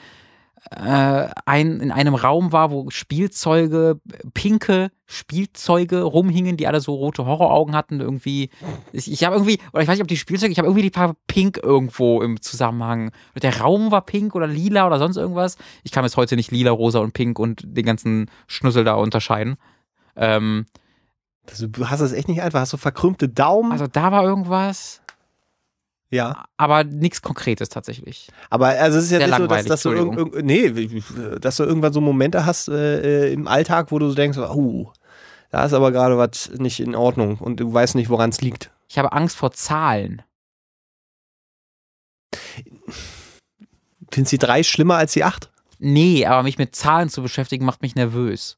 [0.70, 4.00] äh, ein, in einem Raum war, wo Spielzeuge,
[4.34, 8.00] pinke Spielzeuge rumhingen, die alle so rote Horroraugen hatten.
[8.00, 8.50] Irgendwie,
[8.94, 10.96] ich, ich habe irgendwie, oder ich weiß nicht, ob die Spielzeuge, ich habe irgendwie die
[10.96, 13.12] Farbe pink irgendwo im Zusammenhang.
[13.42, 15.58] Der Raum war pink oder lila oder sonst irgendwas.
[15.84, 19.58] Ich kann jetzt heute nicht lila, rosa und pink und den ganzen Schnussel da unterscheiden.
[20.16, 20.66] Ähm,
[21.50, 22.60] Also, du hast das echt nicht einfach.
[22.62, 23.72] Hast du verkrümmte Daumen?
[23.72, 25.02] also da war irgendwas.
[26.10, 26.46] ja.
[26.58, 28.30] aber nichts Konkretes tatsächlich.
[28.50, 31.02] Aber also es ist ja Sehr nicht so, dass, dass du irgend, irgend, nee,
[31.40, 34.92] dass du irgendwann so Momente hast äh, äh, im Alltag, wo du so denkst, oh,
[35.50, 38.72] da ist aber gerade was nicht in Ordnung und du weißt nicht, woran es liegt.
[38.88, 40.22] Ich habe Angst vor Zahlen.
[44.12, 45.50] Findest du die drei schlimmer als die acht?
[45.80, 48.58] Nee, aber mich mit Zahlen zu beschäftigen macht mich nervös.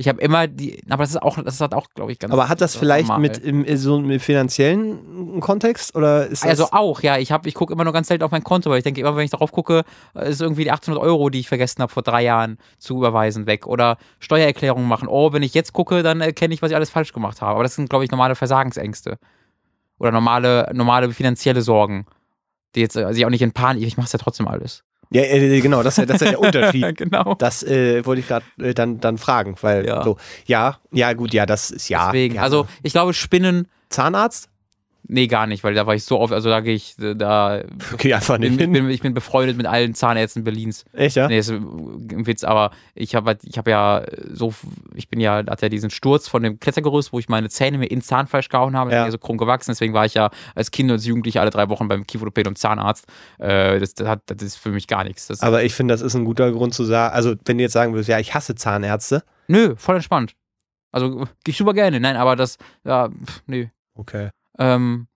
[0.00, 2.32] Ich habe immer die, aber das ist auch, das hat auch, glaube ich, ganz.
[2.32, 3.20] Aber hat das ist vielleicht normal.
[3.20, 7.18] mit im, in so einem finanziellen Kontext oder ist das Also auch, ja.
[7.18, 9.14] Ich habe, ich gucke immer nur ganz selten auf mein Konto, weil ich denke immer,
[9.14, 9.82] wenn ich darauf gucke,
[10.14, 13.66] ist irgendwie die 1800 Euro, die ich vergessen habe vor drei Jahren zu überweisen, weg.
[13.66, 15.06] Oder Steuererklärungen machen.
[15.06, 17.56] Oh, wenn ich jetzt gucke, dann erkenne ich, was ich alles falsch gemacht habe.
[17.56, 19.18] Aber das sind, glaube ich, normale Versagensängste.
[19.98, 22.06] Oder normale, normale finanzielle Sorgen.
[22.74, 24.82] Die jetzt, also ich auch nicht in Panik, ich mache es ja trotzdem alles.
[25.12, 26.96] Ja, äh, genau, das ist ja, das ist ja der Unterschied.
[26.96, 27.34] genau.
[27.34, 30.02] Das äh, wollte ich gerade äh, dann, dann fragen, weil Ja.
[30.04, 32.06] so, ja, ja, gut, ja, das ist ja.
[32.06, 32.42] Deswegen, ja.
[32.42, 34.48] also ich glaube, Spinnen, Zahnarzt?
[35.12, 38.14] Nee, gar nicht, weil da war ich so oft, also da gehe ich, da Okay,
[38.14, 38.84] einfach nicht bin, hin.
[38.84, 40.84] bin, ich bin befreundet mit allen Zahnärzten Berlins.
[40.92, 41.28] Echt, ja?
[41.28, 44.54] Nee, ist ein Witz, aber ich habe ich habe ja so,
[44.94, 47.90] ich bin ja, hatte ja diesen Sturz von dem Klettergerüst, wo ich meine Zähne mir
[47.90, 49.10] ins Zahnfleisch gehauen habe, Ja.
[49.10, 51.88] so krumm gewachsen, deswegen war ich ja als Kind und als Jugendlicher alle drei Wochen
[51.88, 53.06] beim Kieferorthopäden und Zahnarzt.
[53.38, 55.26] Äh, das, das, hat, das ist für mich gar nichts.
[55.26, 57.72] Das, Aber ich finde, das ist ein guter Grund zu sagen, also wenn du jetzt
[57.72, 59.22] sagen würdest, ja, ich hasse Zahnärzte.
[59.48, 60.34] nö, voll entspannt.
[60.92, 63.66] Also gehe ich super gerne, nein, aber das, ja, pff, nö.
[63.94, 64.30] Okay.
[64.58, 65.06] Ähm,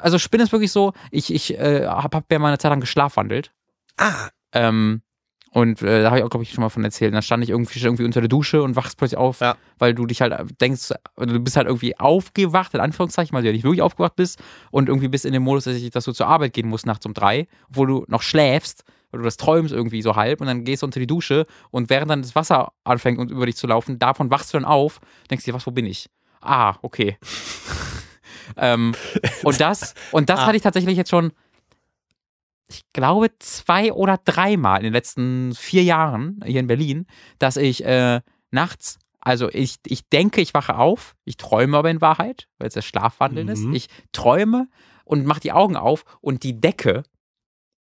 [0.00, 2.80] also Spinnen ist wirklich so, ich, ich äh, habe hab ja mal eine Zeit lang
[2.80, 3.52] geschlafwandelt.
[3.96, 5.02] Ah, Ähm,
[5.50, 7.10] und äh, da habe ich auch, glaube ich, schon mal von erzählt.
[7.10, 9.56] Und dann stand ich irgendwie, irgendwie unter der Dusche und wachst plötzlich auf, Ja.
[9.78, 13.52] weil du dich halt denkst, du bist halt irgendwie aufgewacht, in Anführungszeichen, weil du ja
[13.52, 14.42] nicht wirklich aufgewacht bist
[14.72, 17.06] und irgendwie bist in dem Modus, dass, ich, dass du zur Arbeit gehen musst nachts
[17.06, 18.82] um drei, obwohl du noch schläfst,
[19.12, 21.88] weil du das träumst irgendwie so halb und dann gehst du unter die Dusche und
[21.88, 25.00] während dann das Wasser anfängt und über dich zu laufen, davon wachst du dann auf,
[25.30, 26.10] denkst dir, was, wo bin ich?
[26.40, 27.16] Ah, okay.
[28.56, 28.94] Ähm,
[29.42, 30.46] und das, und das Ah.
[30.46, 31.32] hatte ich tatsächlich jetzt schon
[32.68, 37.06] ich glaube, zwei oder dreimal in den letzten vier Jahren hier in Berlin,
[37.38, 42.00] dass ich äh, nachts, also ich, ich denke, ich wache auf, ich träume aber in
[42.00, 43.60] Wahrheit, weil es das Schlafwandeln ist.
[43.64, 43.74] Mhm.
[43.74, 44.68] Ich träume
[45.04, 47.02] und mache die Augen auf und die Decke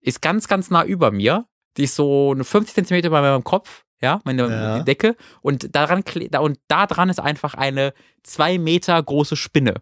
[0.01, 1.47] ist ganz, ganz nah über mir.
[1.77, 4.83] Die ist so eine 50 Zentimeter bei meinem Kopf ja, meine Ja.
[4.85, 6.05] Decke und daran
[6.41, 7.93] und da dran ist einfach eine
[8.23, 9.75] zwei Meter große Spinne,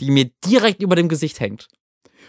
[0.00, 1.68] die mir direkt über dem Gesicht hängt.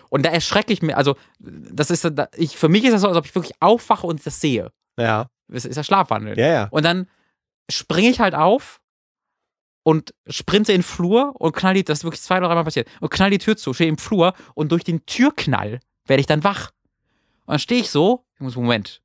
[0.09, 3.17] Und da erschrecke ich mir, also das ist, ich, für mich ist das so, als
[3.17, 4.71] ob ich wirklich aufwache und das sehe.
[4.97, 5.29] Ja.
[5.47, 6.37] Das ist ja Schlafwandel.
[6.37, 6.67] Ja, ja.
[6.71, 7.09] Und dann
[7.69, 8.81] springe ich halt auf
[9.83, 12.89] und sprinte in den Flur und knall die, das ist wirklich zwei oder dreimal passiert,
[12.99, 16.43] und knall die Tür zu, stehe im Flur und durch den Türknall werde ich dann
[16.43, 16.71] wach.
[17.45, 19.01] Und dann stehe ich so, ich muss, Moment,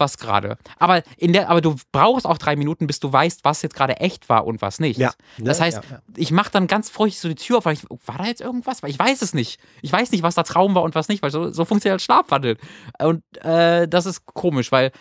[0.00, 0.58] was gerade?
[0.78, 3.98] Aber in der, aber du brauchst auch drei Minuten, bis du weißt, was jetzt gerade
[3.98, 4.98] echt war und was nicht.
[4.98, 5.12] Ja.
[5.38, 6.02] Das heißt, ja, ja.
[6.16, 8.82] ich mache dann ganz vorsichtig so die Tür auf, weil ich, war da jetzt irgendwas?
[8.82, 9.60] Weil ich weiß es nicht.
[9.82, 12.02] Ich weiß nicht, was da Traum war und was nicht, weil so, so funktioniert halt
[12.02, 12.56] Schlafwandel.
[12.98, 14.92] Und äh, das ist komisch, weil,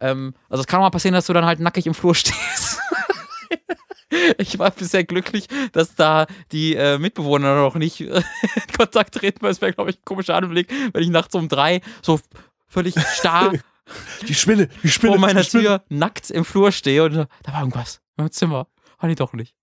[0.00, 2.78] ähm, also es kann auch mal passieren, dass du dann halt nackig im Flur stehst.
[4.38, 9.42] Ich war bisher glücklich, dass da die äh, Mitbewohner noch nicht äh, in Kontakt treten,
[9.42, 12.18] weil es wäre, glaube ich, ein komischer Anblick, wenn ich nachts um drei so
[12.66, 13.52] völlig starr
[14.26, 15.12] Die Spinne, die Spinne.
[15.14, 15.42] vor meiner.
[15.42, 18.66] Tür nackt im Flur stehe und da war irgendwas im Zimmer.
[19.00, 19.54] War die doch nicht.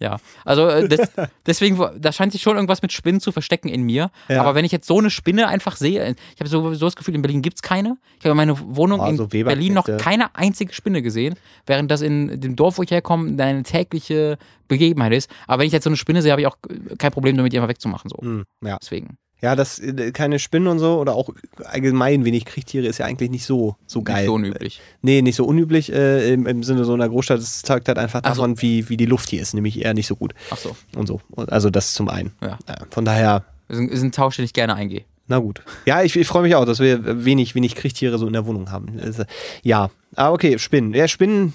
[0.00, 1.00] Ja, also äh, des,
[1.46, 4.10] deswegen, da scheint sich schon irgendwas mit Spinnen zu verstecken in mir.
[4.28, 4.40] Ja.
[4.42, 7.14] Aber wenn ich jetzt so eine Spinne einfach sehe, ich habe so, so das Gefühl,
[7.14, 7.96] in Berlin gibt es keine.
[8.18, 11.36] Ich habe in meiner Wohnung Ah, in so Berlin noch keine einzige Spinne gesehen,
[11.66, 14.36] während das in dem Dorf, wo ich herkomme, eine tägliche
[14.66, 15.30] Begebenheit ist.
[15.46, 16.58] Aber wenn ich jetzt so eine Spinne sehe, habe ich auch
[16.98, 18.10] kein Problem damit, die einfach wegzumachen.
[18.10, 18.16] So.
[18.16, 18.78] Hm, ja.
[18.82, 19.16] Deswegen.
[19.44, 21.28] Ja, das äh, keine Spinnen und so oder auch
[21.64, 24.20] allgemein wenig Kriechtiere ist ja eigentlich nicht so so geil.
[24.22, 24.80] Nicht so unüblich.
[25.02, 27.38] Nee, nicht so unüblich äh, im, im Sinne so einer Großstadt.
[27.40, 28.40] Es zeugt halt einfach Ach so.
[28.40, 30.74] davon, wie, wie die Luft hier ist, nämlich eher nicht so gut Ach so.
[30.96, 31.20] und so.
[31.36, 32.32] Also das zum einen.
[32.42, 32.58] Ja.
[32.88, 35.04] von daher, Ist ein, ist ein Tausch, den ich gerne eingehe.
[35.26, 35.60] na gut.
[35.84, 38.70] Ja, ich, ich freue mich auch, dass wir wenig, wenig Kriechtiere so in der Wohnung
[38.70, 38.98] haben.
[38.98, 39.24] Also,
[39.62, 40.94] ja, aber okay, Spinnen.
[40.94, 41.52] Ja, Spinnen,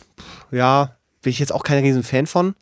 [0.52, 2.54] ja, bin ich jetzt auch kein riesen Fan von.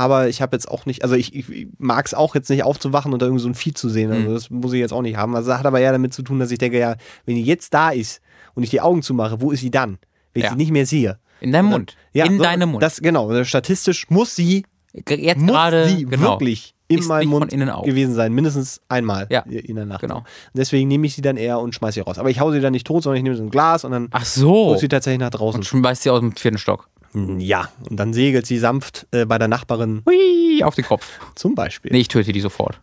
[0.00, 3.12] Aber ich habe jetzt auch nicht, also ich, ich mag es auch jetzt nicht aufzuwachen
[3.12, 4.10] und da irgendwie so ein Vieh zu sehen.
[4.10, 4.34] Also Mhm.
[4.34, 5.36] das muss ich jetzt auch nicht haben.
[5.36, 6.96] Also das hat aber eher damit zu tun, dass ich denke, ja,
[7.26, 8.22] wenn die jetzt da ist
[8.54, 9.98] und ich die Augen zumache, wo ist sie dann?
[10.32, 10.50] Wenn ich Ja.
[10.52, 11.18] sie nicht mehr sehe.
[11.40, 11.96] In deinem Mund.
[12.14, 12.82] Ja, in so, deinem Mund.
[12.82, 16.22] Das, genau, statistisch muss sie, Jetzt gerade genau.
[16.22, 18.32] wirklich in meinem Mund gewesen sein.
[18.32, 20.00] Mindestens einmal Ja, in der Nacht.
[20.00, 20.16] genau.
[20.18, 20.24] Und
[20.54, 22.18] deswegen nehme ich sie dann eher und schmeiße sie raus.
[22.18, 24.08] Aber ich hau sie dann nicht tot, sondern ich nehme so ein Glas und dann
[24.12, 24.76] Ach so.
[24.76, 25.60] sie tatsächlich nach draußen.
[25.60, 26.88] Und schmeißt sie aus dem vierten Stock.
[27.14, 31.06] Ja, und dann segelt sie sanft äh, bei der Nachbarin Hui, auf den Kopf.
[31.34, 31.90] zum Beispiel.
[31.92, 32.80] Nee, ich töte die sofort.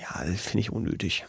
[0.00, 1.24] Ja, finde ich unnötig.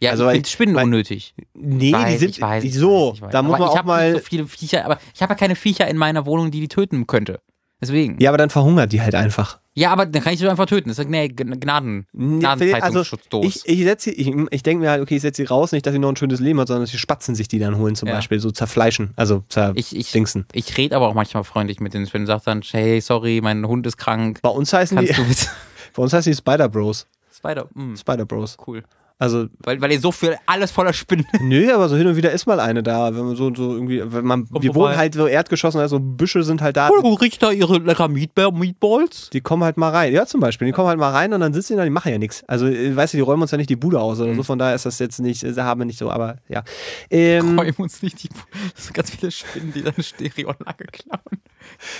[0.00, 1.34] Ja, Also, ich weil finde Spinnen mein- unnötig.
[1.54, 3.08] Nee, Weiß, die sind ich weiß, ich so.
[3.10, 3.32] weiß, ich weiß.
[3.32, 4.12] Da muss aber man ich auch mal.
[4.12, 6.68] Nicht so viele Viecher, aber ich habe ja keine Viecher in meiner Wohnung, die die
[6.68, 7.40] töten könnte.
[7.80, 8.18] Deswegen.
[8.20, 9.60] ja, aber dann verhungert die halt einfach.
[9.76, 10.88] Ja, aber dann kann ich sie doch einfach töten.
[10.88, 12.06] Das ist nee, Gnaden.
[12.12, 13.44] Nee, Also Gnadenzeitungsschutzdos.
[13.44, 15.84] ich, ich setze sie, ich, ich denke mir halt, okay, ich setze sie raus, nicht,
[15.84, 17.96] dass sie noch ein schönes Leben hat, sondern dass die Spatzen sich die dann holen,
[17.96, 18.14] zum Ja.
[18.14, 19.42] Beispiel, so zerfleischen, also
[19.74, 20.46] ich, ich, zerdingsen.
[20.52, 22.26] ich rede aber auch manchmal freundlich mit den Spinnen.
[22.28, 24.38] Sag dann, hey, sorry, mein Hund ist krank.
[24.42, 25.46] Bei uns heißen die, Kannst bitte.
[25.94, 27.06] bei uns heißen die Spider Bros.
[27.36, 27.68] Spider.
[27.74, 28.56] Mm, Spider Bros.
[28.66, 28.84] cool.
[29.16, 31.24] Also, Weil, weil ihr so viel, alles voller Spinnen.
[31.40, 34.02] nö, aber so hin und wieder ist mal eine da, wenn man so, so irgendwie,
[34.04, 34.88] wenn man, Kommt wir vorbei.
[34.90, 36.88] wohnen halt so Erdgeschossen, also Büsche sind halt da.
[36.88, 39.30] Wo riecht da ihre lecker Meatball, Meatballs?
[39.30, 40.12] Die kommen halt mal rein.
[40.12, 40.66] Ja, zum Beispiel.
[40.66, 42.42] Die kommen halt mal rein und dann sitzen die da, die machen ja nichts.
[42.48, 44.36] Also, äh, weißt du, die räumen uns ja nicht die Bude aus oder Mhm.
[44.36, 44.42] so.
[44.42, 46.64] Von daher ist das jetzt nicht, äh, haben wir nicht so, aber ja.
[47.08, 48.28] Ähm, Räumen uns nicht die.
[48.74, 51.40] Das sind ganz viele Spinnen, die deine Stereoanlage klauen.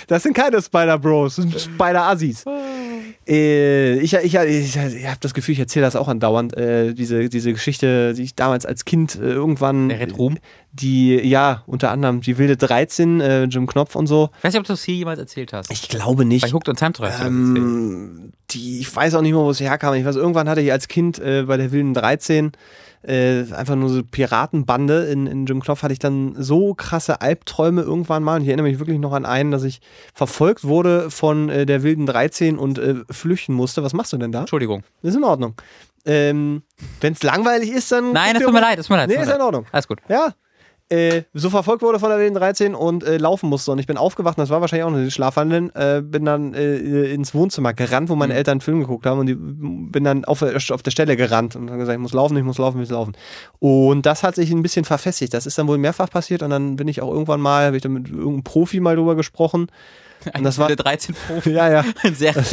[0.07, 2.45] das sind keine Spider Bros, das sind Spider Assis.
[2.45, 2.49] Äh,
[3.27, 6.55] ich ich, ich, ich habe das Gefühl, ich erzähle das auch andauernd.
[6.55, 9.89] Äh, diese, diese Geschichte, die ich damals als Kind äh, irgendwann.
[9.89, 10.37] Der Red Ruhm.
[10.73, 14.29] Die, ja, unter anderem die wilde 13, äh, Jim Knopf und so.
[14.37, 15.71] Ich weiß nicht, ob du das hier jemals erzählt hast.
[15.71, 16.43] Ich glaube nicht.
[16.43, 16.93] Bei Hooked on Time.
[17.23, 19.95] Ähm, die, ich weiß auch nicht mehr, wo es herkam.
[19.95, 22.51] Ich weiß, irgendwann hatte ich als Kind äh, bei der Wilden 13
[23.07, 27.81] äh, einfach nur so Piratenbande in, in Jim Knopf hatte ich dann so krasse Albträume
[27.81, 28.37] irgendwann mal.
[28.37, 29.81] Und ich erinnere mich wirklich noch an einen, dass ich
[30.13, 33.83] verfolgt wurde von äh, der Wilden 13 und äh, flüchten musste.
[33.83, 34.41] Was machst du denn da?
[34.41, 34.83] Entschuldigung.
[35.01, 35.55] Ist in Ordnung.
[36.05, 36.63] Ähm,
[37.01, 38.11] Wenn es langweilig ist, dann.
[38.13, 39.09] Nein, dir tut mir leid, das tut mir leid.
[39.09, 39.41] Nee, ist in.
[39.41, 39.65] Ordnung.
[39.71, 39.99] Alles gut.
[40.07, 40.33] Ja.
[40.87, 43.71] Äh, so verfolgt wurde von der Wilden 13 und äh, laufen musste.
[43.71, 46.53] Und ich bin aufgewacht, und das war wahrscheinlich auch noch dieses Schlafwandeln, äh, bin dann
[46.53, 48.37] äh, ins Wohnzimmer gerannt, wo meine Mhm.
[48.37, 51.55] Eltern einen Film geguckt haben und die, bin dann auf, der- auf der Stelle gerannt
[51.55, 53.13] und habe gesagt, ich muss laufen, ich muss laufen, ich muss laufen.
[53.57, 55.33] Und das hat sich ein bisschen verfestigt.
[55.33, 57.81] Das ist dann wohl mehrfach passiert und dann bin ich auch irgendwann mal, habe ich
[57.81, 59.67] dann mit irgendeinem Profi mal drüber gesprochen.
[60.33, 61.49] Ein das war- der 13 Profi.
[61.51, 61.83] Ja, ja.
[62.13, 62.35] Sehr.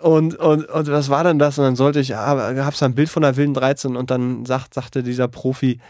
[0.00, 1.58] Und, und, und was war denn das?
[1.58, 4.46] Und dann sollte ich, ja, gab es ein Bild von der wilden 13 und dann
[4.46, 5.80] sagt, sagte dieser Profi,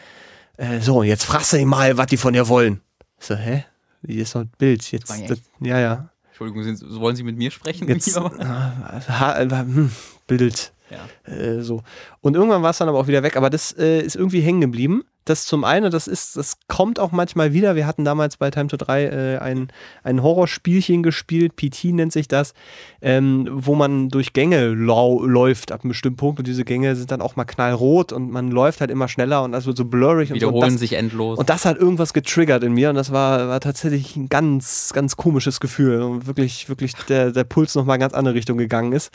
[0.57, 2.81] äh, so, jetzt fragst du mal, was die von dir wollen.
[3.19, 3.65] Ich so, hä?
[4.07, 4.91] Hier ist doch ein Bild.
[4.93, 6.09] Jetzt, das, ja, ja.
[6.29, 7.89] Entschuldigung, sind, wollen Sie mit mir sprechen?
[7.89, 9.91] Jetzt, äh, äh, hm,
[10.27, 10.73] Bild.
[10.91, 11.33] Ja.
[11.33, 11.83] Äh, so.
[12.21, 13.37] Und irgendwann war es dann aber auch wieder weg.
[13.37, 17.13] Aber das äh, ist irgendwie hängen geblieben, Das zum einen, das ist, das kommt auch
[17.13, 17.77] manchmal wieder.
[17.77, 19.69] Wir hatten damals bei Time to 3 äh, ein,
[20.03, 22.55] ein Horrorspielchen gespielt, PT nennt sich das,
[23.01, 27.21] ähm, wo man durch Gänge läuft ab einem bestimmten Punkt und diese Gänge sind dann
[27.21, 30.41] auch mal knallrot und man läuft halt immer schneller und das wird so blurrig und
[30.41, 30.47] so.
[30.47, 31.39] Wiederholen Und das, sich endlos.
[31.39, 35.17] und das hat irgendwas getriggert in mir und das war, war tatsächlich ein ganz, ganz
[35.17, 36.03] komisches Gefühl.
[36.03, 39.11] Und wirklich, wirklich der, der Puls nochmal in ganz andere Richtung gegangen ist.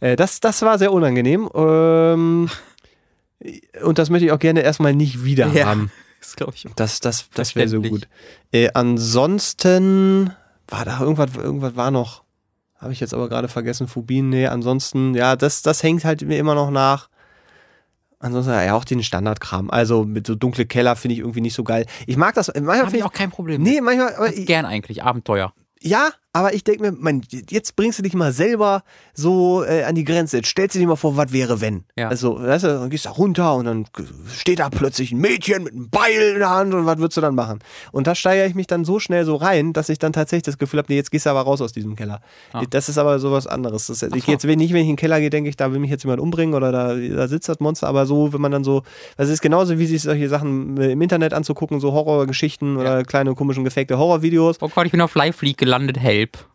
[0.00, 1.48] Äh, das, das war sehr unangenehm.
[1.54, 2.48] Ähm,
[3.82, 5.66] und das möchte ich auch gerne erstmal nicht wieder Ja.
[5.66, 5.90] haben.
[6.20, 6.66] das glaube ich.
[6.76, 8.08] Das, das, das wäre so gut.
[8.52, 10.32] Äh, ansonsten
[10.68, 12.22] war da irgendwas, irgendwas war noch.
[12.76, 13.86] Habe ich jetzt aber gerade vergessen.
[13.86, 17.08] Phobien, nee, ansonsten, ja, das, das hängt halt mir immer noch nach.
[18.18, 19.70] Ansonsten ja auch den Standardkram.
[19.70, 21.86] Also mit so dunkle Keller finde ich irgendwie nicht so geil.
[22.06, 22.48] Ich mag das.
[22.54, 23.62] Manchmal Habe ich auch kein Problem.
[23.62, 24.14] Nee, manchmal.
[24.14, 25.02] Aber ich, gern eigentlich.
[25.02, 25.52] Abenteuer.
[25.80, 29.94] ja, aber ich denke mir, mein, jetzt bringst du dich mal selber so äh, an
[29.94, 30.38] die Grenze.
[30.38, 31.84] Jetzt stellst du dir mal vor, was wäre, wenn.
[31.96, 32.08] Ja.
[32.08, 33.84] Also, weißt du, dann gehst du da runter und dann
[34.34, 37.20] steht da plötzlich ein Mädchen mit einem Beil in der Hand und was würdest du
[37.20, 37.58] dann machen?
[37.92, 40.56] Und da steigere ich mich dann so schnell so rein, dass ich dann tatsächlich das
[40.56, 42.22] Gefühl habe, nee, jetzt gehst du aber raus aus diesem Keller.
[42.54, 42.62] Ah.
[42.70, 43.88] Das ist aber sowas anderes.
[43.88, 45.70] Das, ich gehe jetzt wenn nicht, wenn ich in den Keller gehe, denke ich, da
[45.70, 47.88] will mich jetzt jemand umbringen oder da, da sitzt das Monster.
[47.88, 48.84] Aber so, wenn man dann so,
[49.18, 53.64] das ist genauso wie sich solche Sachen im Internet anzugucken, so Horrorgeschichten oder kleine komischen
[53.64, 54.56] gefakte Horrorvideos.
[54.62, 55.98] Oh Gott, ich bin auf Live League gelandet.
[56.22, 56.46] Help.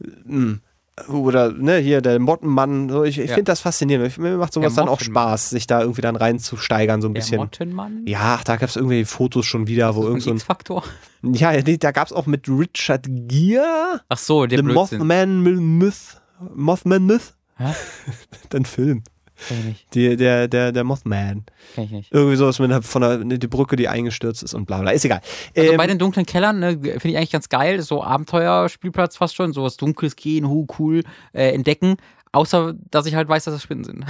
[1.09, 3.35] oder ne, hier der Mottenmann, so, ich, ich Ja.
[3.35, 4.17] finde das faszinierend.
[4.17, 4.99] Mir macht sowas dann auch.
[4.99, 7.37] Spaß, sich da irgendwie dann reinzusteigern, so ein Der bisschen.
[7.37, 8.01] Mottenmann.
[8.07, 10.83] Ja, da gab es irgendwie Fotos schon wieder, wo irgend so ein, X-Faktor.
[11.21, 14.63] ja, da gab es auch mit Richard Gere, Ach so, der.
[14.63, 16.19] Mothman Myth,
[16.55, 17.73] Mothman Myth, Hä?
[18.49, 19.03] dann Film,
[19.47, 19.93] Kenn ich nicht.
[19.93, 21.43] die, der, der, der Mothman.
[21.75, 22.11] Kenn ich nicht.
[22.11, 25.21] Irgendwie sowas mit von der, die Brücke, die eingestürzt ist und bla bla, ist egal.
[25.55, 27.81] Also Ähm, bei den dunklen Kellern ne, finde ich eigentlich ganz geil.
[27.81, 29.53] So Abenteuerspielplatz fast schon.
[29.53, 31.97] Sowas Dunkles gehen, hu, cool, äh, entdecken.
[32.31, 34.05] Außer, dass ich halt weiß, dass das Spinnen sind.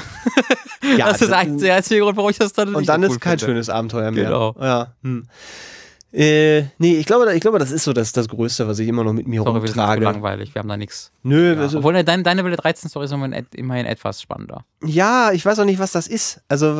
[0.97, 3.07] ja, das ist eigentlich der einzige Grund, warum ich das dann Und nicht dann so
[3.07, 3.45] ist cool kein finde.
[3.53, 4.25] schönes Abenteuer mehr.
[4.25, 4.55] Genau.
[4.59, 4.93] Ja.
[5.03, 5.27] Hm.
[6.13, 9.03] Äh, nee, ich glaube, ich glaube, das ist so das, das Größte, was ich immer
[9.03, 10.03] noch mit mir Sorry, wir sind rumtrage.
[10.05, 10.55] langweilig.
[10.55, 11.11] Wir haben da nichts.
[11.23, 11.61] Nö, Ja.
[11.61, 14.63] also, Obwohl ne, deine, deine Welle 13 Story ist immerhin, et- immerhin etwas spannender.
[14.83, 16.39] ja, ich weiß auch nicht, was das ist.
[16.47, 16.79] Also,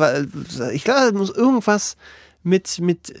[0.72, 1.96] ich glaube, es muss irgendwas
[2.42, 3.14] mit, mit äh,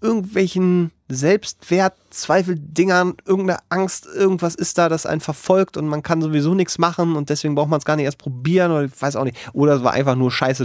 [0.00, 6.78] irgendwelchen Selbstwert-Zweifel-Dingern, irgendeine Angst, irgendwas ist da, das einen verfolgt und man kann sowieso nichts
[6.78, 9.36] machen und deswegen braucht man es gar nicht erst probieren oder ich weiß auch nicht.
[9.52, 10.64] Oder es war einfach nur scheiße,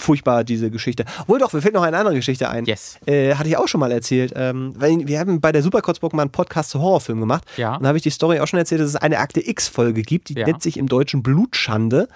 [0.00, 1.04] furchtbar, diese Geschichte.
[1.22, 2.64] Obwohl doch, mir fällt noch eine andere Geschichte ein.
[2.64, 2.98] Yes.
[3.06, 4.32] Äh, hatte ich auch schon mal erzählt.
[4.34, 7.44] Ähm, weil wir haben bei der Superkotzburg mal einen Podcast zu Horrorfilmen gemacht.
[7.56, 7.76] Ja.
[7.76, 10.28] Und da habe ich die Story auch schon erzählt, dass es eine Akte X-Folge gibt,
[10.28, 10.46] die Ja.
[10.46, 12.08] nennt sich im Deutschen Blutschande.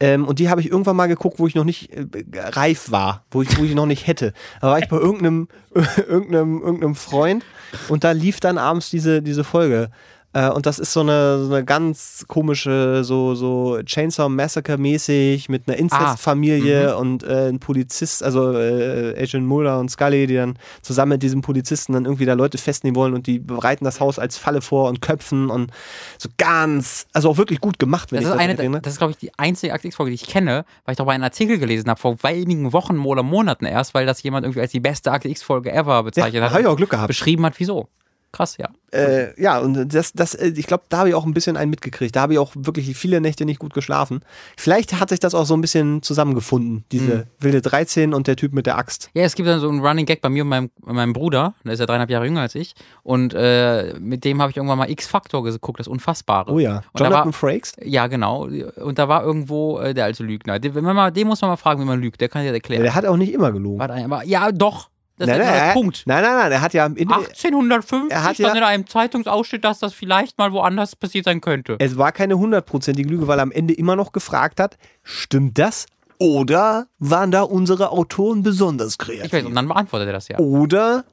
[0.00, 2.06] Ähm, und die habe ich irgendwann mal geguckt, wo ich noch nicht äh,
[2.36, 4.32] reif war, wo ich, wo ich noch nicht hätte.
[4.60, 5.48] Da war ich bei irgendeinem,
[6.08, 7.44] irgendeinem, irgendeinem Freund
[7.88, 9.90] und da lief dann abends diese, diese Folge.
[10.34, 15.66] Äh, und das ist so eine, so eine ganz komische, so, so Chainsaw Massacre-mäßig mit
[15.66, 21.12] einer Inzestfamilie und äh, ein Polizist, also äh, Agent Mulder und Scully, die dann zusammen
[21.12, 24.36] mit diesem Polizisten dann irgendwie da Leute festnehmen wollen und die bereiten das Haus als
[24.36, 25.70] Falle vor und köpfen und
[26.18, 28.98] so ganz, also auch wirklich gut gemacht, wenn Das ich ist, das eine, das ist,
[28.98, 31.88] glaube ich, die einzige Akte X-Folge, die ich kenne, weil ich darüber einen Artikel gelesen
[31.88, 35.28] habe, vor wenigen Wochen oder Monaten erst, weil das jemand irgendwie als die beste Akte
[35.28, 36.50] X-Folge ever bezeichnet ja, hat.
[36.50, 37.08] habe ich auch Glück gehabt.
[37.08, 37.88] Beschrieben hat, wieso.
[38.30, 38.68] Krass, ja.
[38.90, 41.70] Äh, ja, und das, das, äh, ich glaube, da habe ich auch ein bisschen einen
[41.70, 42.14] mitgekriegt.
[42.14, 44.20] Da habe ich auch wirklich viele Nächte nicht gut geschlafen.
[44.56, 47.22] Vielleicht hat sich das auch so ein bisschen zusammengefunden, diese Mhm.
[47.40, 49.10] wilde 13 und der Typ mit der Axt.
[49.14, 51.72] Ja, es gibt dann so einen Running Gag bei mir und meinem, meinem Bruder, der
[51.72, 54.90] ist ja dreieinhalb Jahre jünger als ich, und äh, mit dem habe ich irgendwann mal
[54.90, 56.52] X-Factor geguckt, das Unfassbare.
[56.52, 56.76] Oh ja.
[56.76, 57.72] Und da Jonathan war, Frakes?
[57.82, 58.46] ja, genau.
[58.76, 60.58] Und da war irgendwo äh, der alte Lügner.
[60.58, 62.20] Den, wenn man mal, den muss man mal fragen, wie man lügt.
[62.20, 62.82] Der kann Ja, erklären.
[62.82, 63.78] der hat auch nicht immer gelogen.
[63.78, 64.90] Warte, aber, ja, doch.
[65.18, 66.02] Das nein, ist nein, der er- Punkt.
[66.06, 69.64] nein, nein, nein, er hat ja im Ende, 1850 Er hat ja- in einem Zeitungsausschnitt,
[69.64, 71.76] dass das vielleicht mal woanders passiert sein könnte.
[71.80, 75.86] es war keine hundertprozentige Lüge, weil er am Ende immer noch gefragt hat, stimmt das?
[76.20, 79.46] Oder waren da unsere Autoren besonders Ich weiß, kreativ?
[79.46, 80.38] und dann beantwortet er das ja.
[80.38, 81.04] Oder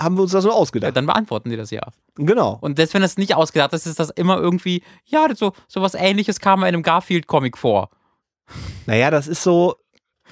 [0.00, 0.96] haben wir uns das nur Ja, ausgedacht?
[0.96, 1.82] Dann beantworten die das ja.
[2.16, 2.56] Genau.
[2.60, 5.94] Und selbst wenn das nicht ausgedacht ist, ist das immer irgendwie, ja, so, so was
[5.94, 7.90] ähnliches kam in einem Garfield-Comic vor.
[8.86, 9.74] Naja, das ist so,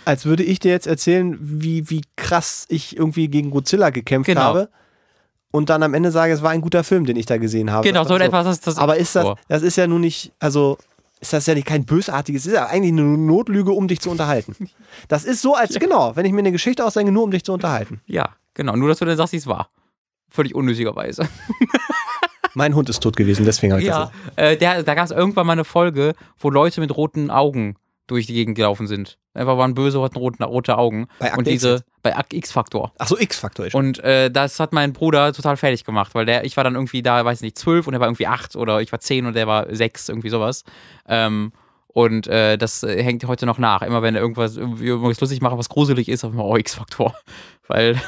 [0.09, 4.41] als würde ich dir jetzt erzählen, wie, wie krass ich irgendwie gegen Godzilla gekämpft Genau.
[4.41, 4.69] habe.
[5.51, 7.87] Und dann am Ende sage, es war ein guter Film, den ich da gesehen habe.
[7.87, 8.79] Genau, so Also, etwas ist das.
[8.79, 10.79] Aber ist das, das ist ja nun nicht, also
[11.21, 14.55] ist das ja nicht kein bösartiges, ist ja eigentlich eine Notlüge, um dich zu unterhalten.
[15.09, 17.53] Das ist so, als genau, wenn ich mir eine Geschichte ausdenke, nur um dich zu
[17.53, 18.01] unterhalten.
[18.07, 18.77] Ja, genau.
[18.77, 19.69] Nur, dass du dann sagst, es war.
[20.31, 21.29] Völlig unnötigerweise.
[22.55, 24.45] Mein Hund ist tot gewesen, deswegen habe ich Ja, das.
[24.45, 27.77] äh, der, da gab es irgendwann mal eine Folge, wo Leute mit roten Augen
[28.09, 29.19] durch die Gegend gelaufen sind.
[29.35, 31.07] Einfach waren böse, hatten roten, rote Augen.
[31.21, 31.85] Bei Akte und X diese, jetzt?
[32.03, 32.93] bei Ak- X-Faktor.
[32.99, 33.75] Ach so, X-Faktor ist.
[33.77, 37.03] Und äh, das hat mein Bruder total fertig gemacht, weil der, ich war dann irgendwie
[37.03, 39.47] da, weiß nicht, zwölf und er war irgendwie acht oder ich war zehn und der
[39.47, 40.65] war sechs, irgendwie sowas.
[41.07, 41.53] Ähm,
[41.89, 43.83] Und äh, das äh, hängt heute noch nach.
[43.83, 47.15] Immer wenn er irgendwas, irgendwas lustig macht, was gruselig ist, auf einmal, oh, X-Faktor.
[47.69, 48.01] Weil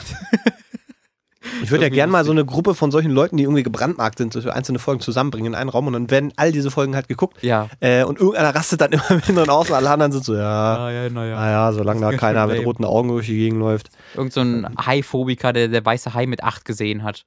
[1.62, 4.32] Ich würde ja gerne mal so eine Gruppe von solchen Leuten, die irgendwie gebrandmarkt sind,
[4.32, 7.08] so für einzelne Folgen zusammenbringen in einen Raum und dann werden all diese Folgen halt
[7.08, 7.42] geguckt.
[7.42, 7.68] Ja.
[7.80, 10.90] Äh, und irgendeiner rastet dann immer mit drin aus und alle anderen sind so, ja,
[10.90, 11.36] ja, naja.
[11.36, 13.90] naja, solange da Ja, keiner mit roten Augen durch die Gegend läuft.
[14.14, 17.24] Irgend so ein Hai-Phobiker, der der weiße Hai mit 8 gesehen hat.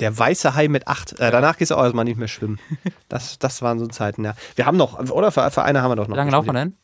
[0.00, 1.18] Der weiße Hai mit acht.
[1.20, 2.58] Äh, danach gehst du auch erstmal nicht mehr schwimmen.
[3.08, 4.34] Das, das waren so Zeiten, ja.
[4.54, 6.14] Wir haben noch, oder für, für eine haben wir doch noch.
[6.14, 6.76] Wie lange laufen wir denn?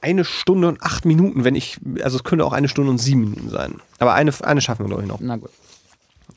[0.00, 3.22] Eine Stunde und acht Minuten, wenn ich, also es könnte auch eine Stunde und sieben
[3.22, 3.80] Minuten sein.
[3.98, 5.18] Aber eine, eine schaffen wir, glaube ich, noch.
[5.20, 5.50] Na gut.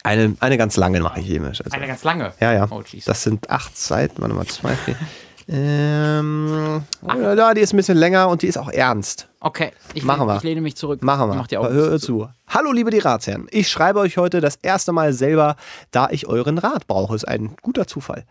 [0.03, 1.45] Eine, eine ganz lange mache ich eben.
[1.45, 2.33] Also, Eine ganz lange.
[2.39, 2.67] ja, ja.
[2.71, 2.81] Oh.
[3.05, 4.95] Das sind acht Seiten, warte mal, zwei, vier.
[5.53, 9.27] Ähm, ja, die ist ein bisschen länger und die ist auch ernst.
[9.41, 10.37] Okay, ich, Machen wir.
[10.37, 11.01] ich lehne mich zurück.
[11.03, 11.35] Machen wir.
[11.35, 12.29] Mach die Augen Hör zu.
[12.47, 13.47] Hallo, liebe die Ratsherren.
[13.51, 15.57] Ich schreibe euch heute das erste Mal selber,
[15.89, 17.15] da ich euren Rat brauche.
[17.15, 18.23] Ist ein guter Zufall.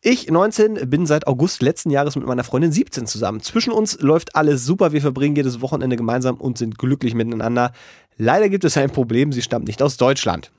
[0.00, 3.40] Ich, 19, bin seit August letzten Jahres mit meiner Freundin 17 zusammen.
[3.40, 4.92] Zwischen uns läuft alles super.
[4.92, 7.72] Wir verbringen jedes Wochenende gemeinsam und sind glücklich miteinander.
[8.16, 9.32] Leider gibt es ein Problem.
[9.32, 10.52] Sie stammt nicht aus Deutschland.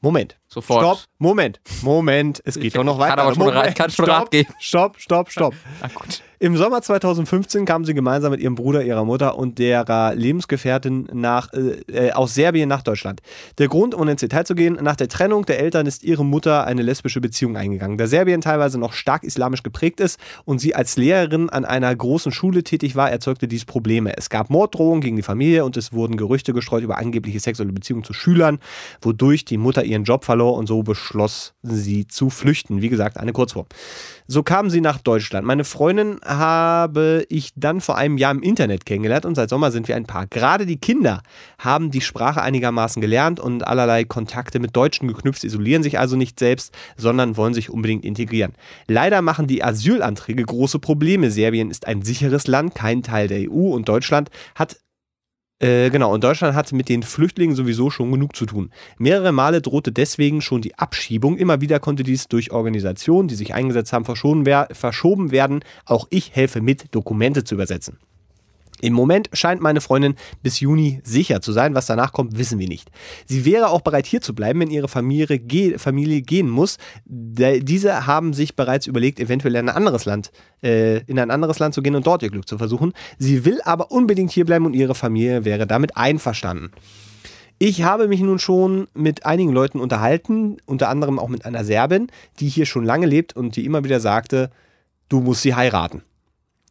[0.00, 0.36] Moment.
[0.48, 0.80] Sofort.
[0.84, 0.98] Stopp.
[1.18, 1.60] Moment.
[1.82, 2.40] Moment.
[2.44, 3.22] Es geht doch noch Kann weiter.
[3.22, 3.66] aber schon Moment.
[3.66, 4.48] Rat- kann schon stopp, Rat geben.
[4.58, 5.54] Stopp, stopp, stopp.
[5.82, 6.22] Na gut.
[6.38, 11.50] Im Sommer 2015 kamen sie gemeinsam mit ihrem Bruder, ihrer Mutter und derer Lebensgefährtin nach,
[11.54, 13.22] äh, äh, aus Serbien nach Deutschland.
[13.56, 16.66] Der Grund, um ins Detail zu gehen, nach der Trennung der Eltern ist ihre Mutter
[16.66, 17.96] eine lesbische Beziehung eingegangen.
[17.96, 22.30] Da Serbien teilweise noch stark islamisch geprägt ist und sie als Lehrerin an einer großen
[22.32, 24.14] Schule tätig war, erzeugte dies Probleme.
[24.18, 28.04] Es gab Morddrohungen gegen die Familie und es wurden Gerüchte gestreut über angebliche sexuelle Beziehungen
[28.04, 28.58] zu Schülern,
[29.00, 32.82] wodurch die Mutter ihren Job verlor und so beschloss sie zu flüchten.
[32.82, 33.66] Wie gesagt, eine Kurzform.
[34.26, 35.46] So kamen sie nach Deutschland.
[35.46, 39.86] Meine Freundin habe ich dann vor einem Jahr im Internet kennengelernt und seit Sommer sind
[39.86, 40.26] wir ein Paar.
[40.26, 41.22] Gerade die Kinder
[41.58, 46.38] haben die Sprache einigermaßen gelernt und allerlei Kontakte mit Deutschen geknüpft, isolieren sich also nicht
[46.38, 48.54] selbst, sondern wollen sich unbedingt integrieren.
[48.88, 51.30] Leider machen die Asylanträge große Probleme.
[51.30, 54.76] Serbien ist ein sicheres Land, kein Teil der EU und Deutschland hat
[55.58, 58.70] äh, genau, und Deutschland hat mit den Flüchtlingen sowieso schon genug zu tun.
[58.98, 61.38] Mehrere Male drohte deswegen schon die Abschiebung.
[61.38, 65.60] Immer wieder konnte dies durch Organisationen, die sich eingesetzt haben, verschoben, wer verschoben werden.
[65.86, 67.98] Auch ich helfe mit, Dokumente zu übersetzen.
[68.80, 71.74] Im Moment scheint meine Freundin bis Juni sicher zu sein.
[71.74, 72.90] Was danach kommt, wissen wir nicht.
[73.26, 76.78] Sie wäre auch bereit, hier zu bleiben, wenn ihre Familie, ge Familie gehen muss.
[77.04, 80.30] De diese haben sich bereits überlegt, eventuell in ein anderes Land,
[80.62, 82.92] äh, in ein anderes Land zu gehen und dort ihr Glück zu versuchen.
[83.18, 86.70] Sie will aber unbedingt hier bleiben und ihre Familie wäre damit einverstanden.
[87.58, 92.08] Ich habe mich nun schon mit einigen Leuten unterhalten, unter anderem auch mit einer Serbin,
[92.38, 94.50] die hier schon lange lebt und die immer wieder sagte,
[95.08, 96.02] du musst sie heiraten.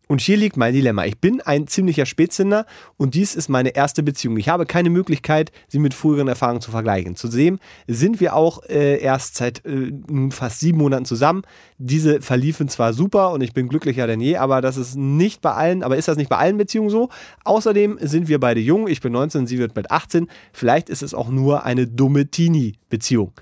[0.07, 1.06] Und hier liegt mein Dilemma.
[1.06, 2.65] Ich bin ein ziemlicher Spätzünder
[2.98, 4.38] und dies ist meine erste Beziehung.
[4.38, 7.15] Ich habe keine Möglichkeit, sie mit früheren Erfahrungen zu vergleichen.
[7.15, 9.91] Zudem sind wir auch äh, erst seit äh,
[10.30, 11.44] fast sieben Monaten zusammen.
[11.77, 15.52] Diese verliefen zwar super und ich bin glücklicher denn je, aber das ist nicht bei
[15.52, 17.10] allen, aber ist das nicht bei allen Beziehungen so?
[17.44, 18.88] Außerdem sind wir beide jung.
[18.88, 20.27] Ich bin 19, sie wird bald 18.
[20.53, 23.34] Vielleicht ist es auch nur eine dumme Teenie-Beziehung.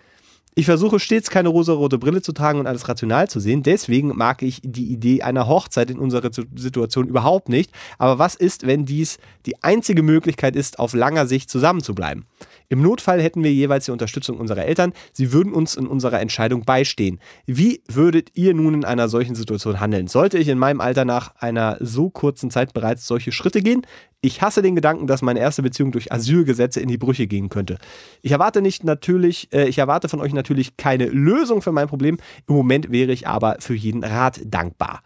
[0.56, 3.64] Ich versuche stets keine rosarote Brille zu tragen und alles rational zu sehen.
[3.64, 7.72] Deswegen mag ich die Idee einer Hochzeit in unserer Situ- Situation überhaupt nicht.
[7.98, 9.18] Aber was ist, wenn dies
[9.48, 12.26] die einzige Möglichkeit ist, auf langer Sicht zusammenzubleiben?
[12.70, 14.94] Im Notfall hätten wir jeweils die Unterstützung unserer Eltern.
[15.12, 17.20] Sie würden uns in unserer Entscheidung beistehen.
[17.46, 20.08] Wie würdet ihr nun in einer solchen Situation handeln?
[20.08, 23.86] Sollte ich in meinem Alter nach einer so kurzen Zeit bereits solche Schritte gehen?
[24.26, 27.78] Ich hasse den Gedanken, dass meine erste Beziehung durch Asylgesetze in die Brüche gehen könnte.
[28.22, 30.43] Ich erwarte nicht natürlich, äh, ich erwarte von euch natürlich
[30.78, 32.18] keine Lösung für mein Problem.
[32.48, 35.02] Im Moment wäre ich aber für jeden Rat dankbar.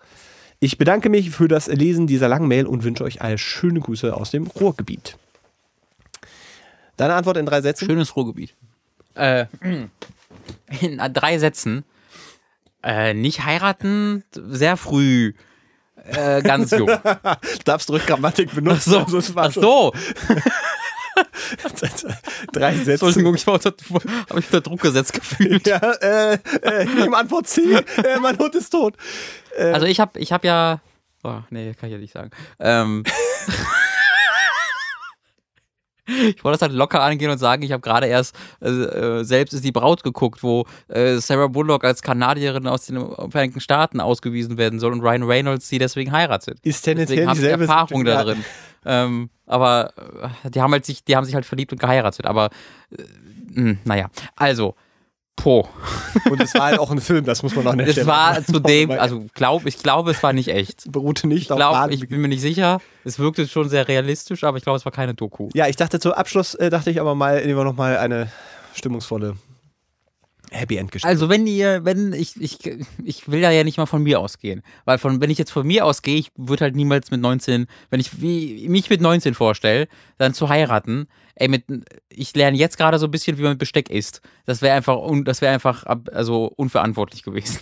[0.59, 4.15] Ich bedanke mich für das Lesen dieser langen Mail und wünsche euch alle schöne Grüße
[4.15, 5.17] aus dem Ruhrgebiet.
[6.97, 7.85] Deine Antwort in drei Sätzen?
[7.85, 8.55] Schönes Ruhrgebiet.
[9.13, 9.45] Äh,
[10.81, 11.83] in drei Sätzen.
[12.83, 15.33] Äh, nicht heiraten, sehr früh.
[16.05, 16.89] Äh, ganz jung.
[17.65, 18.91] Darfst du Rückgrammatik benutzen?
[19.07, 19.93] So, Also ach so.
[22.53, 22.91] drei Sätze.
[22.91, 23.73] Entschuldigung, ich war unter,
[24.29, 25.67] habe ich unter Druck gesetzt gefühlt.
[25.67, 27.73] Ja, äh, äh, ich nehme Antwort C.
[27.73, 28.95] Äh, mein Hund ist tot.
[29.57, 30.81] Also ich habe ich hab ja.
[31.23, 32.29] Oh, nee, kann ich ja nicht sagen.
[32.59, 33.03] Ähm,
[36.07, 39.53] ich wollte das halt locker angehen und sagen, ich habe gerade erst äh, äh, selbst
[39.53, 42.97] ist die Braut geguckt, wo äh, Sarah Bullock als Kanadierin aus den
[43.29, 46.59] Vereinigten Staaten ausgewiesen werden soll und Ryan Reynolds sie deswegen heiratet.
[46.61, 48.43] Ist tendenziell Deswegen dieselbe Erfahrung da drin.
[48.85, 49.93] Ähm, aber
[50.43, 52.25] äh, die haben halt sich, die haben sich halt verliebt und geheiratet.
[52.25, 52.49] Aber
[52.91, 53.03] äh,
[53.59, 54.75] mh, naja, also
[55.37, 55.69] Po.
[56.31, 58.89] Und es war halt auch ein Film, das muss man auch nicht Es war zudem,
[58.99, 60.91] also glaub, ich glaube, es war nicht echt.
[60.91, 62.81] beruhte nicht Ich auf glaube, wahren ich bin mir nicht sicher.
[63.05, 65.49] Es wirkte schon sehr realistisch, aber ich glaube, es war keine Doku.
[65.53, 68.31] Ja, ich dachte zum Abschluss, äh, dachte ich aber mal, nehmen wir noch mal eine
[68.73, 69.35] stimmungsvolle
[70.51, 71.07] Happy End Geschichte.
[71.07, 72.59] Also wenn ihr, wenn ich, ich,
[73.03, 75.65] ich will da ja nicht mal von mir ausgehen, weil von, wenn ich jetzt von
[75.65, 79.87] mir ausgehe, ich würde halt niemals mit 19, wenn ich wie, mich mit 19 vorstelle,
[80.17, 81.65] dann zu heiraten, ey, mit,
[82.09, 84.21] ich lerne jetzt gerade so ein bisschen, wie man mit Besteck isst.
[84.45, 87.59] Das wäre einfach, das wäre einfach, also unverantwortlich gewesen.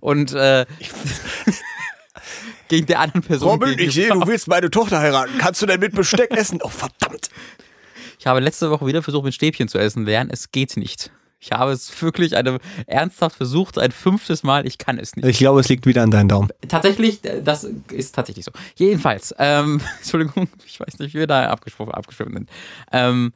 [0.00, 0.66] Und äh,
[2.68, 3.60] gegen der anderen Person.
[3.60, 4.26] gegenüber.
[4.26, 5.38] willst meine Tochter heiraten.
[5.38, 6.60] Kannst du denn mit Besteck essen?
[6.62, 7.30] Oh, verdammt.
[8.18, 10.30] Ich habe letzte Woche wieder versucht, mit Stäbchen zu essen lernen.
[10.32, 11.10] Es geht nicht.
[11.40, 14.66] Ich habe es wirklich eine, ernsthaft versucht, ein fünftes Mal.
[14.66, 15.26] Ich kann es nicht.
[15.26, 16.48] Ich glaube, es liegt wieder an deinen Daumen.
[16.66, 18.50] Tatsächlich, äh, das ist tatsächlich so.
[18.76, 22.50] Jedenfalls, ähm, Entschuldigung, ich weiß nicht, wie wir da abgesprochen, abgestimmt sind.
[22.92, 23.32] Ähm,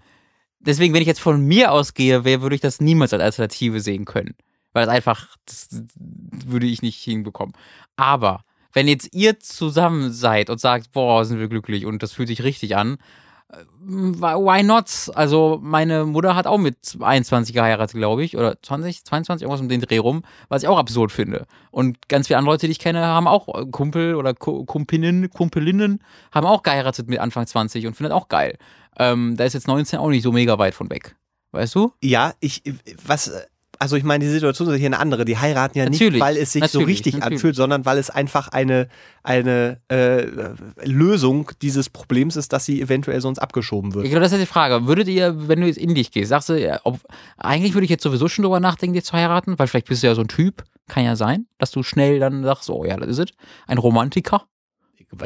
[0.59, 4.05] deswegen, wenn ich jetzt von mir ausgehe, wer würde ich das niemals als Alternative sehen
[4.05, 4.35] können.
[4.73, 7.55] Weil das einfach, das würde ich nicht hinbekommen.
[7.97, 12.29] Aber wenn jetzt ihr zusammen seid und sagt, boah, sind wir glücklich und das fühlt
[12.29, 12.97] sich richtig an,
[13.85, 15.11] why not?
[15.15, 19.69] Also meine Mutter hat auch mit 21 geheiratet, glaube ich, oder 20, 22, irgendwas um
[19.69, 21.47] den Dreh rum, was ich auch absurd finde.
[21.71, 25.31] Und ganz viele andere Leute, die ich kenne, haben auch äh, Kumpel oder Ku- Kumpinnen,
[25.31, 26.03] Kumpelinnen,
[26.33, 28.57] haben auch geheiratet mit Anfang 20 und finden das auch geil.
[28.99, 31.17] Ähm, da ist jetzt 19 auch nicht so mega weit von weg.
[31.53, 31.93] Weißt du?
[32.03, 32.63] Ja, ich,
[33.05, 33.31] was,
[33.83, 35.25] also ich meine, die Situation ist hier eine andere.
[35.25, 37.33] Die heiraten ja nicht, Natürlich, weil es sich so richtig natürlich.
[37.33, 38.87] anfühlt, sondern weil es einfach eine,
[39.25, 40.25] eine äh,
[40.85, 44.05] Lösung dieses Problems ist, dass sie eventuell sonst abgeschoben wird.
[44.05, 44.87] Genau, das ist die Frage.
[44.87, 47.01] Würdet ihr, wenn du jetzt in dich gehst, sagst du, ja, ob,
[47.39, 50.07] eigentlich würde ich jetzt sowieso schon drüber nachdenken, dir zu heiraten, weil vielleicht bist du
[50.07, 53.09] ja so ein Typ, kann ja sein, dass du schnell dann sagst, oh ja, das
[53.09, 53.31] ist es.
[53.67, 54.45] Ein Romantiker,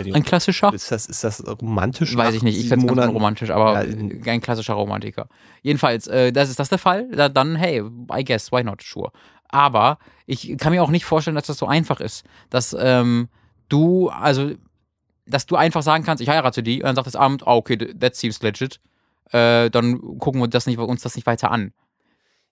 [0.05, 0.73] Die- ein klassischer.
[0.73, 2.17] Ist das, ist das romantisch?
[2.17, 5.29] Weiß ich nicht, ich finde es romantisch, aber Ja, ein klassischer Romantiker.
[5.63, 7.83] Jedenfalls, äh, das ist das der Fall, da, dann hey,
[8.13, 9.13] I guess, why not, sure.
[9.49, 13.29] Aber ich kann mir auch nicht vorstellen, dass das so einfach ist, dass ähm,
[13.69, 14.53] du, also,
[15.27, 17.77] dass du einfach sagen kannst, ich heirate die, und dann sagt das Amt, ah, okay,
[17.77, 18.81] that seems legit,
[19.31, 21.73] äh, dann gucken wir das nicht, uns das nicht weiter an.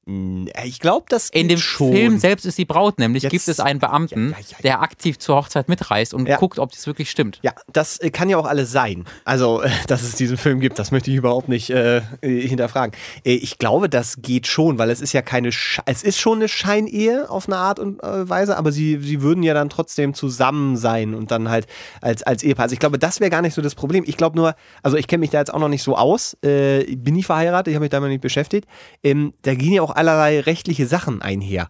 [0.07, 1.93] Mm, Ich glaube, das In dem schon.
[1.93, 4.83] Film selbst ist die Braut nämlich, Jetzt- gibt es einen Beamten, Ja, ja, ja, der
[4.83, 7.39] aktiv zur Hochzeit mitreist und guckt, ob das wirklich stimmt.
[7.43, 9.05] Ja, das äh, kann ja auch alles sein.
[9.25, 12.95] Also, äh, dass es diesen Film gibt, das möchte ich überhaupt nicht äh, äh, hinterfragen.
[13.25, 16.39] Äh, ich glaube, das geht schon, weil es ist ja keine, Sch es ist schon
[16.39, 20.15] eine Scheinehe auf eine Art und äh, Weise, aber sie, sie würden ja dann trotzdem
[20.15, 21.67] zusammen sein und dann halt
[22.01, 22.65] als, als Ehepaar.
[22.65, 24.05] Also ich glaube, das wäre gar nicht so das Problem.
[24.07, 26.37] Ich glaube nur, also ich kenne mich da jetzt auch noch nicht so aus.
[26.45, 28.67] Äh, ich bin nicht verheiratet, ich habe mich damit nicht beschäftigt.
[29.03, 31.69] Ähm, da gehen ja auch allerlei rechtliche Sachen einher.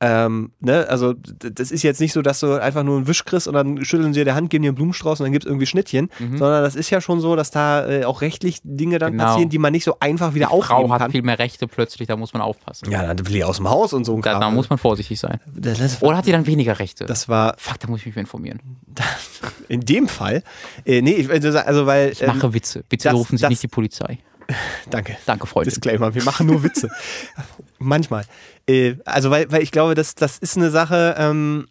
[0.00, 3.46] Ähm, ne, also das ist jetzt nicht so, dass du einfach nur einen Wisch kriegst
[3.48, 5.48] und dann schütteln sie dir die Hand, geben dir einen Blumenstrauß und dann gibt es
[5.48, 9.12] irgendwie Schnittchen, sondern das ist ja schon so, dass da äh, auch rechtlich Dinge dann
[9.12, 9.24] Genau.
[9.24, 11.10] passieren, die man nicht so einfach wieder Die Frau aufheben hat kann.
[11.12, 12.90] viel mehr Rechte plötzlich, da muss man aufpassen.
[12.90, 15.18] Ja, dann will ich aus dem Haus und so ein Da, da muss man vorsichtig
[15.18, 15.38] sein.
[15.54, 17.06] das, das, war, Oder hat die dann weniger Rechte?
[17.06, 18.60] das war Fuck, da muss ich mich informieren.
[19.68, 20.42] in dem Fall,
[20.84, 22.82] äh, nee, ich, also weil, Ich mache Witze.
[22.88, 24.18] Bitte das- rufen Sie das- nicht die Polizei.
[24.90, 25.16] danke.
[25.26, 25.70] Danke, Freunde.
[25.70, 26.88] Disclaimer, wir machen nur Witze.
[27.78, 28.24] Manchmal.
[28.68, 31.66] Äh, also, weil, weil ich glaube, das, das ist eine Sache, ähm,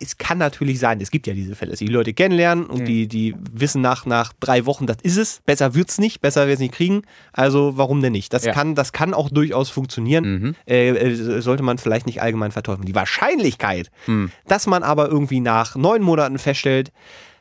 [0.00, 3.06] es kann natürlich sein, es gibt ja diese Fälle, dass die Leute kennenlernen und die,
[3.06, 6.74] die wissen nach, nach drei Wochen, das ist es, besser wird's nicht, besser wird's nicht
[6.74, 7.02] kriegen,
[7.32, 8.32] also warum denn nicht?
[8.32, 8.52] Das, Ja.
[8.52, 10.54] kann, das kann auch durchaus funktionieren, Mhm.
[10.66, 12.86] äh, äh, sollte man vielleicht nicht allgemein verteufeln.
[12.86, 14.32] Die Wahrscheinlichkeit, Hm.
[14.48, 16.90] dass man aber irgendwie nach neun Monaten feststellt,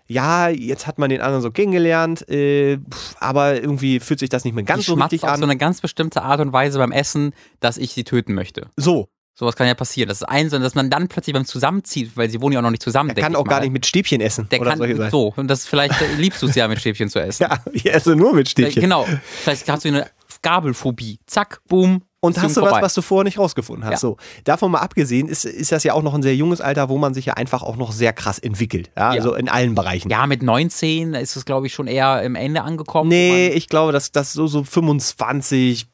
[0.08, 2.80] ja, jetzt hat man den anderen so kennengelernt, äh,
[3.20, 5.40] aber irgendwie fühlt sich das nicht mehr ganz die so richtig auf an.
[5.40, 8.68] so eine ganz bestimmte Art und Weise beim Essen, dass ich sie töten möchte.
[8.78, 9.10] so,
[9.40, 10.10] Sowas kann ja passieren.
[10.10, 12.72] Das ist eins, dass man dann plötzlich beim Zusammenziehen, weil sie wohnen ja auch noch
[12.72, 13.10] nicht zusammen.
[13.10, 13.66] er denk kann auch gar mal.
[13.66, 15.32] nicht mit Stäbchen essen Der kann so.
[15.36, 17.44] Und das vielleicht äh, liebst du es ja mit Stäbchen zu essen.
[17.44, 18.82] Ja, ich esse nur mit Stäbchen.
[18.82, 19.06] Genau.
[19.44, 20.08] Vielleicht hast du eine
[20.42, 21.20] Gabelphobie.
[21.28, 22.02] Zack, boom.
[22.20, 22.82] Und hast du was, vorbei.
[22.82, 23.92] was du vorher nicht rausgefunden hast.
[23.92, 23.98] Ja.
[23.98, 26.98] So, davon mal abgesehen, ist, ist das ja auch noch ein sehr junges Alter, wo
[26.98, 28.90] man sich ja einfach auch noch sehr krass entwickelt.
[28.98, 29.20] Ja, Ja.
[29.20, 30.10] also in allen Bereichen.
[30.10, 33.10] Ja, mit 19 ist es, glaube ich, schon eher im Ende angekommen.
[33.10, 35.88] Nee, ich glaube, dass das so, so 25,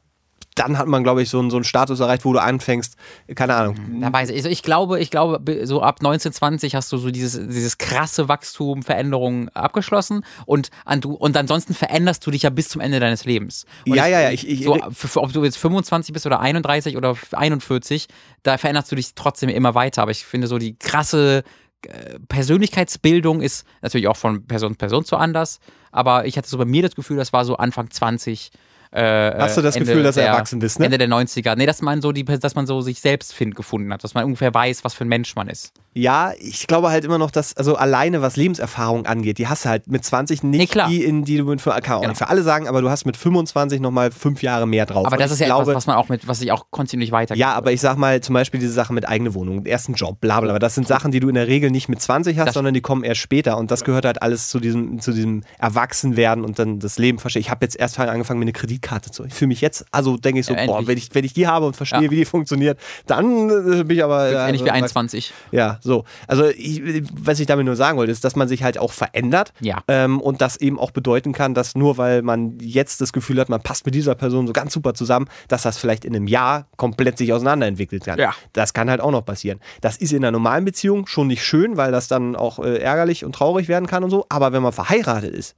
[0.56, 2.96] dann hat man, glaube ich, so, einen- so einen Status erreicht, wo du anfängst,
[3.36, 3.76] keine Ahnung.
[4.02, 7.34] Da weiß ich, also ich glaube, ich glaube, so ab 1920 hast du so dieses,
[7.48, 12.70] dieses krasse Wachstum, Veränderungen abgeschlossen und, an du, und ansonsten veränderst du dich ja bis
[12.70, 13.66] zum Ende deines Lebens.
[13.88, 14.78] Und Ja, ja, ja, ich- ich- so,
[15.16, 18.08] ob du jetzt 25 bist oder 31 oder 41,
[18.44, 20.02] da veränderst du dich trotzdem immer weiter.
[20.02, 21.44] Aber ich finde so die krasse
[21.86, 25.60] äh, Persönlichkeitsbildung ist natürlich auch von Person zu Person zu anders.
[25.92, 28.52] Aber ich hatte so bei mir das Gefühl, das war so Anfang 20.
[28.94, 30.86] Äh, Hast du das Ende Gefühl, dass du der, erwachsen bist, ne?
[30.86, 31.56] Ende der 90er.
[31.56, 34.24] Nee, dass man so die, dass man so sich selbst find, gefunden hat, dass man
[34.26, 35.74] ungefähr weiß, was für ein Mensch man ist.
[35.94, 39.70] Ja, ich glaube halt immer noch, dass, also alleine was Lebenserfahrung angeht, die hast du
[39.70, 40.90] halt mit 20 nicht Nee, klar.
[40.90, 42.08] die, in die du mit, kann auch Genau.
[42.10, 45.06] nicht für alle sagen, aber du hast mit 25 nochmal fünf Jahre mehr drauf.
[45.06, 47.12] Aber Und das ist ja glaube, etwas, was man auch mit, was sich auch kontinuierlich
[47.12, 47.40] weitergeht.
[47.40, 50.42] Ja, aber ich sag mal zum Beispiel diese Sache mit eigene Wohnung, ersten Job, bla
[50.42, 50.60] bla.
[50.60, 52.82] Das sind Sachen, die du in der Regel nicht mit 20 hast, Das- sondern die
[52.82, 53.58] kommen erst später.
[53.58, 57.42] Und das gehört halt alles zu diesem, zu diesem Erwachsenwerden und dann das Leben verstehen.
[57.42, 59.26] Ich habe jetzt erst angefangen, mir eine Kredit, Kreditkarte zu.
[59.26, 60.88] Ich fühle mich jetzt, also denke ich so, Ja, boah, endlich.
[60.88, 62.12] wenn ich, wenn ich die habe und verstehe, Ja.
[62.12, 64.32] wie die funktioniert, dann äh, bin ich aber.
[64.32, 65.34] ja, Ähnlich wie also, 21.
[65.52, 66.06] Ja, so.
[66.28, 66.82] Also, ich,
[67.14, 69.54] was ich damit nur sagen wollte, ist, dass man sich halt auch verändert.
[69.60, 69.84] Ja.
[69.88, 73.50] Ähm, und das eben auch bedeuten kann, dass nur weil man jetzt das Gefühl hat,
[73.50, 76.68] man passt mit dieser Person so ganz super zusammen, dass das vielleicht in einem Jahr
[76.78, 78.20] komplett sich auseinanderentwickelt kann.
[78.20, 78.34] Ja.
[78.54, 79.60] Das kann halt auch noch passieren.
[79.82, 83.26] Das ist in einer normalen Beziehung schon nicht schön, weil das dann auch äh, ärgerlich
[83.26, 84.26] und traurig werden kann und so.
[84.30, 85.56] Aber wenn man verheiratet ist,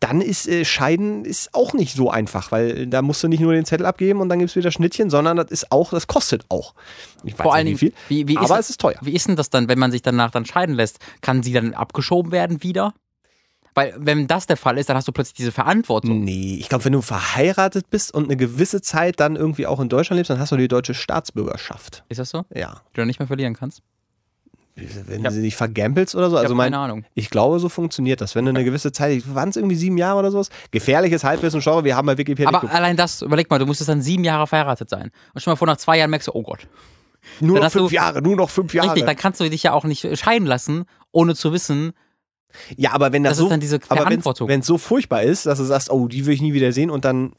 [0.00, 3.40] dann ist äh, Scheiden ist auch nicht so einfach, weil äh, da musst du nicht
[3.40, 6.46] nur den Zettel abgeben und dann gibt's wieder Schnittchen, sondern das ist auch, das kostet
[6.48, 6.74] auch.
[7.22, 8.98] Ich weiß Vor allen nicht wie viel, wie, wie aber ist, es ist teuer.
[9.02, 10.98] Wie ist denn das dann, wenn man sich danach dann scheiden lässt?
[11.20, 12.94] Kann sie dann abgeschoben werden wieder?
[13.74, 16.24] Weil, wenn das der Fall ist, dann hast du plötzlich diese Verantwortung.
[16.24, 19.88] Nee, ich glaube, wenn du verheiratet bist und eine gewisse Zeit dann irgendwie auch in
[19.88, 22.04] Deutschland lebst, dann hast du die deutsche Staatsbürgerschaft.
[22.08, 22.44] Ist das so?
[22.52, 22.80] Ja.
[22.90, 23.82] Die du nicht mehr verlieren kannst?
[24.76, 25.28] Wenn Ja.
[25.28, 26.36] du sie nicht vergampelst oder so.
[26.36, 27.04] Ich Also hab mein, keine Ahnung.
[27.14, 28.34] ich glaube, so funktioniert das.
[28.34, 30.48] Wenn du eine gewisse Zeit, waren es irgendwie sieben Jahre oder sowas?
[30.70, 32.74] Gefährliches Halbwissen, schau, wir haben bei Wikipedia Aber geguckt.
[32.74, 35.10] allein das, überleg mal, du musstest dann sieben Jahre verheiratet sein.
[35.34, 36.66] Und schon mal vor nach zwei Jahren merkst du, oh Gott.
[37.40, 38.88] nur dann noch hast du- fünf Jahre, nur noch fünf Jahre.
[38.88, 41.92] Richtig, dann kannst du dich ja auch nicht scheiden lassen, ohne zu wissen,
[42.76, 44.48] ja, aber wenn das, das so, ist dann diese Verantwortung.
[44.48, 46.90] wenn es so furchtbar ist, dass du sagst, oh, die will ich nie wieder sehen
[46.90, 47.32] und dann,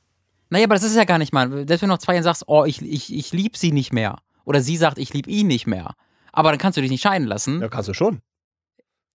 [0.50, 1.50] Naja, aber das ist ja gar nicht mal.
[1.50, 4.20] Selbst wenn du nach zwei Jahren sagst, oh, ich, ich, ich liebe sie nicht mehr.
[4.46, 5.96] Oder sie sagt, ich liebe ihn nicht mehr.
[6.32, 7.62] Aber dann kannst du dich nicht scheiden lassen.
[7.62, 8.22] ja, kannst du schon.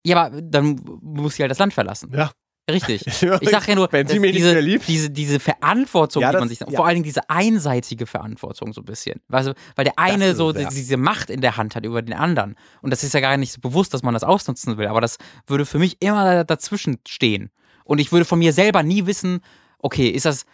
[0.05, 2.13] Ja, aber dann muss sie halt das Land verlassen.
[2.15, 2.31] Ja.
[2.71, 3.03] Richtig.
[3.41, 4.89] Ich sag ja nur, Wenn sie dass mich nicht diese, mehr liebt.
[4.89, 6.75] diese, diese Verantwortung, Ja, die man das- sich, ja.
[6.77, 9.21] vor allen Dingen diese einseitige Verantwortung so ein bisschen.
[9.29, 10.69] Du, weil der eine ist es, so ja.
[10.69, 12.57] diese Macht in der Hand hat über den anderen.
[12.83, 14.89] Und das ist ja gar nicht so bewusst, dass man das ausnutzen will.
[14.89, 17.51] Aber das würde für mich immer da- dazwischen stehen.
[17.85, 19.41] Und ich würde von mir selber nie wissen,
[19.79, 20.45] okay, ist das,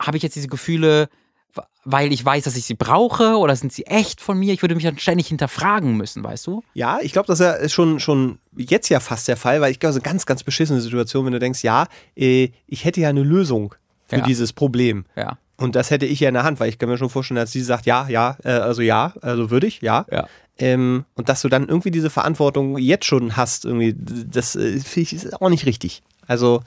[0.00, 1.08] habe ich jetzt diese Gefühle,
[1.84, 4.52] weil ich weiß, dass ich sie brauche oder sind sie echt von mir?
[4.54, 6.62] Ich würde mich dann ständig hinterfragen müssen, weißt du?
[6.74, 9.80] Ja, ich glaube, das ist ist schon, schon jetzt ja fast der Fall, weil ich
[9.80, 13.08] glaube, so eine ganz, ganz beschissene Situation, wenn du denkst, ja, äh, ich hätte ja
[13.08, 13.74] eine Lösung
[14.06, 14.22] für Ja.
[14.24, 15.04] dieses Problem.
[15.16, 15.38] Ja.
[15.56, 17.52] Und das hätte ich ja in der Hand, weil ich kann mir schon vorstellen, dass
[17.52, 20.06] sie sagt, ja, ja, äh, also ja, also würde ich, ja.
[20.10, 20.26] Ja.
[20.58, 25.00] Ähm, und dass du dann irgendwie diese Verantwortung jetzt schon hast, irgendwie, das äh, finde
[25.00, 26.02] ich ist auch nicht richtig.
[26.26, 26.62] Also,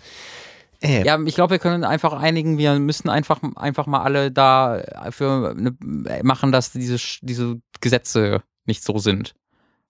[0.86, 5.54] äh, Ja, ich glaube, wir können einfach einigen, wir müssen einfach, einfach mal alle dafür
[5.56, 5.76] ne,
[6.24, 9.34] machen, dass diese, diese Gesetze nicht so sind.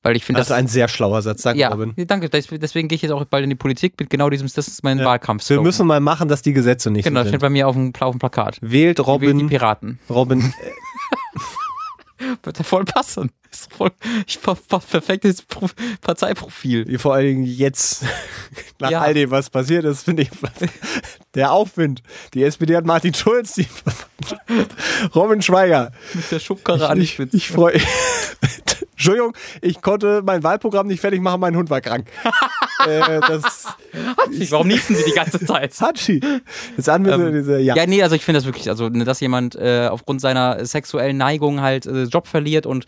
[0.03, 1.93] Weil ich finde das ist ein sehr schlauer Satz, danke ja, Robin.
[2.05, 2.29] danke.
[2.29, 4.83] Des- Deswegen gehe ich jetzt auch bald in die Politik mit genau diesem, das ist
[4.83, 5.05] mein Ja.
[5.05, 5.49] Wahlkampf.
[5.49, 7.47] Wir müssen mal machen, dass die Gesetze nicht Genau, so das steht sind.
[7.47, 8.59] bei mir auf dem, auf dem Plakat.
[8.61, 9.99] Wählt Wählt die Robin, Piraten.
[10.09, 10.53] Robin,
[12.43, 13.31] Wird ja voll passen.
[13.55, 13.91] Ist voll,
[14.27, 15.67] ich ver, ver, perfektes Pro,
[16.01, 16.97] Parteiprofil.
[16.99, 18.03] vor allen Dingen jetzt,
[18.79, 19.01] nach Ja.
[19.01, 20.29] all dem, was passiert ist, finde ich,
[21.35, 22.01] der Aufwind.
[22.33, 23.67] Die SPD hat Martin Schulz, die
[25.15, 25.91] Robin Schweiger.
[26.13, 27.79] Mit der Schubkarre an Ich, ich freue
[28.91, 32.07] Entschuldigung, ich konnte mein Wahlprogramm nicht fertig machen, mein Hund war krank.
[32.87, 33.65] äh, das
[34.49, 35.73] Warum niesen sie die ganze Zeit?
[35.79, 36.21] Hatschi.
[36.21, 36.87] Wir
[37.27, 37.75] Ähm, diese, ja.
[37.75, 41.17] Ja, nee, also ich finde das wirklich, also ne, dass jemand äh, aufgrund seiner sexuellen
[41.17, 42.85] Neigung halt äh, Job verliert und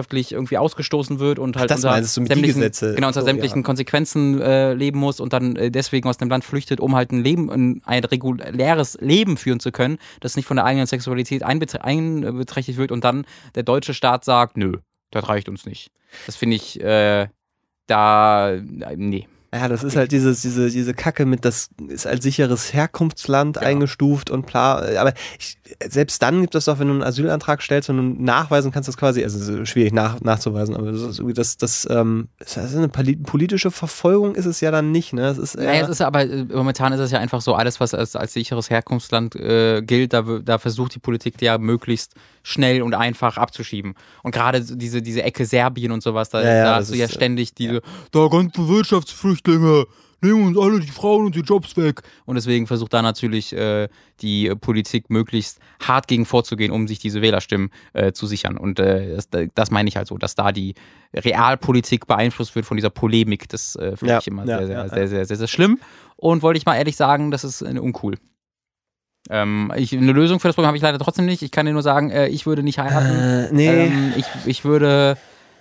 [0.00, 2.94] gesellschaftlich irgendwie ausgestoßen wird und halt das unter du mit sämtlichen, Gesetze.
[2.94, 3.62] genau unter So, sämtlichen ja.
[3.64, 7.22] Konsequenzen äh, leben muss und dann äh, deswegen aus dem Land flüchtet, um halt ein
[7.22, 11.80] Leben, ein, ein reguläres Leben führen zu können, das nicht von der eigenen Sexualität einbetre-
[11.80, 13.24] einbeträchtigt wird und dann
[13.54, 14.78] der deutsche Staat sagt, nö,
[15.10, 15.90] das reicht uns nicht.
[16.26, 17.28] Das finde ich äh,
[17.86, 18.62] da äh,
[18.96, 19.26] nee.
[19.52, 24.30] Ja, das ist halt dieses, diese, diese Kacke mit, das ist als sicheres Herkunftsland eingestuft
[24.30, 24.76] und bla.
[24.96, 25.58] Aber ich,
[25.88, 28.96] selbst dann gibt es doch, wenn du einen Asylantrag stellst und du nachweisen kannst, das
[28.96, 32.86] quasi, also es ist schwierig nach, nachzuweisen, aber das das, das, ähm, ist das eine
[32.88, 35.26] poli- politische Verfolgung ist es ja dann nicht, ne?
[35.26, 37.80] Es ist, eher- Naja, es ist aber, äh, momentan ist es ja einfach so, alles,
[37.80, 42.82] was als, als sicheres Herkunftsland äh, gilt, da, da versucht die Politik ja möglichst schnell
[42.82, 43.94] und einfach abzuschieben.
[44.22, 47.06] Und gerade diese, diese Ecke Serbien und sowas, da, Ja, ja, da hast du ja
[47.06, 49.86] äh, ständig diese, da ganzen Wirtschaftsflüchtlinge,
[50.22, 52.02] nehmen uns alle die Frauen und die Jobs weg.
[52.26, 53.88] Und deswegen versucht da natürlich äh,
[54.20, 58.56] die Politik möglichst hart gegen vorzugehen, um sich diese Wählerstimmen äh, zu sichern.
[58.56, 60.74] Und äh, das, das meine ich halt so, dass da die
[61.14, 63.48] Realpolitik beeinflusst wird von dieser Polemik.
[63.48, 65.78] Das äh, finde Ja, ich immer ja, sehr, sehr, ja, sehr, sehr, sehr, sehr schlimm.
[66.16, 68.16] Und wollte ich mal ehrlich sagen, das ist äh, uncool.
[69.30, 71.42] Ähm, ich, eine Lösung für das Problem habe ich leider trotzdem nicht.
[71.42, 73.08] Ich kann dir nur sagen, äh, ich würde nicht heiraten.
[73.08, 73.86] äh, nee.
[73.86, 75.16] Ähm, ich, ich würde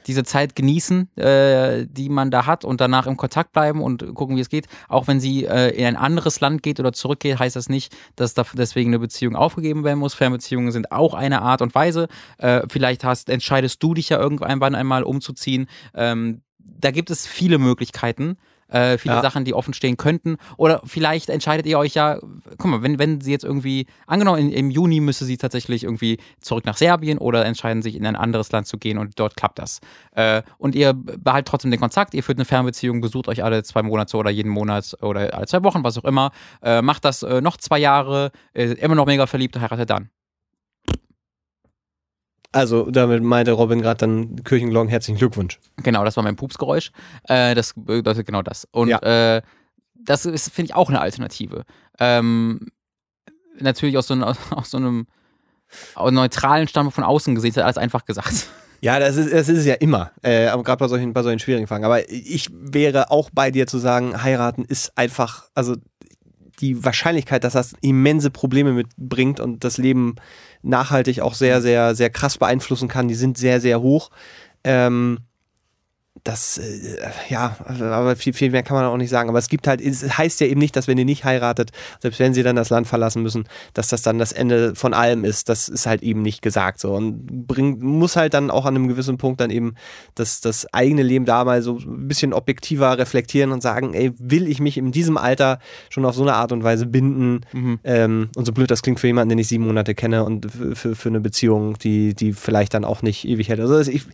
[0.08, 4.38] diese Zeit genießen, äh, die man da hat und danach im Kontakt bleiben und gucken,
[4.38, 4.66] wie es geht.
[4.88, 8.34] Auch wenn sie äh, in ein anderes Land geht oder zurückgeht, heißt das nicht, dass
[8.34, 10.16] da deswegen eine Beziehung aufgegeben werden muss.
[10.16, 12.08] Fernbeziehungen sind auch eine Art und Weise.
[12.40, 15.68] Äh, vielleicht hast, entscheidest du dich ja irgendwann einmal umzuziehen.
[15.94, 18.38] Ähm, da gibt es viele Möglichkeiten.
[18.70, 19.22] Äh, viele Ja.
[19.22, 20.38] Sachen, die offen stehen könnten.
[20.58, 22.20] Oder vielleicht entscheidet ihr euch ja,
[22.58, 26.66] guck mal, wenn, wenn sie jetzt irgendwie, angenommen, im Juni müsste sie tatsächlich irgendwie zurück
[26.66, 29.80] nach Serbien oder entscheiden sich in ein anderes Land zu gehen und dort klappt das.
[30.16, 33.82] Äh, und ihr behaltet trotzdem den Kontakt, ihr führt eine Fernbeziehung, besucht euch alle zwei
[33.82, 36.32] Monate oder jeden Monat oder alle zwei Wochen, was auch immer.
[36.62, 40.10] Äh, macht das äh, noch zwei Jahre, äh, immer noch mega verliebt, heiratet dann.
[42.52, 45.60] Also damit meinte Robin gerade dann Kirchenglocken herzlichen Glückwunsch.
[45.84, 46.92] Genau, das war mein Pupsgeräusch.
[47.28, 48.68] Äh, das bedeutet genau das.
[48.72, 49.42] Und äh,
[49.96, 51.64] das ist, finde ich, auch eine Alternative.
[52.00, 52.68] Ähm,
[53.60, 55.08] natürlich aus so, einem- aus so einem
[55.94, 58.48] aus neutralen Standpunkt von außen gesehen, ist alles einfach gesagt.
[58.82, 60.12] Ja, das ist, das ist es ja immer.
[60.24, 61.84] Äh, aber gerade bei solchen, bei solchen schwierigen Fragen.
[61.84, 65.76] Aber ich wäre auch bei dir zu sagen, heiraten ist einfach, also
[66.60, 70.16] die Wahrscheinlichkeit, dass das immense Probleme mitbringt und das Leben
[70.62, 74.10] nachhaltig auch sehr, sehr, sehr krass beeinflussen kann, die sind sehr, sehr hoch.
[74.64, 75.20] Ähm,
[76.24, 76.98] das, äh,
[77.30, 79.30] ja, aber viel, viel mehr kann man auch nicht sagen.
[79.30, 81.72] Aber es gibt halt, es heißt ja eben nicht, dass wenn ihr nicht heiratet,
[82.02, 85.24] selbst wenn sie dann das Land verlassen müssen, dass das dann das Ende von allem
[85.24, 85.50] ist.
[85.50, 86.94] Das ist halt eben nicht gesagt so.
[86.94, 89.76] Und bringt, muss halt dann auch an einem gewissen Punkt dann eben
[90.16, 94.48] das, das eigene Leben da mal so ein bisschen objektiver reflektieren und sagen, ey, will
[94.48, 95.60] ich mich in diesem Alter
[95.90, 97.42] schon auf so eine Art und Weise binden?
[97.84, 100.96] Ähm, und so blöd das klingt für jemanden, den ich sieben Monate kenne und für,
[100.96, 103.60] für, eine Beziehung, die, die vielleicht dann auch nicht ewig hält.
[103.60, 104.08] Also es ist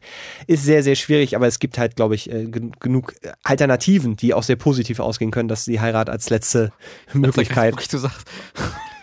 [0.48, 3.13] ist sehr, sehr schwierig, aber es gibt halt, glaube ich, äh, gen- genug
[3.43, 6.72] Alternativen, die auch sehr positiv ausgehen können, dass die Heirat als letzte
[7.13, 7.73] Möglichkeit.
[7.73, 8.27] Wirklich, du sagst,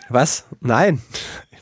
[0.09, 0.45] Was?
[0.61, 1.01] Nein.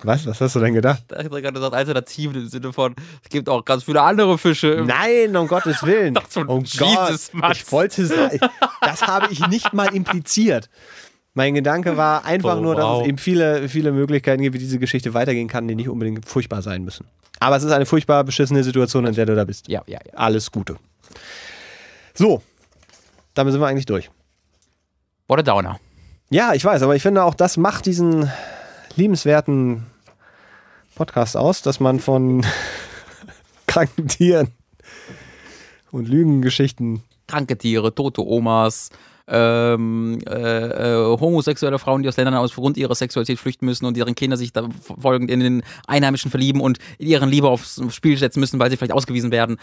[0.04, 0.26] Was?
[0.26, 1.04] Was hast du denn gedacht?
[1.12, 4.84] ich habe gerade gesagt, Alternativen im Sinne von, es gibt auch ganz viele andere Fische.
[4.86, 6.16] Nein, um Gottes Willen.
[6.16, 7.52] Doch so, oh Jesus, Mann.
[7.52, 8.40] ich wollte sagen,
[8.82, 10.70] das habe ich nicht mal impliziert.
[11.36, 13.02] Mein Gedanke war einfach Oh, nur, dass wow.
[13.04, 16.62] es eben viele, viele Möglichkeiten gibt, wie diese Geschichte weitergehen kann, die nicht unbedingt furchtbar
[16.64, 17.06] sein müssen.
[17.40, 19.68] Aber es ist eine furchtbar beschissene Situation, in der du da bist.
[19.70, 20.14] Ja, ja, ja.
[20.18, 20.76] Alles Gute.
[22.22, 22.44] So,
[23.34, 24.12] damit sind wir eigentlich durch.
[25.28, 25.80] What a Downer.
[26.30, 28.32] Ja, ich weiß, aber ich finde auch, das macht diesen
[28.96, 29.88] liebenswerten
[30.94, 32.46] Podcast aus, dass man von
[33.66, 34.52] kranken Tieren
[35.90, 37.02] und Lügengeschichten.
[37.26, 38.92] Kranke Tiere, tote Omas,
[39.28, 44.16] ähm, äh, äh, homosexuelle Frauen, die aus Ländern aufgrund ihrer Sexualität flüchten müssen und deren
[44.16, 44.68] Kinder sich da
[45.00, 48.94] folgend in den Einheimischen verlieben und ihren Liebe aufs Spiel setzen müssen, weil sie vielleicht
[48.94, 49.58] ausgewiesen werden.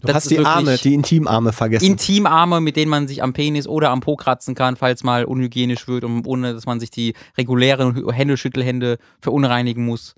[0.00, 1.84] Du hast die Arme, die Intimarme vergessen.
[1.84, 5.86] Intimarme, mit denen man sich am Penis oder am Po kratzen kann, falls mal unhygienisch
[5.86, 10.14] wird und ohne, dass man sich die regulären Händeschüttelhände verunreinigen muss.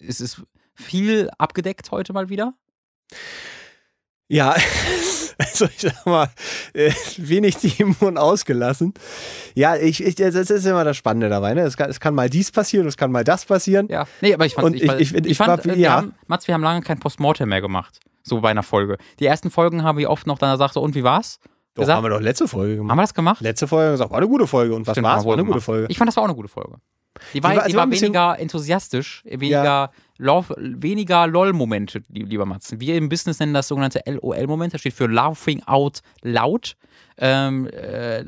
[0.00, 0.42] Es ist
[0.74, 2.54] viel abgedeckt heute mal wieder.
[4.28, 4.56] ja,
[5.38, 6.28] also ich sag mal,
[6.74, 8.94] äh, wenig Team und ausgelassen.
[9.54, 11.54] Ja, ich, ich, das ist immer das Spannende dabei.
[11.54, 11.62] Ne?
[11.62, 13.88] Es, kann, es kann mal dies passieren, es kann mal das passieren.
[13.88, 14.06] Ja.
[14.20, 15.92] Nee, aber ich fand, Und ich- ich- ich fand, war- äh, wir ja.
[15.96, 17.98] haben, Mats, wir haben lange kein Postmortem mehr gemacht.
[18.22, 18.98] So bei einer Folge.
[19.18, 21.38] Die ersten Folgen haben wir oft noch dann gesagt, so, und wie war's?
[21.74, 21.96] Doch, gesagt?
[21.96, 22.90] haben wir doch letzte Folge gemacht.
[22.90, 23.40] Haben wir das gemacht?
[23.40, 24.74] Letzte Folge gesagt, war eine gute Folge.
[24.74, 25.24] Und was Stimmt, war's?
[25.24, 25.64] War eine wohl gute gemacht.
[25.64, 25.86] Folge.
[25.88, 26.76] Ich fand, das war auch eine gute Folge.
[27.34, 32.78] Die war, war- die war war, weniger enthusiastisch, weniger, Lauf, weniger LOL-Momente, li- lieber Mats.
[32.78, 34.72] Wir im Business nennen das sogenannte LOL-Moment.
[34.74, 36.76] Das steht für Laughing Out Loud.
[37.18, 38.20] Ähm, äh,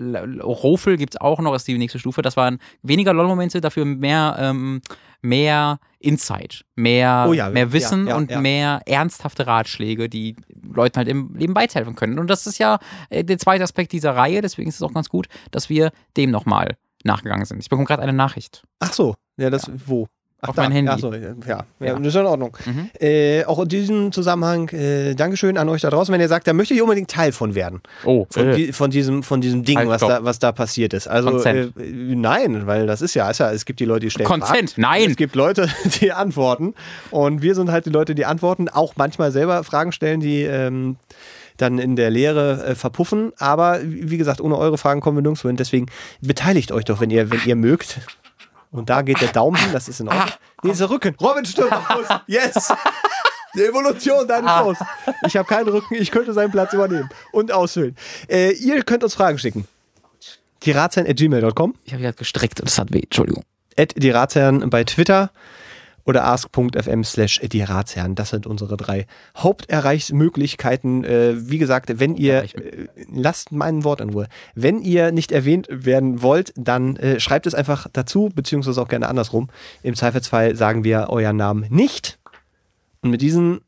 [0.43, 2.20] Rofel gibt es auch noch, ist die nächste Stufe.
[2.23, 4.82] Das waren weniger LOL-Momente, dafür mehr, ähm,
[5.23, 8.40] mehr Insight, mehr, Oh ja, mehr Wissen ja, ja, und ja.
[8.40, 12.19] mehr ernsthafte Ratschläge, die Leuten halt im Leben weiterhelfen können.
[12.19, 12.78] Und das ist ja
[13.09, 16.31] äh, der zweite Aspekt dieser Reihe, deswegen ist es auch ganz gut, dass wir dem
[16.31, 17.60] nochmal nachgegangen sind.
[17.60, 18.62] Ich bekomme gerade eine Nachricht.
[18.81, 20.06] Ach so, ja, das wo?
[20.40, 20.90] Ach, Auf mein Handy.
[20.93, 21.94] Ach so, ja, ja, Ja.
[21.98, 22.55] das ist in Ordnung.
[22.66, 22.90] Mhm.
[23.01, 26.52] Äh, auch in diesem Zusammenhang, äh, Dankeschön an euch da draußen, wenn ihr sagt, da
[26.52, 27.81] möchte ich unbedingt Teil von werden.
[28.05, 30.93] Oh, Von, äh, die, von, diesem, von diesem Ding, Halt, was da, was da passiert
[30.93, 31.09] ist.
[31.09, 34.28] Also, äh, nein, weil das ist ja, ist ja, es gibt die Leute, die stellen
[34.28, 34.68] Fragen.
[34.76, 35.10] nein.
[35.10, 35.66] Es gibt Leute,
[36.02, 36.74] die antworten.
[37.10, 40.97] Und wir sind halt die Leute, die antworten, auch manchmal selber Fragen stellen, die ähm,
[41.56, 43.32] dann in der Lehre äh, verpuffen.
[43.39, 45.56] Aber wie gesagt, ohne eure Fragen kommen wir nirgendwo hin.
[45.56, 45.86] Deswegen
[46.20, 48.01] beteiligt euch doch, wenn ihr, wenn ihr mögt.
[48.70, 50.26] Und da geht der Daumen hin, das ist in Ordnung.
[50.62, 51.14] Nee, ist der Rücken.
[51.20, 51.64] Robin Fuß.
[52.26, 52.72] Yes!
[53.55, 54.78] Die Evolution deines Shows.
[55.26, 57.94] Ich habe keinen Rücken, ich könnte seinen Platz übernehmen und ausfüllen.
[58.28, 59.68] Äh, ihr könnt uns Fragen schicken.
[60.59, 63.02] Tirazen.gmail.com, ich habe gerade gestreckt und das hat weh.
[63.02, 63.44] Entschuldigung.
[63.76, 65.31] at die Ratsherren bei Twitter
[66.05, 68.14] oder ask.fm slash die Ratsherren.
[68.14, 69.06] Das sind unsere drei
[69.36, 71.05] Haupterreichsmöglichkeiten.
[71.05, 75.66] Äh, wie gesagt, wenn ihr, äh, lasst mein Wort in Ruhe, wenn ihr nicht erwähnt
[75.70, 79.48] werden wollt, dann äh, schreibt es einfach dazu, beziehungsweise auch gerne andersrum.
[79.82, 82.18] Im Zweifelsfall sagen wir euren Namen nicht.
[83.01, 83.60] Und mit diesen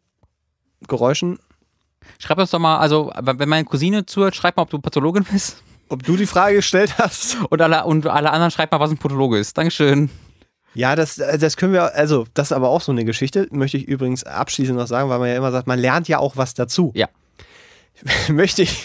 [0.88, 1.38] Geräuschen,
[2.18, 5.62] Schreib uns doch mal, also wenn meine Cousine zuhört, schreib mal, ob du Pathologin bist.
[5.88, 7.36] ob du die Frage gestellt hast.
[7.50, 9.56] Und alle, und alle anderen schreib mal, was ein Pathologe ist.
[9.56, 10.10] Dankeschön.
[10.77, 13.86] Ja, das, das können wir, also das ist aber auch so eine Geschichte, möchte ich
[13.89, 16.93] übrigens abschließend noch sagen, weil man ja immer sagt, man lernt ja auch was dazu.
[16.94, 17.09] Ja.
[18.28, 18.85] möchte ich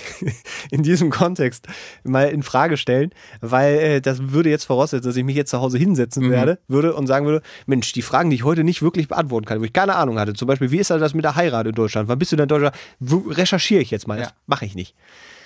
[0.72, 1.68] in diesem Kontext
[2.04, 3.10] mal in Frage stellen,
[3.42, 6.32] weil äh, das würde jetzt voraussetzen, dass ich mich jetzt zu Hause hinsetzen Mhm.
[6.32, 9.60] werde, würde und sagen würde, Mensch, die Fragen, die ich heute nicht wirklich beantworten kann,
[9.60, 12.08] wo ich keine Ahnung hatte, zum Beispiel, wie ist das mit der Heirat in Deutschland?
[12.08, 12.74] Wann bist du denn in Deutschland?
[13.38, 14.18] Recherchiere ich jetzt mal?
[14.18, 14.34] Das Ja.
[14.48, 14.96] mache ich nicht.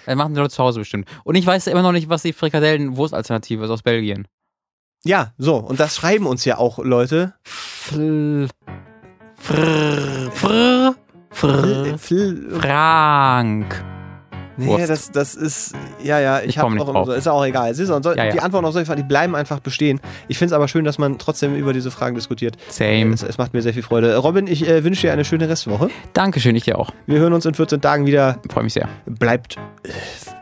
[0.05, 1.09] Das machen die Leute zu Hause bestimmt.
[1.23, 4.27] Und ich weiß immer noch nicht, was die Frikadellen-Wurstalternative ist aus Belgien.
[5.05, 7.33] Ja, so, und das schreiben uns ja auch Leute.
[7.43, 8.47] Fl
[9.37, 10.95] Frr, frr,
[11.29, 13.83] frr, Fl- Frank.
[14.57, 17.09] Nee, das, das ist, ja, ja, ich, Ich habe auch drauf.
[17.09, 17.69] ist auch egal.
[17.69, 18.31] Es ist so, Ja, ja.
[18.31, 19.99] Die Antworten auf solche Fragen, die bleiben einfach bestehen.
[20.29, 22.55] Ich finde es aber schön, dass man trotzdem über diese Fragen diskutiert.
[22.69, 23.13] Same.
[23.13, 24.15] Es, es macht mir sehr viel Freude.
[24.17, 25.89] Robin, ich äh, wünsche dir eine schöne Restwoche.
[26.13, 26.89] Dankeschön, ich dir auch.
[27.05, 28.39] Wir hören uns in 14 Tagen wieder.
[28.49, 28.87] Freue mich sehr.
[29.05, 29.89] Bleibt äh,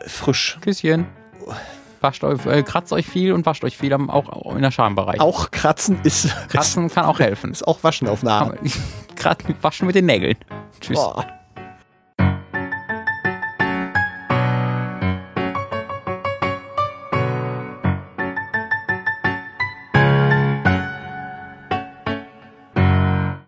[0.07, 0.59] frisch.
[0.61, 1.07] Küsschen.
[2.03, 5.21] Wascht euch, äh, kratzt euch viel und wascht euch viel, am- auch in der Schambereich.
[5.21, 7.51] Auch kratzen ist, Kratzen kann auch helfen.
[7.53, 8.21] ist auch Waschen auf.
[9.15, 10.35] Kratzen, waschen mit den Nägeln.
[10.81, 10.97] Tschüss.
[10.97, 11.25] Boah.